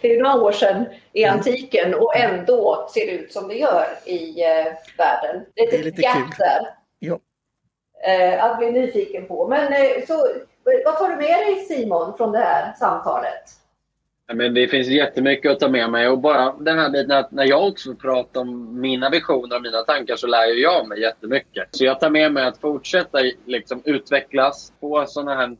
det 0.02 0.16
är 0.16 0.24
några 0.24 0.42
år 0.42 0.52
sedan 0.52 0.86
i 1.14 1.24
mm. 1.24 1.38
antiken 1.38 1.94
och 1.94 2.18
ändå 2.18 2.90
ser 2.94 3.06
det 3.06 3.12
ut 3.12 3.34
som 3.34 3.48
det 3.48 3.56
gör 3.56 3.86
i 4.06 4.44
eh, 4.44 4.74
världen. 4.98 5.46
Det 5.56 5.62
är, 5.62 5.72
det 5.72 5.78
är 5.78 5.84
lite 5.84 6.02
gap 6.02 6.38
där. 6.38 6.68
Ja. 7.00 7.20
Eh, 8.08 8.44
att 8.44 8.58
bli 8.58 8.72
nyfiken 8.72 9.28
på. 9.28 9.48
Men 9.48 9.74
eh, 9.74 10.06
så, 10.08 10.28
vad 10.86 10.98
tar 10.98 11.10
du 11.10 11.16
med 11.16 11.48
dig 11.48 11.56
Simon 11.56 12.18
från 12.18 12.32
det 12.32 12.40
här 12.40 12.74
samtalet? 12.74 13.44
Ja, 14.28 14.34
men 14.34 14.54
det 14.54 14.68
finns 14.68 14.88
jättemycket 14.88 15.52
att 15.52 15.60
ta 15.60 15.70
med 15.70 15.90
mig 15.90 16.08
och 16.08 16.20
bara 16.20 16.54
den 16.60 16.80
här 16.80 16.90
biten 16.90 17.12
att 17.12 17.32
när 17.32 17.46
jag 17.46 17.68
också 17.68 17.96
pratar 17.96 18.42
om 18.42 18.82
mina 18.82 19.10
visioner 19.10 19.56
och 19.56 19.62
mina 19.62 19.84
tankar 19.84 20.16
så 20.16 20.28
lär 20.28 20.62
jag 20.62 20.88
mig 20.88 21.02
jättemycket. 21.02 21.68
Så 21.72 21.86
jag 21.86 22.00
tar 22.00 22.10
med 22.10 22.34
mig 22.34 22.46
att 22.46 22.58
fortsätta 22.58 23.18
liksom, 23.46 23.82
utvecklas, 23.86 24.74
få 24.80 25.06
sådana 25.06 25.36
här 25.36 25.58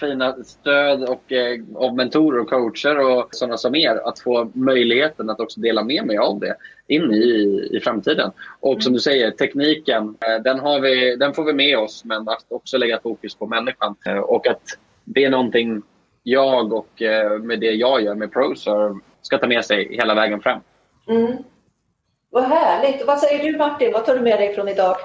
fina 0.00 0.32
stöd 0.44 1.08
och, 1.08 1.32
eh, 1.32 1.60
av 1.74 1.94
mentorer 1.96 2.40
och 2.40 2.50
coacher 2.50 2.98
och 2.98 3.28
sådana 3.30 3.56
som 3.56 3.74
er 3.74 4.08
att 4.08 4.18
få 4.18 4.50
möjligheten 4.54 5.30
att 5.30 5.40
också 5.40 5.60
dela 5.60 5.84
med 5.84 6.06
mig 6.06 6.18
av 6.18 6.40
det 6.40 6.56
in 6.86 7.12
i, 7.12 7.68
i 7.72 7.80
framtiden. 7.80 8.30
Och 8.60 8.82
som 8.82 8.92
du 8.92 8.98
säger, 8.98 9.30
tekniken, 9.30 10.16
eh, 10.26 10.42
den, 10.42 10.58
har 10.58 10.80
vi, 10.80 11.16
den 11.16 11.34
får 11.34 11.44
vi 11.44 11.52
med 11.52 11.78
oss 11.78 12.04
men 12.04 12.28
att 12.28 12.44
också 12.48 12.78
lägga 12.78 13.00
fokus 13.00 13.34
på 13.34 13.46
människan. 13.46 13.96
Eh, 14.06 14.18
och 14.18 14.46
att 14.46 14.78
det 15.04 15.24
är 15.24 15.30
någonting 15.30 15.82
jag 16.22 16.72
och 16.72 17.02
eh, 17.02 17.38
med 17.38 17.60
det 17.60 17.72
jag 17.72 18.02
gör 18.02 18.14
med 18.14 18.32
ProServe 18.32 19.00
ska 19.22 19.38
ta 19.38 19.46
med 19.46 19.64
sig 19.64 19.96
hela 19.96 20.14
vägen 20.14 20.40
fram. 20.40 20.60
Mm. 21.08 21.36
Vad 22.30 22.44
härligt! 22.44 23.06
Vad 23.06 23.18
säger 23.18 23.44
du 23.44 23.58
Martin? 23.58 23.92
Vad 23.92 24.06
tar 24.06 24.14
du 24.14 24.20
med 24.20 24.38
dig 24.38 24.54
från 24.54 24.68
idag? 24.68 24.96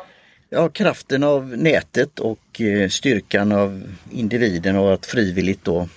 Ja, 0.51 0.69
kraften 0.69 1.23
av 1.23 1.57
nätet 1.57 2.19
och 2.19 2.61
eh, 2.61 2.89
styrkan 2.89 3.51
av 3.51 3.83
individen 4.11 4.77
och 4.77 4.93
att 4.93 5.05
frivilligt 5.05 5.65
då, 5.65 5.87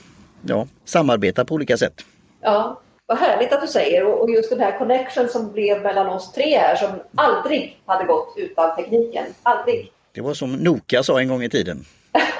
ja, 0.47 0.67
samarbeta 0.85 1.45
på 1.45 1.55
olika 1.55 1.77
sätt. 1.77 2.05
Ja, 2.41 2.81
vad 3.07 3.19
härligt 3.19 3.53
att 3.53 3.61
du 3.61 3.67
säger 3.67 4.05
och 4.05 4.31
just 4.31 4.51
den 4.51 4.61
här 4.61 4.79
connection 4.79 5.29
som 5.29 5.53
blev 5.53 5.83
mellan 5.83 6.09
oss 6.09 6.33
tre 6.33 6.59
här 6.59 6.77
som 6.77 6.89
aldrig 7.15 7.83
hade 7.87 8.05
gått 8.05 8.35
utan 8.37 8.77
tekniken. 8.77 9.25
Aldrig. 9.43 9.93
Det 10.13 10.21
var 10.21 10.35
som 10.35 10.53
Nokia 10.53 11.03
sa 11.03 11.21
en 11.21 11.29
gång 11.29 11.43
i 11.43 11.49
tiden. 11.49 11.85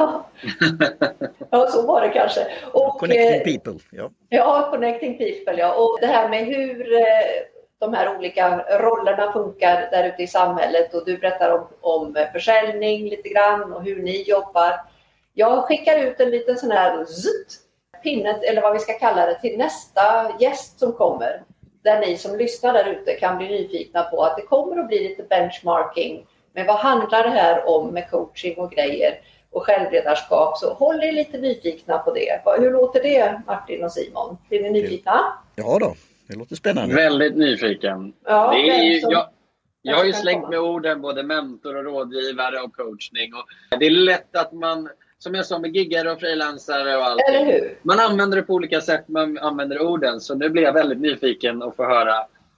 ja, 1.51 1.67
så 1.69 1.87
var 1.87 2.01
det 2.01 2.09
kanske. 2.09 2.47
Och, 2.73 2.99
connecting 2.99 3.55
eh, 3.55 3.59
people. 3.59 3.85
Ja. 3.91 4.11
ja, 4.29 4.69
connecting 4.71 5.19
people. 5.19 5.61
Ja. 5.61 5.75
Och 5.75 5.99
det 6.01 6.07
här 6.07 6.29
med 6.29 6.47
hur 6.47 6.95
eh, 6.95 7.03
de 7.83 7.95
här 7.95 8.17
olika 8.17 8.65
rollerna 8.79 9.33
funkar 9.33 9.89
där 9.91 10.09
ute 10.09 10.23
i 10.23 10.27
samhället 10.27 10.95
och 10.95 11.05
du 11.05 11.19
berättar 11.19 11.51
om, 11.51 11.67
om 11.81 12.17
försäljning 12.33 13.09
lite 13.09 13.29
grann 13.29 13.73
och 13.73 13.85
hur 13.85 14.03
ni 14.03 14.23
jobbar. 14.23 14.81
Jag 15.35 15.65
skickar 15.65 15.99
ut 15.99 16.21
en 16.21 16.31
liten 16.31 16.57
sån 16.57 16.71
här 16.71 17.05
zzzt, 17.05 17.61
pinnet 18.03 18.43
eller 18.43 18.63
vad 18.63 18.73
vi 18.73 18.79
ska 18.79 18.93
kalla 18.93 19.27
det 19.27 19.41
till 19.41 19.59
nästa 19.59 20.33
gäst 20.41 20.79
som 20.79 20.93
kommer. 20.93 21.43
Där 21.83 22.01
ni 22.01 22.17
som 22.17 22.37
lyssnar 22.37 22.73
där 22.73 22.85
ute 22.85 23.15
kan 23.15 23.39
bli 23.39 23.49
nyfikna 23.49 24.03
på 24.03 24.23
att 24.25 24.37
det 24.37 24.43
kommer 24.43 24.81
att 24.81 24.89
bli 24.89 25.09
lite 25.09 25.23
benchmarking. 25.23 26.27
Men 26.53 26.67
vad 26.67 26.77
handlar 26.77 27.23
det 27.23 27.31
här 27.31 27.69
om 27.69 27.89
med 27.89 28.11
coaching 28.11 28.59
och 28.59 28.71
grejer 28.71 29.21
och 29.51 29.63
självledarskap? 29.63 30.59
Så 30.59 30.73
håll 30.73 31.05
er 31.05 31.13
lite 31.13 31.39
nyfikna 31.39 31.99
på 31.99 32.15
det. 32.15 32.43
Hur 32.59 32.71
låter 32.71 33.03
det 33.03 33.41
Martin 33.47 33.85
och 33.85 33.93
Simon? 33.93 34.39
Blir 34.49 34.63
ni 34.63 34.71
nyfikna? 34.71 35.21
Ja 35.57 35.79
då, 35.81 35.95
det 36.27 36.37
låter 36.37 36.57
spännande. 36.57 36.95
Väldigt 36.95 37.37
nyfiken. 37.37 38.13
Ja, 38.25 38.53
det 38.53 38.71
är 38.71 38.83
ju, 38.83 39.01
jag, 39.01 39.29
jag 39.83 39.97
har 39.97 40.05
ju 40.05 40.13
slängt 40.13 40.49
med 40.49 40.59
orden 40.59 41.01
både 41.01 41.23
mentor 41.23 41.77
och 41.77 41.85
rådgivare 41.85 42.61
och 42.61 42.77
coachning. 42.77 43.35
Och 43.35 43.79
det 43.79 43.87
är 43.87 43.91
lätt 43.91 44.37
att 44.37 44.53
man 44.53 44.89
som 45.19 45.35
jag 45.35 45.47
sa 45.47 45.59
med 45.59 45.77
giggare 45.77 46.11
och 46.11 46.21
frilansare 46.21 46.97
och 46.97 47.05
allt. 47.05 47.21
Man 47.83 48.01
använder 48.01 48.37
det 48.37 48.43
på 48.43 48.55
olika 48.55 48.81
sätt, 48.81 49.09
man 49.09 49.39
använder 49.39 49.83
orden. 49.83 50.21
Så 50.21 50.35
nu 50.35 50.49
blir 50.49 50.63
jag 50.63 50.73
väldigt 50.73 51.01
nyfiken 51.01 51.63
att 51.63 51.77
få 51.77 51.85
höra 51.85 52.15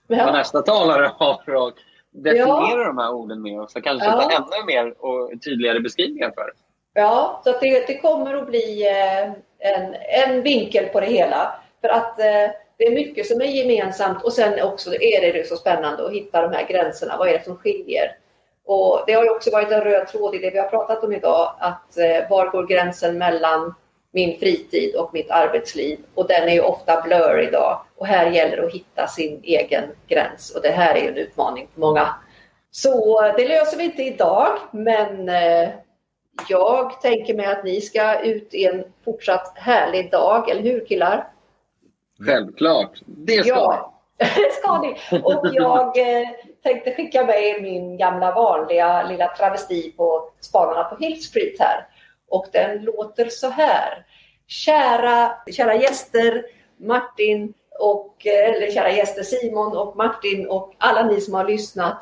ja. 0.07 0.25
vad 0.25 0.33
nästa 0.33 0.61
talare 0.61 1.11
har 1.17 1.55
och 1.55 1.73
definiera 2.11 2.81
ja. 2.81 2.87
de 2.87 2.97
här 2.97 3.11
orden 3.11 3.41
med 3.41 3.59
oss. 3.59 3.75
Och 3.75 3.83
kanske 3.83 4.07
ja. 4.07 4.21
ta 4.21 4.31
ännu 4.31 4.65
mer 4.67 5.05
och 5.05 5.31
tydligare 5.45 5.79
beskrivningar 5.79 6.31
för 6.35 6.51
Ja, 6.93 7.41
så 7.43 7.51
det, 7.61 7.87
det, 7.87 7.97
kommer 7.97 8.33
att 8.33 8.47
bli 8.47 8.87
eh, 8.87 9.23
en, 9.59 9.95
en 10.25 10.41
vinkel 10.41 10.85
på 10.85 10.99
det 10.99 11.05
hela. 11.05 11.55
För 11.81 11.89
att 11.89 12.19
eh, 12.19 12.51
det 12.77 12.85
är 12.85 12.91
mycket 12.91 13.25
som 13.25 13.41
är 13.41 13.45
gemensamt 13.45 14.23
och 14.23 14.33
sen 14.33 14.61
också 14.61 14.93
är 14.93 15.33
det 15.33 15.47
så 15.47 15.55
spännande 15.55 16.05
att 16.05 16.11
hitta 16.11 16.41
de 16.41 16.51
här 16.51 16.67
gränserna. 16.67 17.17
Vad 17.17 17.29
är 17.29 17.33
det 17.33 17.43
som 17.43 17.57
skiljer? 17.57 18.17
Och 18.65 19.03
det 19.07 19.13
har 19.13 19.23
ju 19.23 19.29
också 19.29 19.51
varit 19.51 19.71
en 19.71 19.81
röd 19.81 20.07
tråd 20.07 20.35
i 20.35 20.37
det 20.37 20.49
vi 20.49 20.59
har 20.59 20.69
pratat 20.69 21.03
om 21.03 21.13
idag, 21.13 21.55
att 21.59 21.97
eh, 21.97 22.29
var 22.29 22.49
går 22.49 22.67
gränsen 22.67 23.17
mellan 23.17 23.75
min 24.11 24.39
fritid 24.39 24.95
och 24.95 25.13
mitt 25.13 25.31
arbetsliv? 25.31 25.99
Och 26.13 26.27
den 26.27 26.49
är 26.49 26.53
ju 26.53 26.61
ofta 26.61 27.01
blur 27.01 27.39
idag. 27.47 27.81
Och 27.95 28.07
här 28.07 28.31
gäller 28.31 28.57
det 28.57 28.65
att 28.65 28.73
hitta 28.73 29.07
sin 29.07 29.39
egen 29.43 29.83
gräns 30.07 30.55
och 30.55 30.61
det 30.61 30.71
här 30.71 30.95
är 30.95 31.01
ju 31.01 31.07
en 31.07 31.17
utmaning 31.17 31.67
för 31.73 31.81
många. 31.81 32.15
Så 32.71 33.25
eh, 33.25 33.35
det 33.35 33.47
löser 33.47 33.77
vi 33.77 33.83
inte 33.83 34.03
idag, 34.03 34.57
men 34.71 35.29
eh, 35.29 35.69
jag 36.49 37.01
tänker 37.01 37.33
mig 37.33 37.45
att 37.45 37.63
ni 37.63 37.81
ska 37.81 38.19
ut 38.19 38.53
i 38.53 38.65
en 38.65 38.83
fortsatt 39.05 39.53
härlig 39.55 40.11
dag, 40.11 40.49
eller 40.49 40.61
hur 40.61 40.85
killar? 40.85 41.27
Självklart, 42.19 43.01
det 43.05 43.43
ska 43.43 43.55
ja. 43.55 43.91
Det 44.17 44.53
ska 44.53 44.81
ni. 44.81 45.21
Och 45.23 45.47
jag 45.53 45.97
eh, 45.97 46.27
tänkte 46.63 46.95
skicka 46.95 47.25
med 47.25 47.43
er 47.43 47.61
min 47.61 47.97
gamla 47.97 48.31
vanliga 48.31 49.03
lilla 49.03 49.35
travesti 49.35 49.91
på 49.91 50.29
Spanarna 50.39 50.83
på 50.83 50.95
Hill 50.95 51.23
Street 51.23 51.59
här. 51.59 51.87
Och 52.29 52.45
den 52.51 52.83
låter 52.83 53.29
så 53.29 53.49
här. 53.49 54.05
Kära, 54.47 55.31
kära 55.51 55.75
gäster, 55.75 56.45
Martin 56.77 57.53
och, 57.79 58.27
eh, 58.27 58.49
eller 58.49 58.71
kära 58.71 58.91
gäster 58.91 59.23
Simon 59.23 59.77
och 59.77 59.95
Martin 59.95 60.47
och 60.47 60.73
alla 60.77 61.03
ni 61.03 61.21
som 61.21 61.33
har 61.33 61.45
lyssnat. 61.45 61.97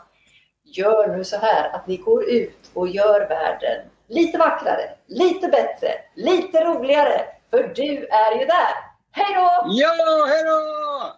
Gör 0.63 1.07
nu 1.17 1.23
så 1.23 1.37
här 1.37 1.69
att 1.75 1.87
ni 1.87 1.97
går 1.97 2.29
ut 2.29 2.71
och 2.73 2.87
gör 2.87 3.29
världen 3.29 3.81
lite 4.07 4.37
vackrare, 4.37 4.89
lite 5.07 5.47
bättre, 5.47 5.89
lite 6.15 6.63
roligare. 6.63 7.21
För 7.49 7.71
du 7.75 8.07
är 8.07 8.39
ju 8.39 8.45
där. 8.45 8.92
Hej 9.15 9.35
då! 9.35 9.67
Ja, 9.69 10.25
hej 10.27 10.43
då! 10.43 11.17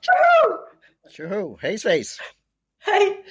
Tjoho! 1.09 1.57
Hej 1.61 1.79
svejs! 1.79 2.19
Hej! 2.79 3.25